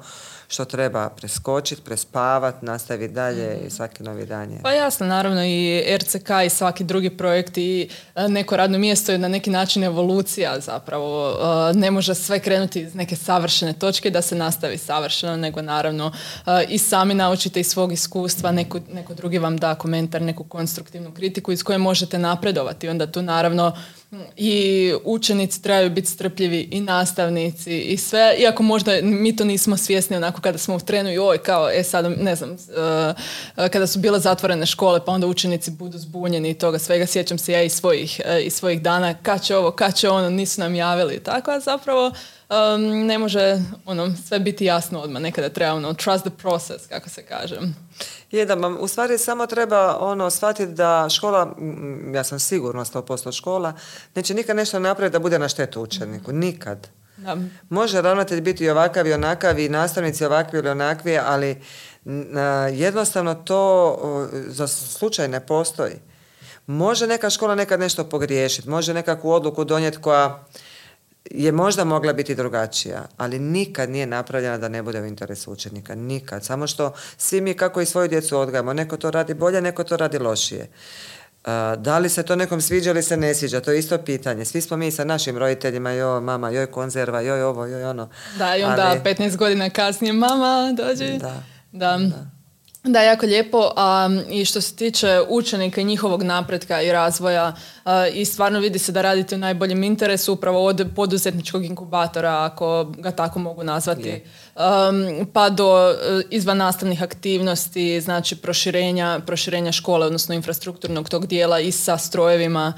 što 0.54 0.64
treba 0.64 1.08
preskočiti, 1.08 1.82
prespavati, 1.82 2.66
nastaviti 2.66 3.14
dalje 3.14 3.58
i 3.66 3.70
svaki 3.70 4.02
novi 4.02 4.26
dan 4.26 4.50
je. 4.50 4.58
Pa 4.62 4.72
jasno, 4.72 5.06
naravno 5.06 5.44
i 5.44 5.82
RCK 5.96 6.30
i 6.46 6.50
svaki 6.50 6.84
drugi 6.84 7.10
projekt 7.10 7.58
i 7.58 7.88
e, 8.14 8.28
neko 8.28 8.56
radno 8.56 8.78
mjesto 8.78 9.12
je 9.12 9.18
na 9.18 9.28
neki 9.28 9.50
način 9.50 9.84
evolucija 9.84 10.60
zapravo. 10.60 11.30
E, 11.70 11.74
ne 11.74 11.90
može 11.90 12.14
sve 12.14 12.40
krenuti 12.40 12.80
iz 12.80 12.94
neke 12.94 13.16
savršene 13.16 13.72
točke 13.72 14.10
da 14.10 14.22
se 14.22 14.34
nastavi 14.34 14.78
savršeno, 14.78 15.36
nego 15.36 15.62
naravno 15.62 16.12
e, 16.46 16.64
i 16.68 16.78
sami 16.78 17.14
naučite 17.14 17.60
iz 17.60 17.68
svog 17.68 17.92
iskustva, 17.92 18.52
neko, 18.52 18.80
neko 18.92 19.14
drugi 19.14 19.38
vam 19.38 19.56
da 19.56 19.74
komentar, 19.74 20.22
neku 20.22 20.44
konstruktivnu 20.44 21.14
kritiku 21.14 21.52
iz 21.52 21.62
koje 21.62 21.78
možete 21.78 22.18
napredovati. 22.18 22.88
Onda 22.88 23.06
tu 23.06 23.22
naravno 23.22 23.72
i 24.36 24.92
učenici 25.04 25.62
trebaju 25.62 25.90
biti 25.90 26.08
strpljivi 26.08 26.68
i 26.70 26.80
nastavnici 26.80 27.80
i 27.80 27.96
sve, 27.96 28.36
iako 28.38 28.62
možda 28.62 28.92
mi 29.02 29.36
to 29.36 29.44
nismo 29.44 29.76
svjesni 29.76 30.16
onako 30.16 30.40
kada 30.40 30.58
smo 30.58 30.76
u 30.76 30.80
trenu 30.80 31.12
i 31.12 31.18
oj 31.18 31.38
kao, 31.38 31.70
e 31.70 31.82
sad 31.82 32.18
ne 32.18 32.36
znam, 32.36 32.50
uh, 32.50 33.68
kada 33.70 33.86
su 33.86 33.98
bile 33.98 34.18
zatvorene 34.18 34.66
škole 34.66 35.04
pa 35.04 35.12
onda 35.12 35.26
učenici 35.26 35.70
budu 35.70 35.98
zbunjeni 35.98 36.50
i 36.50 36.54
toga 36.54 36.78
svega, 36.78 37.06
sjećam 37.06 37.38
se 37.38 37.52
ja 37.52 37.62
iz 37.62 37.72
svojih, 37.72 38.20
uh, 38.24 38.46
iz 38.46 38.54
svojih 38.54 38.82
dana, 38.82 39.14
kad 39.14 39.42
će 39.42 39.56
ovo, 39.56 39.70
kad 39.70 39.94
će 39.94 40.08
ono, 40.08 40.30
nisu 40.30 40.60
nam 40.60 40.74
javili, 40.74 41.22
tako 41.22 41.50
a 41.50 41.60
zapravo 41.60 42.12
um, 42.48 43.06
ne 43.06 43.18
može 43.18 43.58
ono, 43.86 44.12
sve 44.28 44.38
biti 44.38 44.64
jasno 44.64 45.00
odmah, 45.00 45.22
nekada 45.22 45.48
treba 45.48 45.74
ono, 45.74 45.94
trust 45.94 46.24
the 46.24 46.30
process, 46.30 46.86
kako 46.88 47.08
se 47.08 47.22
kaže. 47.22 47.60
Je 48.30 48.46
da 48.46 48.56
u 48.80 48.88
stvari 48.88 49.18
samo 49.18 49.46
treba 49.46 49.96
ono 50.00 50.30
shvatiti 50.30 50.72
da 50.72 51.08
škola, 51.10 51.56
ja 52.14 52.24
sam 52.24 52.38
sigurno 52.38 52.84
100% 52.84 53.36
škola, 53.36 53.72
neće 54.14 54.34
nikad 54.34 54.56
nešto 54.56 54.78
napraviti 54.78 55.12
da 55.12 55.18
bude 55.18 55.38
na 55.38 55.48
štetu 55.48 55.82
učeniku. 55.82 56.32
Nikad. 56.32 56.88
Da. 57.16 57.36
Može 57.68 58.02
ravnatelj 58.02 58.40
biti 58.40 58.64
i 58.64 58.70
ovakav 58.70 59.06
i 59.06 59.12
onakav 59.12 59.58
i 59.58 59.68
nastavnici 59.68 60.24
ovakvi 60.24 60.58
ili 60.58 60.68
onakvi, 60.68 61.18
ali 61.18 61.62
jednostavno 62.72 63.34
to 63.34 63.98
za 64.32 64.66
slučaj 64.68 65.28
ne 65.28 65.46
postoji. 65.46 65.94
Može 66.66 67.06
neka 67.06 67.30
škola 67.30 67.54
nekad 67.54 67.80
nešto 67.80 68.04
pogriješiti, 68.04 68.68
može 68.68 68.94
nekakvu 68.94 69.30
odluku 69.30 69.64
donijeti 69.64 70.00
koja 70.00 70.44
je 71.30 71.52
možda 71.52 71.84
mogla 71.84 72.12
biti 72.12 72.34
drugačija, 72.34 73.06
ali 73.16 73.38
nikad 73.38 73.90
nije 73.90 74.06
napravljena 74.06 74.58
da 74.58 74.68
ne 74.68 74.82
bude 74.82 75.00
u 75.00 75.06
interesu 75.06 75.52
učenika. 75.52 75.94
Nikad. 75.94 76.44
Samo 76.44 76.66
što 76.66 76.94
svi 77.16 77.40
mi 77.40 77.54
kako 77.54 77.80
i 77.80 77.86
svoju 77.86 78.08
djecu 78.08 78.38
odgajamo. 78.38 78.72
Neko 78.72 78.96
to 78.96 79.10
radi 79.10 79.34
bolje, 79.34 79.60
neko 79.60 79.84
to 79.84 79.96
radi 79.96 80.18
lošije. 80.18 80.68
da 81.76 81.98
li 81.98 82.08
se 82.08 82.22
to 82.22 82.36
nekom 82.36 82.60
sviđa 82.60 82.90
ili 82.90 83.02
se 83.02 83.16
ne 83.16 83.34
sviđa, 83.34 83.60
to 83.60 83.72
je 83.72 83.78
isto 83.78 83.98
pitanje. 83.98 84.44
Svi 84.44 84.60
smo 84.60 84.76
mi 84.76 84.90
sa 84.90 85.04
našim 85.04 85.38
roditeljima, 85.38 85.90
joj 85.90 86.20
mama, 86.20 86.50
joj 86.50 86.66
konzerva, 86.66 87.20
joj 87.20 87.42
ovo, 87.42 87.66
joj 87.66 87.84
ono. 87.84 88.08
Da, 88.38 88.56
i 88.56 88.62
onda 88.62 88.86
ali... 88.88 89.00
15 89.00 89.36
godina 89.36 89.70
kasnije, 89.70 90.12
mama, 90.12 90.74
dođi. 90.76 91.18
Da. 91.18 91.42
da. 91.72 91.98
Da, 91.98 92.34
jako 92.92 93.26
lijepo. 93.26 93.70
A, 93.76 94.08
I 94.30 94.44
što 94.44 94.60
se 94.60 94.76
tiče 94.76 95.20
učenika 95.28 95.80
i 95.80 95.84
njihovog 95.84 96.22
napretka 96.22 96.82
i 96.82 96.92
razvoja 96.92 97.54
i 98.12 98.24
stvarno 98.24 98.58
vidi 98.58 98.78
se 98.78 98.92
da 98.92 99.02
radite 99.02 99.34
u 99.34 99.38
najboljem 99.38 99.82
interesu 99.82 100.32
upravo 100.32 100.64
od 100.64 100.86
poduzetničkog 100.96 101.64
inkubatora, 101.64 102.44
ako 102.44 102.84
ga 102.84 103.10
tako 103.10 103.38
mogu 103.38 103.64
nazvati, 103.64 104.22
pa 105.32 105.50
do 105.50 105.90
e, 105.90 106.22
izvan 106.30 106.56
nastavnih 106.56 107.02
aktivnosti, 107.02 108.00
znači 108.00 108.36
proširenja, 108.36 109.20
proširenja 109.26 109.72
škole, 109.72 110.06
odnosno 110.06 110.34
infrastrukturnog 110.34 111.08
tog 111.08 111.26
dijela 111.26 111.60
i 111.60 111.72
sa 111.72 111.98
strojevima 111.98 112.72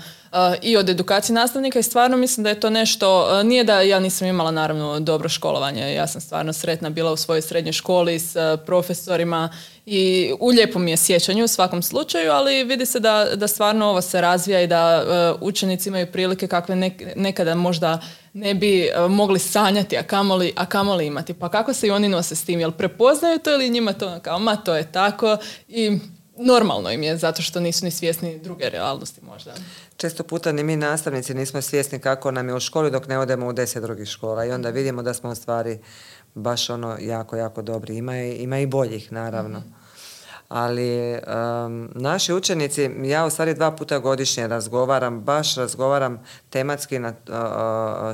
i 0.63 0.77
od 0.77 0.89
edukacije 0.89 1.35
nastavnika. 1.35 1.79
I 1.79 1.83
stvarno 1.83 2.17
mislim 2.17 2.45
da 2.45 2.51
je 2.51 2.61
to 2.61 2.71
nešto, 2.71 3.43
nije 3.43 3.65
da 3.65 3.81
ja 3.81 4.01
nisam 4.01 4.29
imala 4.29 4.51
naravno 4.51 5.01
dobro 5.01 5.29
školovanje, 5.29 5.95
ja 5.95 6.07
sam 6.07 6.21
stvarno 6.21 6.53
sretna 6.53 6.91
bila 6.91 7.13
u 7.13 7.17
svojoj 7.17 7.43
srednjoj 7.43 7.73
školi 7.73 8.19
s 8.19 8.37
profesorima 8.67 9.49
i 9.87 10.33
u 10.41 10.49
lijepom 10.49 10.89
je 10.89 10.97
sjećanju 10.97 11.45
u 11.45 11.49
svakom 11.49 11.83
slučaju, 11.83 12.31
ali 12.33 12.65
vidi 12.65 12.87
se 12.87 13.01
da, 13.01 13.29
da 13.35 13.49
stvarno 13.49 13.87
ovo 13.87 14.01
se 14.01 14.21
razvija 14.21 14.61
i 14.61 14.67
da 14.67 15.05
učenici 15.41 15.89
imaju 15.89 16.13
prilike 16.13 16.47
kakve 16.47 16.77
nekada 17.17 17.55
možda 17.55 18.01
ne 18.33 18.55
bi 18.55 18.91
mogli 19.09 19.39
sanjati, 19.39 19.97
a 19.97 20.03
kamoli, 20.03 20.53
a 20.57 20.67
kamoli 20.67 21.07
imati. 21.07 21.35
Pa 21.35 21.49
kako 21.49 21.73
se 21.73 21.87
i 21.87 21.91
oni 21.91 22.09
nose 22.09 22.37
s 22.37 22.45
tim? 22.45 22.61
Jel 22.61 22.71
prepoznaju 22.71 23.39
to 23.39 23.55
ili 23.55 23.71
njima 23.71 23.93
to 23.93 24.19
kao, 24.23 24.39
ma 24.39 24.57
to 24.57 24.75
je 24.75 24.93
tako 24.93 25.37
i 25.69 25.99
normalno 26.39 26.91
im 26.91 27.03
je 27.03 27.17
zato 27.17 27.43
što 27.43 27.61
nisu 27.61 27.85
ni 27.85 27.91
svjesni 27.91 28.39
druge 28.39 28.71
realnosti 28.71 29.21
možda. 29.25 29.55
Često 29.97 30.23
puta 30.23 30.53
ni 30.53 30.63
mi 30.63 30.77
nastavnici 30.77 31.35
nismo 31.35 31.63
svjesni 31.63 31.99
kako 31.99 32.31
nam 32.31 32.49
je 32.49 32.55
u 32.55 32.61
školi 32.61 32.91
dok 32.91 33.09
ne 33.09 33.19
odemo 33.19 33.47
u 33.47 33.53
deset 33.53 33.83
drugih 33.83 34.09
škola 34.09 34.45
i 34.45 34.53
onda 34.53 34.71
vidimo 34.71 35.03
da 35.03 35.15
smo 35.15 35.31
u 35.31 35.35
stvari 35.35 35.79
baš 36.37 36.71
ono 36.71 36.97
jako, 37.01 37.37
jako 37.37 37.63
dobri. 37.63 37.97
Ima 37.97 38.17
ima 38.17 38.59
i 38.59 38.67
boljih 38.67 39.13
naravno. 39.13 39.59
Mhm 39.59 39.86
ali 40.49 41.19
naši 41.95 42.33
učenici, 42.33 42.91
ja 43.03 43.27
u 43.27 43.31
stvari 43.31 43.55
dva 43.55 43.71
puta 43.71 43.99
godišnje 43.99 44.47
razgovaram, 44.47 45.21
baš 45.21 45.55
razgovaram 45.55 46.23
tematski 46.51 46.99
na, 46.99 47.13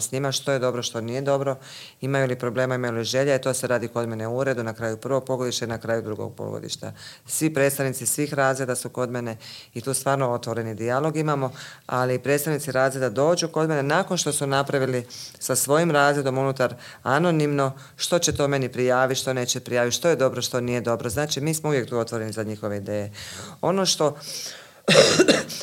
s 0.01 0.13
njima 0.13 0.33
što 0.33 0.53
je 0.53 0.59
dobro, 0.59 0.83
što 0.83 1.01
nije 1.01 1.21
dobro, 1.21 1.57
imaju 2.01 2.27
li 2.27 2.39
problema, 2.39 2.75
imaju 2.75 2.93
li 2.93 3.05
želja 3.05 3.35
i 3.35 3.41
to 3.41 3.55
se 3.55 3.67
radi 3.67 3.89
kod 3.89 4.09
mene 4.09 4.29
u 4.29 4.37
uredu 4.37 4.63
na 4.63 4.75
kraju 4.75 4.97
prvog 4.97 5.25
polugodišta 5.25 5.65
i 5.65 5.69
na 5.69 5.79
kraju 5.79 6.03
drugog 6.03 6.35
polugodišta. 6.35 6.93
Svi 7.27 7.55
predstavnici 7.55 8.07
svih 8.07 8.35
razreda 8.35 8.75
su 8.75 8.89
kod 8.89 9.11
mene 9.11 9.37
i 9.75 9.81
tu 9.81 9.95
stvarno 9.95 10.33
otvoreni 10.33 10.75
dijalog 10.75 11.17
imamo, 11.17 11.53
ali 11.87 12.19
predstavnici 12.19 12.73
razreda 12.73 13.11
dođu 13.11 13.49
kod 13.49 13.69
mene 13.69 13.83
nakon 13.83 14.17
što 14.17 14.33
su 14.33 14.47
napravili 14.47 15.07
sa 15.39 15.57
svojim 15.57 15.91
razredom 15.91 16.39
unutar 16.39 16.75
anonimno 17.03 17.73
što 17.97 18.19
će 18.19 18.37
to 18.37 18.49
meni 18.49 18.69
prijaviti, 18.69 19.21
što 19.21 19.33
neće 19.33 19.61
prijaviti, 19.61 19.97
što 19.97 20.09
je 20.09 20.17
dobro, 20.17 20.43
što 20.43 20.61
nije 20.61 20.81
dobro. 20.81 21.11
Znači 21.11 21.41
mi 21.41 21.55
smo 21.55 21.69
uvijek 21.69 21.89
tu 21.89 21.99
otvoreni 21.99 22.22
za 22.31 22.43
njihove 22.43 22.77
ideje. 22.77 23.13
Ono 23.61 23.87
što 23.87 24.17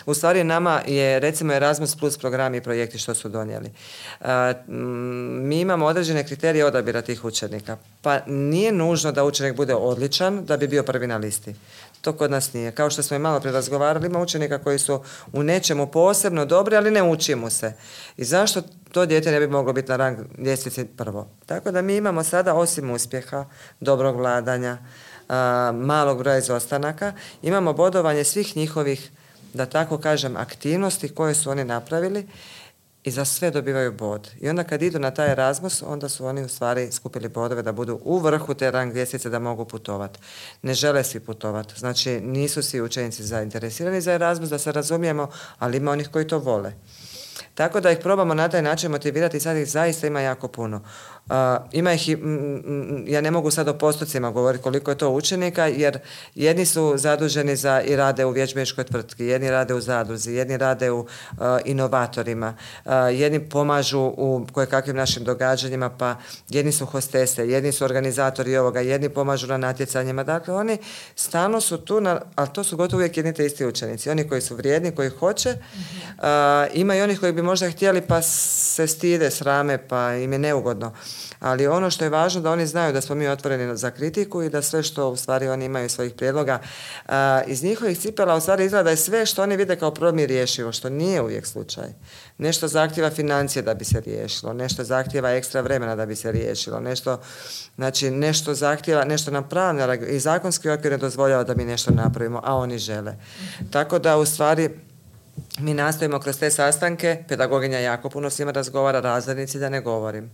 u 0.06 0.14
stvari 0.14 0.44
nama 0.44 0.82
je 0.88 1.20
recimo 1.20 1.54
Erasmus 1.54 1.96
Plus 1.96 2.18
programi 2.18 2.58
i 2.58 2.62
projekti 2.62 2.98
što 2.98 3.14
su 3.14 3.30
donijeli. 3.30 3.72
mi 5.48 5.60
imamo 5.60 5.86
određene 5.86 6.28
kriterije 6.28 6.66
odabira 6.66 7.02
tih 7.02 7.26
učenika. 7.26 7.78
Pa 8.02 8.20
nije 8.28 8.72
nužno 8.72 9.12
da 9.12 9.24
učenik 9.24 9.56
bude 9.56 9.76
odličan 9.76 10.46
da 10.46 10.58
bi 10.58 10.68
bio 10.68 10.84
prvi 10.84 11.08
na 11.08 11.18
listi. 11.18 11.56
To 12.02 12.14
kod 12.14 12.32
nas 12.32 12.54
nije. 12.54 12.72
Kao 12.72 12.90
što 12.90 13.04
smo 13.04 13.16
i 13.16 13.20
malo 13.20 13.42
razgovarali, 13.44 14.08
ima 14.08 14.20
učenika 14.20 14.58
koji 14.58 14.80
su 14.80 15.04
u 15.34 15.44
nečemu 15.44 15.88
posebno 15.88 16.46
dobri, 16.46 16.76
ali 16.76 16.92
ne 16.92 17.04
uči 17.04 17.36
mu 17.36 17.50
se. 17.50 17.74
I 18.18 18.24
zašto 18.24 18.62
to 18.92 19.06
dijete 19.06 19.32
ne 19.32 19.40
bi 19.40 19.48
moglo 19.48 19.74
biti 19.74 19.90
na 19.90 19.96
rang 19.96 20.18
ljestvici 20.38 20.86
prvo? 20.86 21.28
Tako 21.46 21.72
da 21.72 21.82
mi 21.82 21.96
imamo 21.96 22.24
sada, 22.24 22.54
osim 22.54 22.92
uspjeha, 22.92 23.46
dobrog 23.80 24.16
vladanja, 24.16 24.78
malog 25.74 26.18
broja 26.18 26.38
izostanaka, 26.38 27.14
imamo 27.42 27.74
bodovanje 27.74 28.24
svih 28.24 28.58
njihovih, 28.58 29.12
da 29.54 29.66
tako 29.66 29.98
kažem, 29.98 30.38
aktivnosti 30.38 31.10
koje 31.10 31.36
su 31.36 31.50
oni 31.50 31.64
napravili 31.64 32.28
i 33.04 33.12
za 33.12 33.26
sve 33.26 33.52
dobivaju 33.52 33.92
bod. 33.92 34.30
I 34.40 34.50
onda 34.50 34.64
kad 34.64 34.82
idu 34.82 35.00
na 35.00 35.12
taj 35.12 35.32
Erasmus, 35.32 35.84
onda 35.86 36.10
su 36.10 36.26
oni 36.26 36.44
u 36.44 36.50
stvari 36.50 36.92
skupili 36.92 37.30
bodove 37.30 37.62
da 37.62 37.72
budu 37.72 38.00
u 38.04 38.20
vrhu 38.20 38.54
te 38.54 38.72
rang 38.72 38.96
ljestvice 38.96 39.30
da 39.30 39.40
mogu 39.40 39.66
putovati. 39.66 40.20
Ne 40.62 40.74
žele 40.74 41.04
svi 41.04 41.20
putovati. 41.20 41.80
Znači 41.80 42.22
nisu 42.22 42.64
svi 42.64 42.82
učenici 42.82 43.24
zainteresirani 43.24 44.02
za 44.02 44.14
Erasmus, 44.14 44.50
da 44.50 44.60
se 44.60 44.72
razumijemo, 44.72 45.30
ali 45.60 45.78
ima 45.78 45.92
onih 45.92 46.10
koji 46.10 46.28
to 46.28 46.40
vole. 46.40 46.74
Tako 47.56 47.80
da 47.80 47.92
ih 47.92 48.00
probamo 48.02 48.34
na 48.34 48.50
taj 48.50 48.62
način 48.62 48.92
motivirati 48.92 49.38
i 49.38 49.40
sad 49.40 49.58
ih 49.58 49.72
zaista 49.72 50.08
ima 50.08 50.22
jako 50.22 50.48
puno 50.48 50.82
ima 51.72 51.94
ih, 51.94 52.10
ja 53.08 53.22
ne 53.22 53.32
mogu 53.32 53.52
sad 53.52 53.68
o 53.68 53.74
postocima 53.74 54.32
govoriti 54.32 54.64
koliko 54.64 54.92
je 54.92 54.98
to 54.98 55.10
učenika, 55.10 55.68
jer 55.68 56.00
jedni 56.36 56.66
su 56.66 56.94
zaduženi 56.96 57.56
za 57.56 57.82
i 57.82 57.96
rade 57.96 58.26
u 58.26 58.32
vježbeničkoj 58.32 58.84
tvrtki, 58.84 59.26
jedni 59.26 59.52
rade 59.52 59.74
u 59.74 59.82
zadruzi, 59.82 60.34
jedni 60.34 60.58
rade 60.58 60.92
u 60.92 61.06
inovatorima, 61.66 62.54
jedni 63.14 63.50
pomažu 63.50 64.00
u 64.00 64.46
kojekakvim 64.52 64.96
našim 64.96 65.24
događanjima, 65.24 65.90
pa 65.90 66.16
jedni 66.50 66.72
su 66.72 66.86
hostese, 66.86 67.48
jedni 67.48 67.72
su 67.72 67.86
organizatori 67.86 68.58
ovoga, 68.58 68.80
jedni 68.80 69.10
pomažu 69.10 69.48
na 69.48 69.58
natjecanjima. 69.58 70.24
Dakle, 70.24 70.54
oni 70.54 70.78
stalno 71.16 71.62
su 71.62 71.78
tu, 71.78 72.02
na, 72.02 72.22
ali 72.36 72.50
to 72.54 72.64
su 72.64 72.78
gotovo 72.78 72.98
uvijek 72.98 73.18
jedni 73.18 73.34
te 73.34 73.46
isti 73.46 73.66
učenici. 73.66 74.10
Oni 74.10 74.28
koji 74.28 74.42
su 74.42 74.56
vrijedni, 74.56 74.92
koji 74.92 75.10
hoće, 75.10 75.56
ima 76.74 76.96
i 76.96 77.02
onih 77.02 77.20
koji 77.20 77.34
bi 77.34 77.42
možda 77.42 77.70
htjeli 77.70 78.02
pa 78.02 78.22
se 78.22 78.88
stide, 78.88 79.32
srame, 79.32 79.88
pa 79.88 80.16
im 80.16 80.34
je 80.34 80.40
neugodno 80.40 80.94
ali 81.40 81.68
ono 81.68 81.90
što 81.90 82.06
je 82.06 82.10
važno 82.10 82.42
da 82.42 82.52
oni 82.52 82.68
znaju 82.68 82.94
da 82.94 83.02
smo 83.02 83.16
mi 83.16 83.28
otvoreni 83.28 83.78
za 83.78 83.92
kritiku 83.92 84.44
i 84.44 84.50
da 84.50 84.62
sve 84.62 84.84
što 84.84 85.10
u 85.10 85.16
stvari 85.16 85.48
oni 85.48 85.66
imaju 85.66 85.90
svojih 85.90 86.14
prijedloga 86.14 86.60
iz 87.48 87.64
njihovih 87.64 88.00
cipela 88.00 88.36
u 88.36 88.42
stvari 88.42 88.66
izgleda 88.66 88.84
da 88.84 88.90
je 88.90 88.98
sve 88.98 89.26
što 89.26 89.44
oni 89.44 89.58
vide 89.58 89.76
kao 89.76 89.94
problem 89.94 90.26
rješivo, 90.26 90.72
što 90.72 90.90
nije 90.90 91.22
uvijek 91.22 91.46
slučaj. 91.46 91.88
Nešto 92.38 92.68
zahtjeva 92.68 93.10
financije 93.10 93.64
da 93.64 93.74
bi 93.74 93.86
se 93.86 94.02
riješilo, 94.02 94.54
nešto 94.54 94.84
zahtjeva 94.84 95.32
ekstra 95.32 95.62
vremena 95.62 95.96
da 95.96 96.06
bi 96.06 96.16
se 96.16 96.32
riješilo, 96.32 96.80
nešto, 96.80 97.20
znači 97.76 98.12
nešto 98.12 98.54
zahtjeva, 98.54 99.06
nešto 99.06 99.32
nam 99.32 99.48
i 100.10 100.20
zakonski 100.20 100.70
okvir 100.70 100.92
ne 100.92 100.98
dozvoljava 100.98 101.44
da 101.44 101.56
mi 101.56 101.66
nešto 101.66 101.92
napravimo, 101.92 102.42
a 102.44 102.56
oni 102.56 102.78
žele. 102.78 103.16
Tako 103.72 104.00
da 104.00 104.18
u 104.18 104.26
stvari 104.26 104.70
mi 105.58 105.74
nastojimo 105.74 106.20
kroz 106.20 106.40
te 106.40 106.52
sastanke, 106.52 107.24
pedagoginja 107.28 107.80
jako 107.80 108.10
puno 108.10 108.30
s 108.30 108.40
njima 108.40 108.52
razgovara, 108.52 109.00
razrednici 109.00 109.60
da 109.60 109.70
ne 109.70 109.82
govorim. 109.82 110.32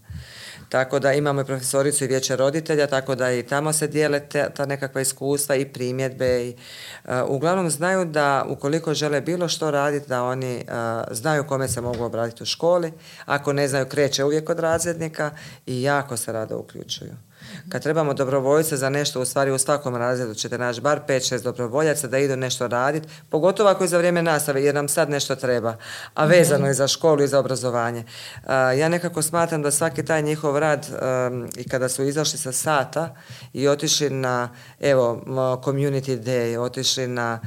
Tako 0.69 0.99
da 0.99 1.13
imamo 1.13 1.41
i 1.41 1.45
profesoricu 1.45 2.03
i 2.03 2.07
vijeće 2.07 2.35
roditelja, 2.35 2.87
tako 2.87 3.15
da 3.15 3.31
i 3.31 3.43
tamo 3.43 3.73
se 3.73 3.87
dijele 3.87 4.19
ta 4.55 4.65
nekakva 4.65 5.01
iskustva 5.01 5.55
i 5.55 5.65
primjedbe. 5.65 6.45
I, 6.45 6.55
e, 7.05 7.21
uglavnom 7.21 7.69
znaju 7.69 8.05
da 8.05 8.45
ukoliko 8.49 8.93
žele 8.93 9.21
bilo 9.21 9.47
što 9.47 9.71
raditi, 9.71 10.09
da 10.09 10.23
oni 10.23 10.55
uh, 10.55 11.15
znaju 11.15 11.43
kome 11.43 11.67
se 11.67 11.81
mogu 11.81 12.03
obratiti 12.03 12.43
u 12.43 12.45
školi. 12.45 12.93
Ako 13.25 13.53
ne 13.53 13.67
znaju, 13.67 13.85
kreće 13.85 14.23
uvijek 14.23 14.49
od 14.49 14.59
razrednika 14.59 15.31
i 15.65 15.81
jako 15.81 16.17
se 16.17 16.31
rado 16.31 16.57
uključuju. 16.57 17.11
Kad 17.69 17.83
trebamo 17.83 18.13
dobrovoljce 18.13 18.77
za 18.77 18.89
nešto, 18.89 19.21
u 19.21 19.25
stvari 19.25 19.51
u 19.51 19.57
svakom 19.57 19.95
razredu 19.95 20.33
ćete 20.33 20.57
naći 20.57 20.81
bar 20.81 20.99
5-6 21.07 21.43
dobrovoljaca 21.43 22.07
da 22.07 22.17
idu 22.17 22.35
nešto 22.35 22.67
raditi, 22.67 23.07
pogotovo 23.29 23.69
ako 23.69 23.83
je 23.83 23.87
za 23.87 23.97
vrijeme 23.97 24.21
nastave, 24.21 24.63
jer 24.63 24.75
nam 24.75 24.87
sad 24.87 25.09
nešto 25.09 25.35
treba, 25.35 25.77
a 26.13 26.25
vezano 26.25 26.67
je 26.67 26.73
za 26.73 26.87
školu 26.87 27.23
i 27.23 27.27
za 27.27 27.39
obrazovanje. 27.39 28.03
Ja 28.77 28.89
nekako 28.89 29.21
smatram 29.21 29.61
da 29.61 29.71
svaki 29.71 30.05
taj 30.05 30.21
njihov 30.21 30.59
rad 30.59 30.87
i 31.55 31.69
kada 31.69 31.89
su 31.89 32.03
izašli 32.03 32.39
sa 32.39 32.51
sata 32.51 33.15
i 33.53 33.67
otišli 33.67 34.09
na, 34.09 34.49
evo, 34.79 35.21
community 35.65 36.19
day, 36.19 36.59
otišli 36.59 37.07
na 37.07 37.39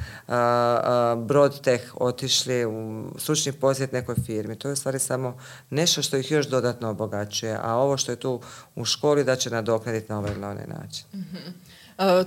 Broadtech, 1.17 1.83
otišli 1.95 2.65
u 2.65 3.03
stručni 3.17 3.51
posjet 3.51 3.91
nekoj 3.91 4.15
firmi. 4.25 4.55
To 4.55 4.67
je 4.67 4.73
u 4.73 4.75
stvari 4.75 4.99
samo 4.99 5.37
nešto 5.69 6.01
što 6.01 6.17
ih 6.17 6.31
još 6.31 6.47
dodatno 6.47 6.89
obogaćuje, 6.89 7.57
a 7.61 7.75
ovo 7.75 7.97
što 7.97 8.11
je 8.11 8.15
tu 8.15 8.41
u 8.75 8.85
školi 8.85 9.23
da 9.23 9.35
će 9.35 9.49
nadoknaditi 9.49 9.88
kad 9.89 9.95
je 9.95 10.05
novela 10.09 10.49
onaj 10.49 10.67
način. 10.67 11.05
Mm 11.13 11.19
-hmm. 11.19 11.51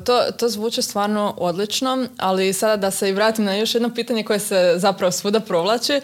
To, 0.04 0.22
to 0.36 0.48
zvuči 0.48 0.82
stvarno 0.82 1.34
odlično, 1.38 2.06
ali 2.18 2.52
sada 2.52 2.76
da 2.76 2.90
se 2.90 3.08
i 3.08 3.12
vratim 3.12 3.44
na 3.44 3.54
još 3.54 3.74
jedno 3.74 3.94
pitanje 3.94 4.22
koje 4.22 4.38
se 4.38 4.74
zapravo 4.76 5.10
svuda 5.12 5.40
provlači. 5.40 5.92
E, 5.92 6.00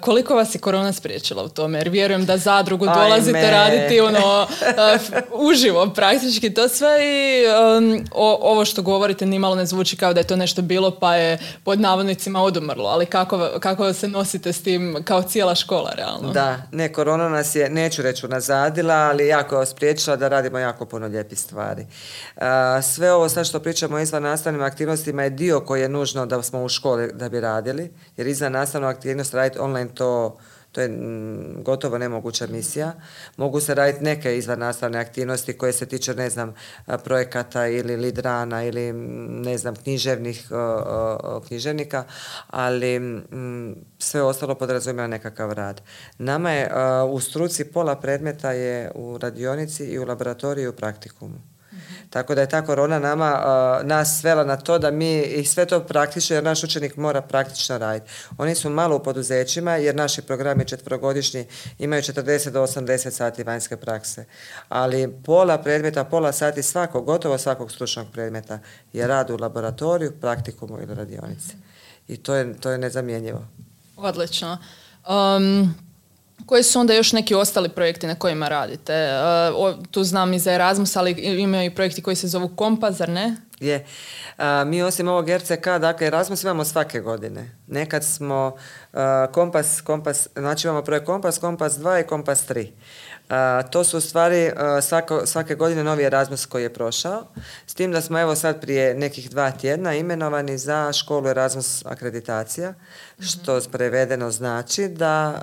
koliko 0.00 0.34
vas 0.34 0.54
je 0.54 0.58
korona 0.58 0.92
spriječila 0.92 1.42
u 1.42 1.48
tome? 1.48 1.78
Jer 1.78 1.88
vjerujem 1.88 2.26
da 2.26 2.36
zadrugu 2.36 2.86
dolazite 2.86 3.50
raditi 3.50 4.00
ono, 4.00 4.46
e, 4.60 4.98
uživo 5.32 5.90
praktički 5.94 6.54
to 6.54 6.68
sve 6.68 6.88
i 7.04 7.44
ovo 8.40 8.64
što 8.64 8.82
govorite 8.82 9.26
nimalo 9.26 9.54
ne 9.54 9.66
zvuči 9.66 9.96
kao 9.96 10.14
da 10.14 10.20
je 10.20 10.26
to 10.26 10.36
nešto 10.36 10.62
bilo 10.62 10.90
pa 10.90 11.16
je 11.16 11.38
pod 11.64 11.80
navodnicima 11.80 12.42
odumrlo, 12.42 12.88
ali 12.88 13.06
kako, 13.06 13.48
kako 13.60 13.92
se 13.92 14.08
nosite 14.08 14.52
s 14.52 14.62
tim 14.62 14.96
kao 15.04 15.22
cijela 15.22 15.54
škola 15.54 15.92
realno? 15.96 16.32
Da, 16.32 16.62
ne, 16.72 16.92
korona 16.92 17.28
nas 17.28 17.54
je, 17.54 17.70
neću 17.70 18.02
reći 18.02 18.26
unazadila, 18.26 18.94
ali 18.94 19.26
jako 19.26 19.60
je 19.60 19.66
spriječila 19.66 20.16
da 20.16 20.28
radimo 20.28 20.58
jako 20.58 20.84
puno 20.84 21.06
lijepih 21.06 21.38
stvari 21.38 21.86
sve 22.88 23.12
ovo 23.12 23.28
sad 23.28 23.46
što 23.46 23.60
pričamo 23.60 23.96
o 23.96 24.00
izvan 24.00 24.22
nastavnim 24.22 24.62
aktivnostima 24.62 25.22
je 25.22 25.30
dio 25.30 25.60
koji 25.60 25.80
je 25.80 25.88
nužno 25.88 26.26
da 26.26 26.42
smo 26.42 26.64
u 26.64 26.68
školi 26.68 27.10
da 27.12 27.28
bi 27.28 27.40
radili, 27.40 27.90
jer 28.16 28.26
izvan 28.26 28.52
nastavnu 28.52 28.88
aktivnost 28.88 29.34
raditi 29.34 29.58
online 29.58 29.90
to 29.94 30.38
To 30.72 30.80
je 30.80 30.90
gotovo 31.64 31.98
nemoguća 31.98 32.46
misija. 32.46 32.92
Mogu 33.36 33.60
se 33.60 33.74
raditi 33.74 34.04
neke 34.04 34.36
izvan 34.36 34.58
nastavne 34.58 34.98
aktivnosti 34.98 35.58
koje 35.58 35.72
se 35.72 35.86
tiču, 35.86 36.14
ne 36.14 36.30
znam, 36.30 36.54
projekata 37.04 37.66
ili 37.66 37.96
lidrana 37.96 38.64
ili, 38.64 38.92
ne 39.42 39.58
znam, 39.58 39.74
književnih 39.76 40.48
književnika, 41.46 42.04
ali 42.46 43.22
sve 43.98 44.22
ostalo 44.22 44.54
podrazumijeva 44.54 45.06
nekakav 45.06 45.52
rad. 45.52 45.80
Nama 46.18 46.50
je 46.50 46.70
u 47.04 47.20
struci 47.20 47.64
pola 47.64 47.96
predmeta 47.96 48.52
je 48.52 48.90
u 48.94 49.18
radionici 49.18 49.84
i 49.84 49.98
u 49.98 50.04
laboratoriju 50.04 50.64
i 50.64 50.68
u 50.68 50.76
praktikumu. 50.76 51.57
Tako 52.10 52.34
da 52.34 52.40
je 52.40 52.48
ta 52.48 52.62
korona 52.62 52.98
nama, 52.98 53.40
nas 53.84 54.20
svela 54.20 54.44
na 54.44 54.56
to 54.56 54.78
da 54.78 54.90
mi 54.90 55.20
i 55.20 55.44
sve 55.44 55.66
to 55.66 55.80
praktično, 55.80 56.36
jer 56.36 56.44
naš 56.44 56.64
učenik 56.64 56.96
mora 56.96 57.22
praktično 57.22 57.78
raditi. 57.78 58.10
Oni 58.38 58.54
su 58.54 58.70
malo 58.70 58.96
u 58.96 59.02
poduzećima, 59.02 59.76
jer 59.76 59.94
naši 59.94 60.22
programi 60.22 60.64
četvrogodišnji 60.64 61.46
imaju 61.78 62.02
40 62.02 62.50
do 62.50 62.62
80 62.62 63.10
sati 63.10 63.42
vanjske 63.42 63.76
prakse. 63.76 64.24
Ali 64.68 65.14
pola 65.24 65.58
predmeta, 65.58 66.04
pola 66.04 66.32
sati 66.32 66.62
svakog, 66.62 67.04
gotovo 67.04 67.38
svakog 67.38 67.72
stručnog 67.72 68.06
predmeta 68.12 68.58
je 68.92 69.06
rad 69.06 69.30
u 69.30 69.36
laboratoriju, 69.36 70.20
praktikumu 70.20 70.78
ili 70.82 70.94
radionici. 70.94 71.56
I 72.08 72.16
to 72.16 72.34
je, 72.34 72.56
to 72.60 72.70
je 72.70 72.78
nezamjenjivo. 72.78 73.46
Odlično. 73.96 74.58
Um, 75.08 75.74
koji 76.46 76.62
su 76.62 76.80
onda 76.80 76.94
još 76.94 77.12
neki 77.12 77.34
ostali 77.34 77.68
projekti 77.68 78.06
na 78.06 78.14
kojima 78.14 78.48
radite? 78.48 78.92
E, 78.92 79.18
tu 79.90 80.04
znam 80.04 80.34
i 80.34 80.38
za 80.38 80.52
Erasmus, 80.52 80.96
ali 80.96 81.10
imaju 81.20 81.70
i 81.70 81.74
projekti 81.74 82.02
koji 82.02 82.16
se 82.16 82.28
zovu 82.28 82.48
Kompas, 82.48 82.94
zar 82.94 83.08
ne? 83.08 83.36
Je. 83.60 83.86
mi 84.66 84.82
osim 84.82 85.08
ovog 85.08 85.28
RCK, 85.30 85.66
dakle 85.80 86.06
Erasmus 86.06 86.42
imamo 86.42 86.64
svake 86.64 87.00
godine. 87.00 87.50
Nekad 87.66 88.04
smo 88.04 88.56
Kompas, 89.32 89.80
Kompas, 89.80 90.28
znači 90.36 90.66
imamo 90.66 90.82
projekt 90.82 91.06
Kompas, 91.06 91.38
Kompas 91.38 91.72
2 91.72 92.04
i 92.04 92.06
Kompas 92.06 92.48
3 92.48 92.70
to 93.70 93.84
su 93.84 93.98
u 93.98 94.00
stvari 94.00 94.50
svako, 94.82 95.26
svake 95.26 95.54
godine 95.54 95.84
novi 95.84 96.04
Erasmus 96.04 96.46
koji 96.46 96.62
je 96.62 96.74
prošao, 96.74 97.26
s 97.66 97.74
tim 97.74 97.92
da 97.92 98.00
smo 98.00 98.20
evo 98.20 98.34
sad 98.34 98.60
prije 98.60 98.94
nekih 98.94 99.30
dva 99.30 99.50
tjedna 99.50 99.94
imenovani 99.94 100.58
za 100.58 100.92
školu 100.92 101.28
Erasmus 101.28 101.86
akreditacija, 101.86 102.74
što 103.20 103.60
prevedeno 103.72 104.30
znači 104.30 104.88
da 104.88 105.42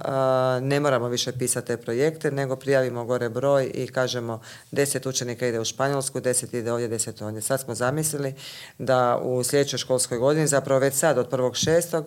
ne 0.62 0.80
moramo 0.80 1.08
više 1.08 1.32
pisati 1.32 1.68
te 1.68 1.78
projekte, 1.78 2.32
nego 2.32 2.56
prijavimo 2.56 3.06
gore 3.06 3.30
broj 3.30 3.72
i 3.74 3.88
kažemo 3.88 4.42
deset 4.72 5.06
učenika 5.06 5.48
ide 5.48 5.60
u 5.60 5.66
Španjolsku, 5.66 6.20
deset 6.20 6.54
ide 6.54 6.72
ovdje, 6.72 6.88
deset 6.88 7.22
ovdje. 7.22 7.42
Sad 7.42 7.62
smo 7.62 7.76
zamislili 7.76 8.34
da 8.78 9.20
u 9.24 9.44
sljedećoj 9.44 9.80
školskoj 9.80 10.18
godini, 10.18 10.48
zapravo 10.48 10.80
već 10.80 10.94
sad 10.94 11.18
od 11.18 11.30
prvog 11.30 11.56
šestog, 11.56 12.06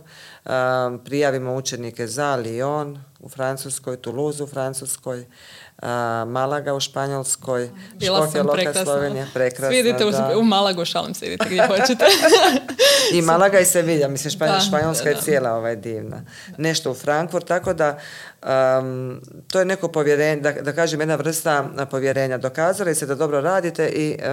prijavimo 1.05 1.55
učenike 1.55 2.07
za 2.07 2.39
Lyon 2.39 2.99
u 3.21 3.29
Francuskoj, 3.29 3.97
Toulouse 3.97 4.43
u 4.43 4.47
Francuskoj, 4.47 5.27
Malaga 6.27 6.75
u 6.75 6.81
Španjolskoj, 6.81 7.71
Bila 7.95 8.31
sam 8.31 8.47
prekrasna. 8.53 8.85
Slovenija, 8.85 9.27
prekrasna. 9.35 9.69
Vidite 9.69 10.05
u, 10.05 10.41
u 10.41 10.43
Malagu, 10.43 10.85
šalim 10.85 11.15
se, 11.15 11.27
vidite 11.27 11.45
gdje 11.47 11.67
hoćete. 11.67 12.05
I 13.15 13.23
Malaga 13.23 13.59
i 13.59 13.65
Sevilla, 13.65 14.09
mislim 14.09 14.31
Španjolska 14.69 15.09
je 15.09 15.17
cijela 15.23 15.53
ovaj 15.53 15.77
divna. 15.77 16.23
Nešto 16.57 16.91
u 16.91 16.95
Frankfurt, 16.95 17.47
tako 17.47 17.75
da 17.75 17.99
to 19.47 19.59
je 19.59 19.65
neko 19.65 19.89
povjerenje, 19.89 20.41
da, 20.41 20.53
da 20.53 20.73
kažem 20.73 21.01
jedna 21.01 21.15
vrsta 21.15 21.69
povjerenja. 21.91 22.39
Dokazali 22.39 22.95
se 22.95 23.07
da 23.07 23.15
dobro 23.15 23.41
radite 23.41 23.89
i 23.89 24.17
uh, 24.19 24.25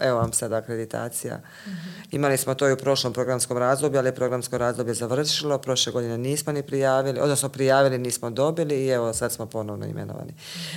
evo 0.00 0.18
vam 0.18 0.32
sada 0.32 0.56
akreditacija. 0.56 1.40
Mhm. 1.66 2.01
Imali 2.12 2.36
smo 2.36 2.54
to 2.54 2.68
i 2.68 2.72
u 2.72 2.76
prošlom 2.76 3.12
programskom 3.12 3.58
razdoblju, 3.58 3.98
ali 3.98 4.08
je 4.08 4.14
programsko 4.14 4.58
razdoblje 4.58 4.94
završilo. 4.94 5.58
Prošle 5.58 5.92
godine 5.92 6.18
nismo 6.18 6.52
ni 6.52 6.62
prijavili, 6.62 7.20
odnosno 7.20 7.48
prijavili 7.48 7.98
nismo 7.98 8.30
dobili 8.30 8.84
i 8.84 8.88
evo 8.88 9.12
sad 9.12 9.32
smo 9.32 9.46
ponovno 9.46 9.86
imenovani. 9.86 10.34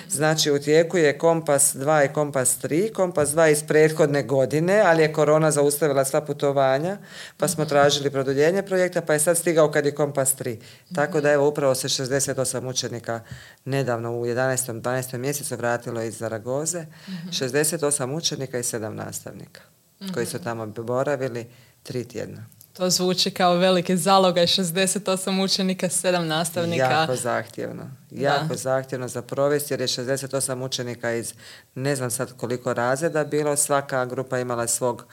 Znači 0.09 0.51
u 0.51 0.59
tijeku 0.59 0.97
je 0.97 1.17
Kompas 1.17 1.75
2 1.75 2.09
i 2.09 2.13
Kompas 2.13 2.63
3. 2.63 2.93
Kompas 2.93 3.29
2 3.29 3.51
iz 3.51 3.63
prethodne 3.63 4.23
godine, 4.23 4.81
ali 4.85 5.01
je 5.01 5.13
korona 5.13 5.51
zaustavila 5.51 6.05
sva 6.05 6.21
putovanja, 6.21 6.97
pa 7.37 7.47
smo 7.47 7.65
tražili 7.65 8.11
produljenje 8.11 8.63
projekta, 8.63 9.01
pa 9.01 9.13
je 9.13 9.19
sad 9.19 9.37
stigao 9.37 9.71
kad 9.71 9.85
je 9.85 9.95
Kompas 9.95 10.35
3. 10.37 10.57
Tako 10.95 11.21
da 11.21 11.31
evo 11.31 11.47
upravo 11.47 11.75
se 11.75 11.87
68 11.87 12.69
učenika 12.69 13.19
nedavno 13.65 14.11
u 14.11 14.25
11. 14.25 14.81
12. 14.81 15.17
mjesecu 15.17 15.55
vratilo 15.55 16.01
iz 16.01 16.17
Zaragoze, 16.17 16.85
68 17.29 18.13
učenika 18.13 18.59
i 18.59 18.63
7 18.63 18.89
nastavnika 18.89 19.74
koji 20.13 20.25
su 20.25 20.39
tamo 20.39 20.65
boravili 20.65 21.45
tri 21.83 22.03
tjedna. 22.03 22.45
To 22.77 22.89
zvuči 22.89 23.31
kao 23.31 23.55
velike 23.55 23.97
zaloga 23.97 24.41
68 24.41 25.43
učenika, 25.43 25.89
7 25.89 26.19
nastavnika. 26.19 26.85
Jako 26.85 27.15
zahtjevno. 27.15 27.83
Jako 28.11 28.55
zahtjevno 28.55 29.07
za 29.07 29.21
provesti 29.21 29.73
jer 29.73 29.81
je 29.81 29.87
68 29.87 30.65
učenika 30.65 31.11
iz 31.11 31.33
ne 31.75 31.95
znam 31.95 32.11
sad 32.11 32.37
koliko 32.37 32.73
razreda 32.73 33.23
bilo. 33.23 33.55
Svaka 33.55 34.05
grupa 34.05 34.39
imala 34.39 34.67
svog 34.67 35.05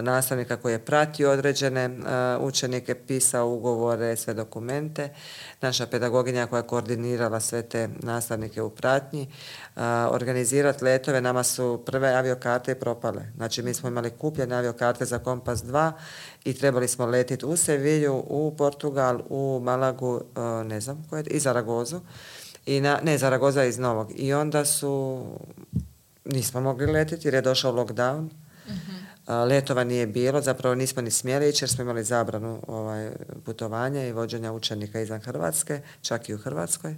nastavnika 0.00 0.56
koji 0.56 0.72
je 0.72 0.84
pratio 0.84 1.30
određene 1.30 1.90
učenike, 2.40 2.94
pisao 2.94 3.48
ugovore, 3.48 4.16
sve 4.16 4.34
dokumente. 4.34 5.08
Naša 5.60 5.86
pedagoginja 5.86 6.46
koja 6.46 6.58
je 6.58 6.66
koordinirala 6.66 7.40
sve 7.40 7.62
te 7.62 7.88
nastavnike 8.00 8.62
u 8.62 8.70
pratnji. 8.70 9.28
Organizirati 10.10 10.84
letove, 10.84 11.20
nama 11.20 11.42
su 11.42 11.82
prve 11.86 12.08
aviokarte 12.08 12.74
propale. 12.74 13.22
Znači 13.36 13.62
mi 13.62 13.74
smo 13.74 13.88
imali 13.88 14.10
kupljene 14.10 14.56
aviokarte 14.56 15.04
za 15.04 15.18
Kompas 15.18 15.62
2 15.62 15.92
i 16.44 16.54
trebali 16.54 16.88
smo 16.88 17.06
letiti 17.06 17.46
u 17.46 17.56
Sevilju, 17.56 18.24
u 18.28 18.54
Portugal, 18.58 19.20
u 19.28 19.60
Malagu, 19.62 20.20
ne 20.64 20.80
znam 20.80 21.06
koje, 21.10 21.24
i 21.24 21.38
Zaragozu. 21.38 22.00
I 22.66 22.80
na, 22.80 23.00
ne, 23.02 23.18
Zaragoza 23.18 23.64
iz 23.64 23.78
Novog. 23.78 24.12
I 24.14 24.32
onda 24.32 24.64
su, 24.64 25.24
nismo 26.24 26.60
mogli 26.60 26.86
letiti 26.86 27.28
jer 27.28 27.34
je 27.34 27.40
došao 27.40 27.72
lockdown. 27.72 28.28
uh 28.66 29.05
Letova 29.28 29.84
nije 29.84 30.06
bilo, 30.06 30.40
zapravo 30.40 30.74
nismo 30.74 31.02
ni 31.02 31.10
smjeli 31.10 31.48
ići 31.48 31.64
jer 31.64 31.70
smo 31.70 31.82
imali 31.82 32.04
zabranu 32.04 32.62
ovaj, 32.66 33.10
putovanja 33.44 34.06
i 34.06 34.12
vođenja 34.12 34.52
učenika 34.52 35.00
izvan 35.00 35.20
Hrvatske, 35.20 35.80
čak 36.02 36.28
i 36.28 36.34
u 36.34 36.38
Hrvatskoj. 36.38 36.94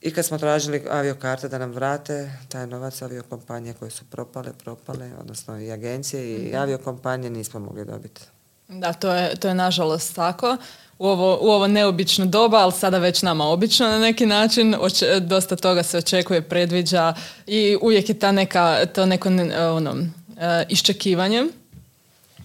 I 0.00 0.10
kad 0.10 0.26
smo 0.26 0.38
tražili 0.38 0.84
aviokarte 0.90 1.48
da 1.48 1.58
nam 1.58 1.72
vrate 1.72 2.30
taj 2.48 2.66
novac 2.66 3.02
aviokompanije 3.02 3.74
koje 3.74 3.90
su 3.90 4.04
propale, 4.10 4.52
propale, 4.64 5.10
odnosno 5.20 5.60
i 5.60 5.72
agencije 5.72 6.36
i 6.36 6.48
mhm. 6.48 6.56
aviokompanije 6.56 7.30
nismo 7.30 7.60
mogli 7.60 7.84
dobiti. 7.84 8.22
Da, 8.68 8.92
to 8.92 9.12
je, 9.12 9.36
to 9.36 9.48
je 9.48 9.54
nažalost 9.54 10.14
tako. 10.14 10.56
U 10.98 11.06
ovo, 11.06 11.38
u 11.40 11.50
ovo 11.50 11.66
neobično 11.66 12.26
doba, 12.26 12.56
ali 12.58 12.72
sada 12.72 12.98
već 12.98 13.22
nama 13.22 13.44
obično 13.44 13.88
na 13.88 13.98
neki 13.98 14.26
način, 14.26 14.76
dosta 15.20 15.56
toga 15.56 15.82
se 15.82 15.98
očekuje, 15.98 16.42
predviđa 16.42 17.14
i 17.46 17.76
uvijek 17.82 18.08
je 18.08 18.18
ta 18.18 18.32
neka, 18.32 18.86
to 18.94 19.06
neko 19.06 19.28
ono, 19.76 19.96
e, 20.38 20.64
iščekivanje. 20.68 21.44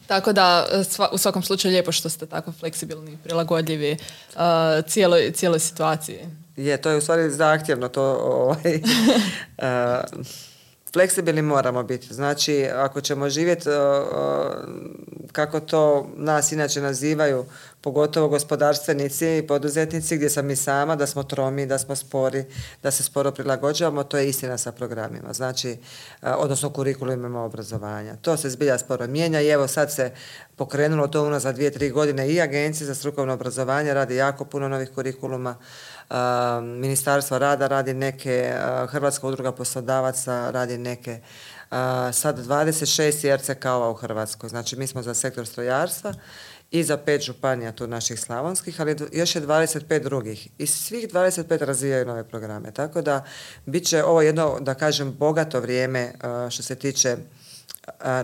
Tako 0.07 0.33
da 0.33 0.65
u 1.11 1.17
svakom 1.17 1.43
slučaju 1.43 1.71
lijepo 1.71 1.91
što 1.91 2.09
ste 2.09 2.25
tako 2.25 2.51
fleksibilni 2.51 3.11
i 3.11 3.17
prilagodljivi 3.23 3.91
uh, 4.35 4.41
cijeloj, 4.87 5.31
cijeloj 5.31 5.59
situaciji. 5.59 6.19
Je, 6.57 6.81
to 6.81 6.89
je 6.89 6.97
u 6.97 7.01
stvari 7.01 7.31
zahtjevno 7.31 7.87
to 7.87 8.03
ovaj, 8.03 8.81
fleksibilni 10.93 11.41
moramo 11.41 11.83
biti. 11.83 12.13
Znači, 12.13 12.67
ako 12.75 13.01
ćemo 13.01 13.29
živjeti 13.29 13.69
kako 15.31 15.59
to 15.59 16.07
nas 16.15 16.51
inače 16.51 16.81
nazivaju, 16.81 17.45
pogotovo 17.81 18.27
gospodarstvenici 18.27 19.37
i 19.37 19.47
poduzetnici, 19.47 20.15
gdje 20.15 20.29
sam 20.29 20.49
i 20.49 20.55
sama, 20.55 20.95
da 20.95 21.07
smo 21.07 21.23
tromi, 21.23 21.65
da 21.65 21.77
smo 21.77 21.95
spori, 21.95 22.45
da 22.83 22.91
se 22.91 23.03
sporo 23.03 23.31
prilagođavamo, 23.31 24.03
to 24.03 24.17
je 24.17 24.29
istina 24.29 24.57
sa 24.57 24.71
programima. 24.71 25.33
Znači, 25.33 25.77
odnosno 26.21 26.69
kurikulumima 26.69 27.43
obrazovanja. 27.43 28.15
To 28.21 28.37
se 28.37 28.49
zbilja 28.49 28.77
sporo 28.77 29.07
mijenja 29.07 29.41
i 29.41 29.47
evo 29.47 29.67
sad 29.67 29.91
se 29.91 30.11
pokrenulo 30.55 31.07
to 31.07 31.23
unazad 31.23 31.55
dvije, 31.55 31.71
tri 31.71 31.89
godine 31.89 32.29
i 32.29 32.41
Agencija 32.41 32.87
za 32.87 32.95
strukovno 32.95 33.33
obrazovanje 33.33 33.93
radi 33.93 34.15
jako 34.15 34.45
puno 34.45 34.67
novih 34.69 34.89
kurikuluma 34.95 35.55
Ministarstvo 36.61 37.39
rada 37.39 37.67
radi 37.67 37.93
neke, 37.93 38.53
Hrvatska 38.89 39.27
udruga 39.27 39.51
poslodavaca 39.51 40.51
radi 40.51 40.77
neke, 40.77 41.19
sad 42.11 42.39
26 42.47 43.37
RCK-ova 43.37 43.89
u 43.89 43.93
Hrvatskoj. 43.93 44.49
Znači 44.49 44.75
mi 44.75 44.87
smo 44.87 45.01
za 45.01 45.13
sektor 45.13 45.47
strojarstva 45.47 46.13
i 46.71 46.83
za 46.83 46.97
pet 46.97 47.21
županija 47.21 47.71
tu 47.71 47.87
naših 47.87 48.19
slavonskih, 48.19 48.81
ali 48.81 48.95
još 49.11 49.35
je 49.35 49.41
25 49.41 50.03
drugih. 50.03 50.47
I 50.57 50.67
svih 50.67 51.07
25 51.09 51.65
razvijaju 51.65 52.05
nove 52.05 52.23
programe. 52.23 52.71
Tako 52.71 53.01
da 53.01 53.23
bit 53.65 53.87
će 53.87 54.03
ovo 54.03 54.21
jedno, 54.21 54.57
da 54.59 54.73
kažem, 54.73 55.15
bogato 55.19 55.59
vrijeme 55.59 56.13
što 56.49 56.63
se 56.63 56.75
tiče 56.75 57.17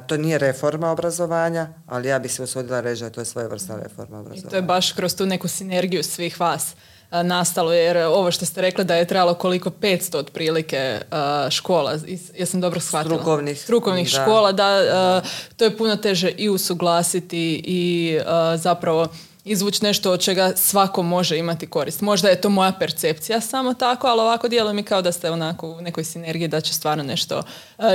to 0.08 0.18
nije 0.18 0.38
reforma 0.38 0.92
obrazovanja, 0.92 1.68
ali 1.88 2.08
ja 2.08 2.20
bih 2.20 2.34
se 2.34 2.44
usudila 2.44 2.80
reći 2.82 3.04
da 3.04 3.10
to 3.10 3.22
je 3.22 3.26
svojevrsna 3.26 3.76
reforma 3.84 4.20
obrazovanja. 4.20 4.48
I 4.48 4.50
to 4.50 4.56
je 4.56 4.62
baš 4.62 4.92
kroz 4.92 5.16
tu 5.16 5.26
neku 5.26 5.48
sinergiju 5.48 6.04
svih 6.04 6.40
vas 6.40 6.76
nastalo, 7.12 7.74
jer 7.74 7.98
ovo 7.98 8.32
što 8.32 8.46
ste 8.46 8.62
rekli 8.62 8.86
da 8.86 8.96
je 8.96 9.08
trebalo 9.08 9.34
koliko 9.34 9.70
500 9.70 10.18
otprilike 10.18 11.02
škola, 11.50 11.98
ja 12.38 12.46
sam 12.46 12.62
dobro 12.62 12.80
shvatila. 12.80 13.16
Strukovnih. 13.16 13.62
Strukovnih 13.62 14.10
škola, 14.10 14.52
da, 14.52 15.22
to 15.58 15.64
je 15.66 15.78
puno 15.78 15.96
teže 15.96 16.30
i 16.30 16.50
usuglasiti 16.50 17.64
i 17.66 18.18
zapravo 18.56 19.08
izvući 19.46 19.84
nešto 19.84 20.12
od 20.12 20.22
čega 20.22 20.52
svako 20.56 21.04
može 21.04 21.38
imati 21.38 21.68
korist. 21.68 22.02
Možda 22.02 22.30
je 22.30 22.42
to 22.42 22.50
moja 22.50 22.72
percepcija 22.80 23.42
samo 23.42 23.74
tako, 23.74 24.08
ali 24.08 24.22
ovako 24.22 24.48
djeluje 24.48 24.74
mi 24.74 24.84
kao 24.84 25.02
da 25.02 25.12
ste 25.12 25.32
onako 25.32 25.70
u 25.70 25.82
nekoj 25.82 26.04
sinergiji 26.04 26.48
da 26.48 26.62
će 26.62 26.74
stvarno 26.74 27.04
nešto 27.04 27.44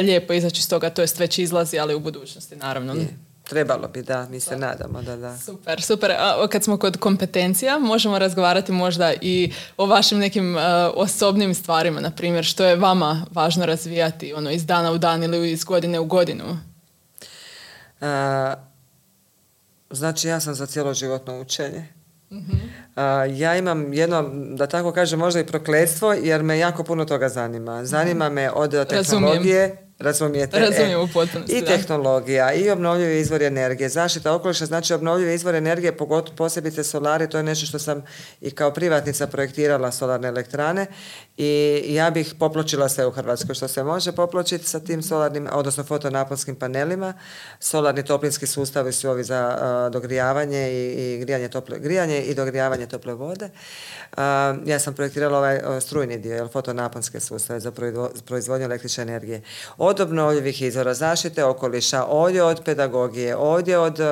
lijepo 0.03 0.33
izaći 0.33 0.61
iz 0.61 0.69
toga, 0.69 0.91
to 0.91 1.03
jest 1.03 1.19
već 1.19 1.39
izlazi, 1.39 1.79
ali 1.79 1.95
u 1.95 2.01
budućnosti 2.01 2.57
naravno. 2.57 2.95
Trebalo 3.49 3.89
bi, 3.89 4.03
da, 4.03 4.27
mi 4.31 4.41
se 4.41 4.57
nadamo 4.57 5.03
da 5.03 5.17
da. 5.17 5.39
Super, 5.39 5.83
super. 5.83 6.11
A 6.11 6.47
kad 6.51 6.65
smo 6.65 6.77
kod 6.77 6.97
kompetencija, 6.97 7.79
možemo 7.79 8.19
razgovarati 8.19 8.73
možda 8.73 9.13
i 9.21 9.53
o 9.77 9.87
vašim 9.87 10.19
nekim 10.19 10.57
uh, 10.57 10.63
osobnim 10.95 11.55
stvarima, 11.55 12.01
na 12.01 12.11
primjer, 12.11 12.45
što 12.45 12.65
je 12.65 12.77
vama 12.77 13.27
važno 13.31 13.67
razvijati 13.67 14.33
ono, 14.35 14.51
iz 14.51 14.67
dana 14.67 14.93
u 14.93 14.99
dan 14.99 15.23
ili 15.23 15.53
iz 15.53 15.65
godine 15.65 16.01
u 16.01 16.05
godinu? 16.05 16.45
Uh, 16.45 18.07
znači, 19.91 20.29
ja 20.29 20.41
sam 20.41 20.55
za 20.55 20.67
cijelo 20.67 20.95
životno 20.95 21.41
učenje. 21.41 21.87
Mhm. 22.33 22.57
ja 23.35 23.57
imam 23.57 23.93
jedno, 23.93 24.31
da 24.33 24.67
tako 24.67 24.93
kažem, 24.93 25.19
možda 25.19 25.41
i 25.41 25.47
prokletstvo, 25.47 26.13
jer 26.13 26.43
me 26.43 26.59
jako 26.59 26.85
puno 26.85 27.05
toga 27.05 27.29
zanima. 27.29 27.85
Zanima 27.85 28.29
me 28.29 28.51
od 28.51 28.89
tehnologije, 28.89 29.84
Razumijete? 29.99 30.59
Razumijem 30.59 31.01
u 31.01 31.09
I 31.49 31.65
tehnologija, 31.65 32.53
i 32.53 32.71
obnovljivi 32.71 33.21
izvor 33.21 33.43
energije. 33.43 33.89
Zaštita 33.89 34.35
okoliša 34.35 34.67
znači 34.67 34.95
obnovljivi 34.95 35.35
izvor 35.35 35.55
energije, 35.55 35.97
pogotovo 35.97 36.37
posebice 36.37 36.85
solari, 36.85 37.31
to 37.31 37.37
je 37.37 37.43
nešto 37.43 37.67
što 37.67 37.79
sam 37.79 38.03
i 38.41 38.51
kao 38.51 38.71
privatnica 38.71 39.27
projektirala 39.27 39.93
solarne 39.93 40.29
elektrane 40.29 40.87
i 41.37 41.95
ja 41.95 42.11
bih 42.11 42.35
popločila 42.39 42.89
sve 42.89 43.07
u 43.07 43.11
Hrvatskoj 43.11 43.55
što 43.55 43.69
se 43.69 43.83
može 43.83 44.13
popločiti 44.13 44.67
sa 44.67 44.81
tim 44.81 45.03
solarnim, 45.03 45.49
odnosno 45.53 45.85
fotonaponskim 45.85 46.57
panelima. 46.57 47.15
Solarni 47.61 48.05
toplinski 48.05 48.47
sustavi 48.47 48.93
su 48.93 49.11
ovi 49.11 49.25
za 49.25 49.59
dogrijavanje 49.93 50.73
i, 50.73 51.15
i 51.15 51.19
grijanje, 51.19 51.49
tople, 51.49 51.79
grijanje 51.79 52.23
i 52.23 52.35
dogrijavanje 52.35 52.87
tople 52.87 53.15
vode. 53.15 53.49
ja 54.65 54.79
sam 54.79 54.95
projektirala 54.95 55.39
ovaj 55.39 55.61
strujni 55.81 56.19
dio, 56.19 56.35
jel, 56.35 56.49
fotonaponske 56.49 57.21
sustave 57.21 57.61
za 57.61 57.73
proizvodnju 58.25 58.65
električne 58.65 59.03
energije 59.03 59.43
od 59.85 60.01
obnovljivih 60.01 60.63
izvora 60.63 60.95
zaštite 60.95 61.45
okoliša, 61.45 62.05
ovdje 62.05 62.43
od 62.43 62.63
pedagogije, 62.65 63.37
ovdje 63.37 63.79
od 63.79 64.01
uh, 64.01 64.07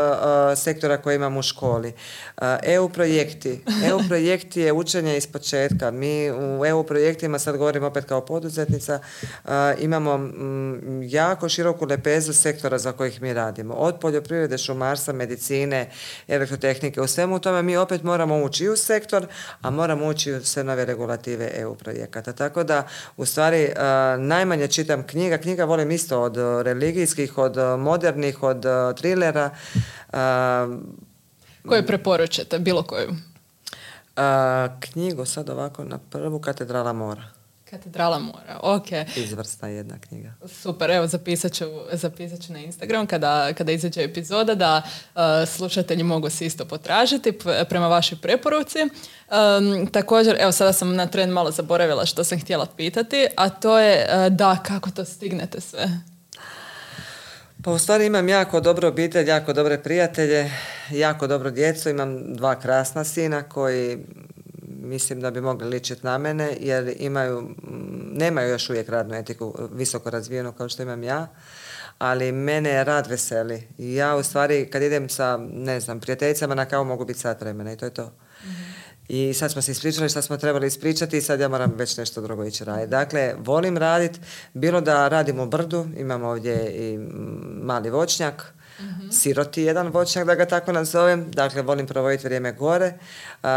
sektora 0.57 0.97
koje 0.97 1.17
imamo 1.17 1.39
u 1.39 1.43
školi. 1.43 1.93
Uh, 2.37 2.43
EU 2.63 2.89
projekti. 2.89 3.61
EU 3.91 4.01
projekti 4.09 4.61
je 4.61 4.73
učenje 4.73 5.17
iz 5.17 5.27
početka. 5.27 5.91
Mi 5.91 6.31
u 6.31 6.67
EU 6.67 6.85
projektima, 6.85 7.39
sad 7.39 7.57
govorim 7.57 7.85
opet 7.85 8.05
kao 8.05 8.21
poduzetnica, 8.21 8.99
uh, 9.45 9.51
imamo 9.79 10.19
mm, 10.19 11.03
jako 11.03 11.49
široku 11.49 11.87
lepezu 11.87 12.33
sektora 12.33 12.79
za 12.79 12.93
kojih 12.93 13.23
mi 13.23 13.33
radimo. 13.33 13.75
Od 13.75 13.99
poljoprivrede, 14.01 14.59
šumarstva, 14.59 15.15
medicine, 15.15 15.91
elektrotehnike. 16.29 17.01
U 17.01 17.07
svemu 17.07 17.39
tome 17.39 17.63
mi 17.63 17.77
opet 17.77 18.03
moramo 18.03 18.43
ući 18.43 18.69
u 18.69 18.77
sektor, 18.77 19.27
a 19.63 19.71
moramo 19.71 20.07
ući 20.07 20.33
u 20.33 20.45
sve 20.45 20.65
nove 20.65 20.85
regulative 20.85 21.51
EU 21.55 21.75
projekata. 21.75 22.33
Tako 22.33 22.65
da, 22.65 22.87
u 23.17 23.27
stvari, 23.27 23.73
najmanje 24.19 24.69
čitam 24.69 25.07
knjiga. 25.07 25.39
Knjiga 25.39 25.62
volim 25.65 25.91
isto 25.91 26.23
od 26.23 26.37
eh, 26.37 26.63
religijskih, 26.63 27.39
od 27.39 27.57
eh, 27.57 27.77
modernih, 27.77 28.43
od 28.43 28.65
eh, 28.65 28.95
trilera. 28.97 29.51
Koje 31.69 31.87
preporučate, 31.87 32.59
bilo 32.59 32.83
koju? 32.83 33.11
knjigu 34.81 35.25
sad 35.25 35.51
ovako 35.51 35.85
na 35.85 35.99
prvu 35.99 36.39
Katedrala 36.39 36.93
mora. 36.93 37.42
Katedrala 37.73 38.19
mora, 38.19 38.61
ok. 38.63 38.87
Izvrsna 39.17 39.69
jedna 39.69 39.99
knjiga. 39.99 40.35
Super, 40.47 40.91
evo 40.91 41.07
zapisat 41.07 41.53
ću, 41.53 41.65
zapisat 41.93 42.41
ću 42.41 42.53
na 42.53 42.59
Instagram 42.59 43.07
kada, 43.07 43.53
kada 43.53 43.73
izađe 43.73 44.03
epizoda 44.03 44.55
da 44.55 44.83
uh, 45.15 45.23
slušatelji 45.49 46.03
mogu 46.03 46.31
se 46.31 46.47
isto 46.47 46.65
potražiti 46.65 47.39
prema 47.69 47.89
vašoj 47.89 48.19
preporuci. 48.23 48.79
Um, 48.83 49.87
također, 49.87 50.37
evo 50.41 50.53
sada 50.53 50.73
sam 50.73 50.97
na 50.97 51.07
tren 51.07 51.31
malo 51.31 51.51
zaboravila 51.51 52.07
što 52.07 52.25
sam 52.25 52.41
htjela 52.41 52.67
pitati, 52.77 53.27
a 53.37 53.49
to 53.49 53.79
je 53.79 54.07
uh, 54.09 54.33
da, 54.33 54.57
kako 54.67 54.91
to 54.91 55.05
stignete 55.05 55.61
sve? 55.61 55.89
Pa 57.65 57.71
u 57.71 57.79
stvari 57.79 58.07
imam 58.07 58.29
jako 58.29 58.61
dobro 58.61 58.89
obitelj, 58.89 59.29
jako 59.29 59.53
dobre 59.53 59.83
prijatelje, 59.83 60.51
jako 60.91 61.27
dobro 61.27 61.51
djecu, 61.51 61.89
imam 61.89 62.35
dva 62.35 62.61
krasna 62.61 63.05
sina 63.05 63.43
koji 63.43 63.99
mislim 64.83 65.21
da 65.21 65.31
bi 65.31 65.41
mogli 65.41 65.69
ličiti 65.69 66.07
na 66.07 66.19
mene 66.19 66.57
jer 66.61 66.97
imaju, 66.99 67.49
nemaju 68.13 68.51
još 68.51 68.71
uvijek 68.71 68.89
radnu 68.89 69.15
etiku 69.15 69.55
visoko 69.73 70.11
razvijenu 70.11 70.53
kao 70.53 70.69
što 70.69 70.83
imam 70.83 71.03
ja, 71.03 71.29
ali 71.99 72.33
mene 72.33 72.85
rad 72.85 73.07
veseli. 73.07 73.69
I 73.79 73.95
ja 73.95 74.17
u 74.17 74.23
stvari 74.23 74.71
kad 74.71 74.83
idem 74.83 75.09
sa, 75.09 75.37
ne 75.53 75.81
znam, 75.81 76.01
prijateljicama 76.01 76.55
na 76.55 76.65
kavu 76.65 76.85
mogu 76.85 77.05
biti 77.05 77.19
sat 77.19 77.41
vremena 77.41 77.73
i 77.73 77.77
to 77.77 77.85
je 77.85 77.95
to. 77.95 78.13
I 79.09 79.35
sad 79.35 79.53
smo 79.53 79.63
se 79.63 79.73
ispričali 79.73 80.09
što 80.09 80.23
smo 80.23 80.37
trebali 80.37 80.67
ispričati 80.67 81.19
i 81.19 81.21
sad 81.21 81.41
ja 81.41 81.49
moram 81.49 81.73
već 81.77 81.97
nešto 81.97 82.21
drugo 82.21 82.45
ići 82.45 82.65
raditi. 82.65 82.91
Dakle, 82.91 83.35
volim 83.39 83.79
raditi, 83.79 84.21
bilo 84.55 84.81
da 84.81 85.09
radim 85.09 85.41
u 85.41 85.47
brdu, 85.47 85.87
imam 85.97 86.23
ovdje 86.23 86.73
i 86.75 86.99
mali 87.63 87.91
voćnjak, 87.91 88.55
mm 88.81 89.13
siroti 89.13 89.63
jedan 89.63 89.89
voćnjak 89.89 90.27
da 90.27 90.35
ga 90.35 90.47
tako 90.47 90.73
nazovem, 90.73 91.31
dakle 91.31 91.63
volim 91.63 91.87
provoditi 91.87 92.27
vrijeme 92.27 92.53
gore, 92.53 92.93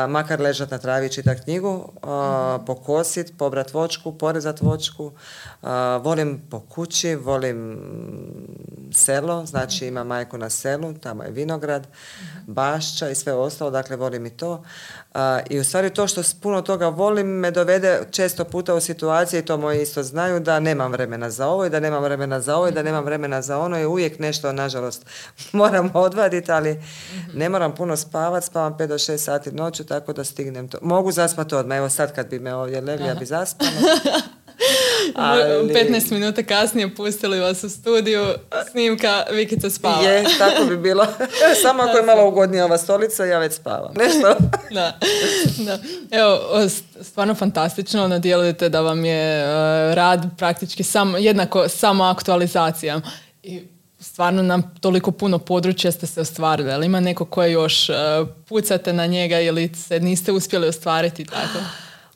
makar 0.09 0.41
ležati 0.41 0.71
na 0.71 0.77
travi 0.77 1.05
i 1.05 1.09
čitati 1.09 1.43
knjigu, 1.43 1.89
mm 2.03 2.45
pokosit, 2.65 3.37
pobrat 3.37 3.73
vočku, 3.73 4.17
porezat 4.17 4.61
vočku, 4.61 5.11
volim 6.01 6.41
po 6.49 6.59
kući, 6.59 7.15
volim 7.15 7.79
selo, 8.93 9.45
znači 9.45 9.87
imam 9.87 10.07
majku 10.07 10.37
na 10.37 10.49
selu, 10.49 10.93
tamo 10.93 11.23
je 11.23 11.31
vinograd, 11.31 11.87
bašća 12.47 13.09
i 13.09 13.15
sve 13.15 13.33
ostalo, 13.33 13.71
dakle 13.71 13.95
volim 13.95 14.25
i 14.25 14.29
to. 14.29 14.63
I 15.49 15.59
u 15.59 15.63
stvari 15.63 15.89
to 15.89 16.07
što 16.07 16.21
puno 16.41 16.61
toga 16.61 16.87
volim 16.87 17.27
me 17.27 17.51
dovede 17.51 18.01
često 18.11 18.45
puta 18.45 18.75
u 18.75 18.79
situacije, 18.79 19.39
i 19.39 19.45
to 19.45 19.57
moji 19.57 19.81
isto 19.81 20.03
znaju, 20.03 20.39
da 20.39 20.59
nemam 20.59 20.91
vremena 20.91 21.29
za 21.29 21.47
ovo 21.47 21.65
i 21.65 21.69
da 21.69 21.79
nemam 21.79 22.03
vremena 22.03 22.41
za 22.41 22.55
ovo 22.55 22.67
i 22.67 22.71
da 22.71 22.83
nemam 22.83 23.05
vremena 23.05 23.41
za 23.41 23.59
ono. 23.59 23.79
I 23.79 23.85
uvijek 23.85 24.19
nešto, 24.19 24.51
nažalost, 24.51 25.05
moram 25.53 25.91
odvaditi, 25.93 26.51
ali 26.51 26.81
ne 27.33 27.49
moram 27.49 27.75
puno 27.75 27.97
spavati, 27.97 28.45
spavam 28.45 28.73
5 28.77 28.87
do 28.87 28.95
6 28.95 29.17
sati 29.17 29.51
noću, 29.75 29.83
tako 29.83 30.13
da 30.13 30.23
stignem 30.23 30.67
to. 30.67 30.77
Mogu 30.81 31.11
zaspati 31.11 31.55
odmah, 31.55 31.77
evo 31.77 31.89
sad 31.89 32.15
kad 32.15 32.29
bi 32.29 32.39
me 32.39 32.53
ovdje 32.53 32.81
legli, 32.81 33.07
ja 33.07 33.15
bi 33.15 33.25
zaspala. 33.25 33.71
Ali... 35.15 35.43
15 35.73 36.11
minuta 36.11 36.43
kasnije 36.43 36.95
pustili 36.95 37.39
vas 37.39 37.63
u 37.63 37.69
studiju, 37.69 38.25
snimka 38.71 39.23
Vikica 39.31 39.69
spava. 39.69 40.01
Je, 40.01 40.23
tako 40.37 40.65
bi 40.65 40.77
bilo. 40.77 41.07
Samo 41.63 41.83
ako 41.83 41.97
je 41.97 42.03
malo 42.03 42.27
ugodnija 42.27 42.65
ova 42.65 42.77
stolica, 42.77 43.25
ja 43.25 43.39
već 43.39 43.53
spavam. 43.53 43.93
Nešto? 43.97 44.35
da, 44.75 44.99
da. 45.57 45.79
Evo, 46.11 46.39
stvarno 47.01 47.35
fantastično, 47.35 48.03
ono 48.03 48.19
djelujete 48.19 48.69
da 48.69 48.81
vam 48.81 49.05
je 49.05 49.43
uh, 49.43 49.93
rad 49.93 50.25
praktički 50.37 50.83
sam, 50.83 51.15
jednako 51.17 51.69
samo 51.69 52.03
aktualizacija. 52.03 53.01
I 53.43 53.74
stvarno 54.05 54.43
nam 54.43 54.75
toliko 54.79 55.11
puno 55.11 55.39
područja 55.39 55.91
ste 55.91 56.07
se 56.07 56.21
ostvarili, 56.21 56.71
ali 56.71 56.85
ima 56.85 56.99
neko 56.99 57.25
koje 57.25 57.51
još 57.51 57.89
uh, 57.89 57.95
pucate 58.47 58.93
na 58.93 59.05
njega 59.05 59.39
ili 59.39 59.71
se 59.75 59.99
niste 59.99 60.31
uspjeli 60.31 60.67
ostvariti 60.67 61.25
tako? 61.25 61.59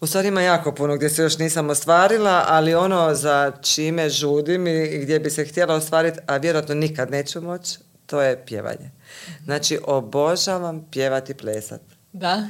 U 0.01 0.07
stvari 0.07 0.27
ima 0.27 0.41
jako 0.41 0.75
puno 0.75 0.95
gdje 0.95 1.09
se 1.09 1.21
još 1.21 1.37
nisam 1.37 1.69
ostvarila, 1.69 2.45
ali 2.47 2.75
ono 2.75 3.15
za 3.15 3.51
čime 3.61 4.09
žudim 4.09 4.67
i 4.67 4.97
gdje 4.97 5.19
bi 5.19 5.29
se 5.29 5.45
htjela 5.45 5.75
ostvariti, 5.75 6.19
a 6.27 6.37
vjerojatno 6.37 6.75
nikad 6.75 7.11
neću 7.11 7.41
moći, 7.41 7.79
to 8.05 8.21
je 8.21 8.45
pjevanje. 8.45 8.91
Znači, 9.43 9.79
obožavam 9.85 10.87
pjevati 10.91 11.31
i 11.31 11.35
plesat. 11.35 11.81
Da? 12.13 12.47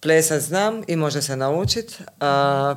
Plesat 0.00 0.40
znam 0.40 0.82
i 0.86 0.96
može 0.96 1.22
se 1.22 1.36
naučiti, 1.36 1.94
a 2.20 2.74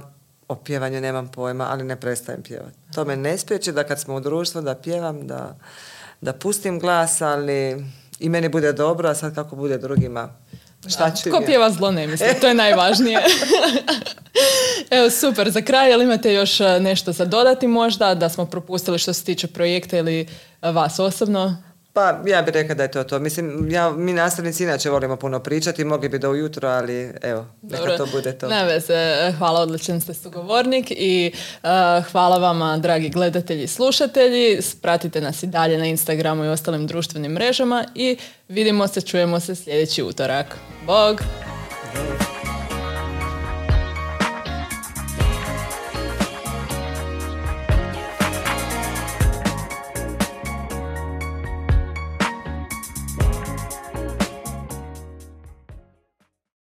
o 0.48 0.56
pjevanju 0.56 1.02
nemam 1.02 1.28
pojma, 1.28 1.68
ali 1.70 1.84
ne 1.84 1.96
prestajem 1.96 2.44
pjevati. 2.44 2.78
To 2.94 3.06
me 3.06 3.16
ne 3.16 3.38
spriječi 3.38 3.72
da 3.72 3.84
kad 3.84 4.00
smo 4.00 4.16
u 4.16 4.20
društvu 4.20 4.62
da 4.62 4.76
pjevam, 4.76 5.28
da, 5.28 5.56
da 6.22 6.34
pustim 6.34 6.80
glas, 6.80 7.22
ali 7.22 7.86
i 8.20 8.30
meni 8.30 8.50
bude 8.50 8.74
dobro, 8.74 9.10
a 9.10 9.16
sad 9.16 9.36
kako 9.36 9.56
bude 9.56 9.78
drugima, 9.78 10.30
Šta 10.88 11.12
ću 11.16 11.32
Ko 11.32 11.42
pjeva 11.46 11.72
zlo 11.72 11.92
ne 11.92 12.08
misli, 12.08 12.28
to 12.42 12.48
je 12.48 12.54
najvažnije. 12.54 13.20
Evo, 14.90 15.10
super. 15.10 15.50
Za 15.50 15.62
kraj, 15.62 15.90
jel 15.90 16.02
imate 16.02 16.34
još 16.34 16.60
e, 16.60 16.80
nešto 16.80 17.12
za 17.12 17.26
dodati 17.26 17.68
možda, 17.68 18.16
da 18.16 18.30
smo 18.30 18.46
propustili 18.46 19.00
što 19.00 19.14
se 19.14 19.24
tiče 19.24 19.48
projekta 19.48 19.98
ili 19.98 20.28
e, 20.62 20.72
vas 20.72 21.00
osobno? 21.00 21.64
Pa 22.00 22.30
ja 22.30 22.42
bih 22.42 22.54
rekla 22.54 22.76
da 22.76 22.84
je 22.84 22.92
to 22.92 23.04
to. 23.04 23.20
Mislim, 23.20 23.72
ja, 23.72 23.92
mi 23.92 24.14
nastavnici 24.14 24.64
inače 24.64 24.90
volimo 24.90 25.16
puno 25.16 25.40
pričati, 25.40 25.84
mogli 25.84 26.10
bi 26.10 26.20
do 26.20 26.30
ujutro, 26.30 26.70
ali 26.70 27.14
evo, 27.22 27.46
neka 27.62 27.98
to 27.98 28.06
bude 28.06 28.38
to. 28.38 28.48
Ne 28.48 28.66
veze, 28.66 29.32
hvala, 29.38 29.60
odličan 29.60 30.02
ste 30.02 30.14
sugovornik 30.14 30.92
i 30.92 31.32
uh, 31.34 31.70
hvala 32.12 32.38
vama, 32.38 32.78
dragi 32.78 33.10
gledatelji 33.10 33.64
i 33.64 33.68
slušatelji. 33.68 34.60
Pratite 34.82 35.22
nas 35.22 35.44
i 35.44 35.48
dalje 35.48 35.78
na 35.78 35.86
Instagramu 35.86 36.46
i 36.46 36.48
ostalim 36.48 36.88
društvenim 36.88 37.32
mrežama 37.32 37.86
i 37.96 38.18
vidimo 38.48 38.88
se, 38.88 39.02
čujemo 39.02 39.40
se 39.40 39.56
sljedeći 39.56 40.04
utorak. 40.04 40.58
Bog! 40.86 41.22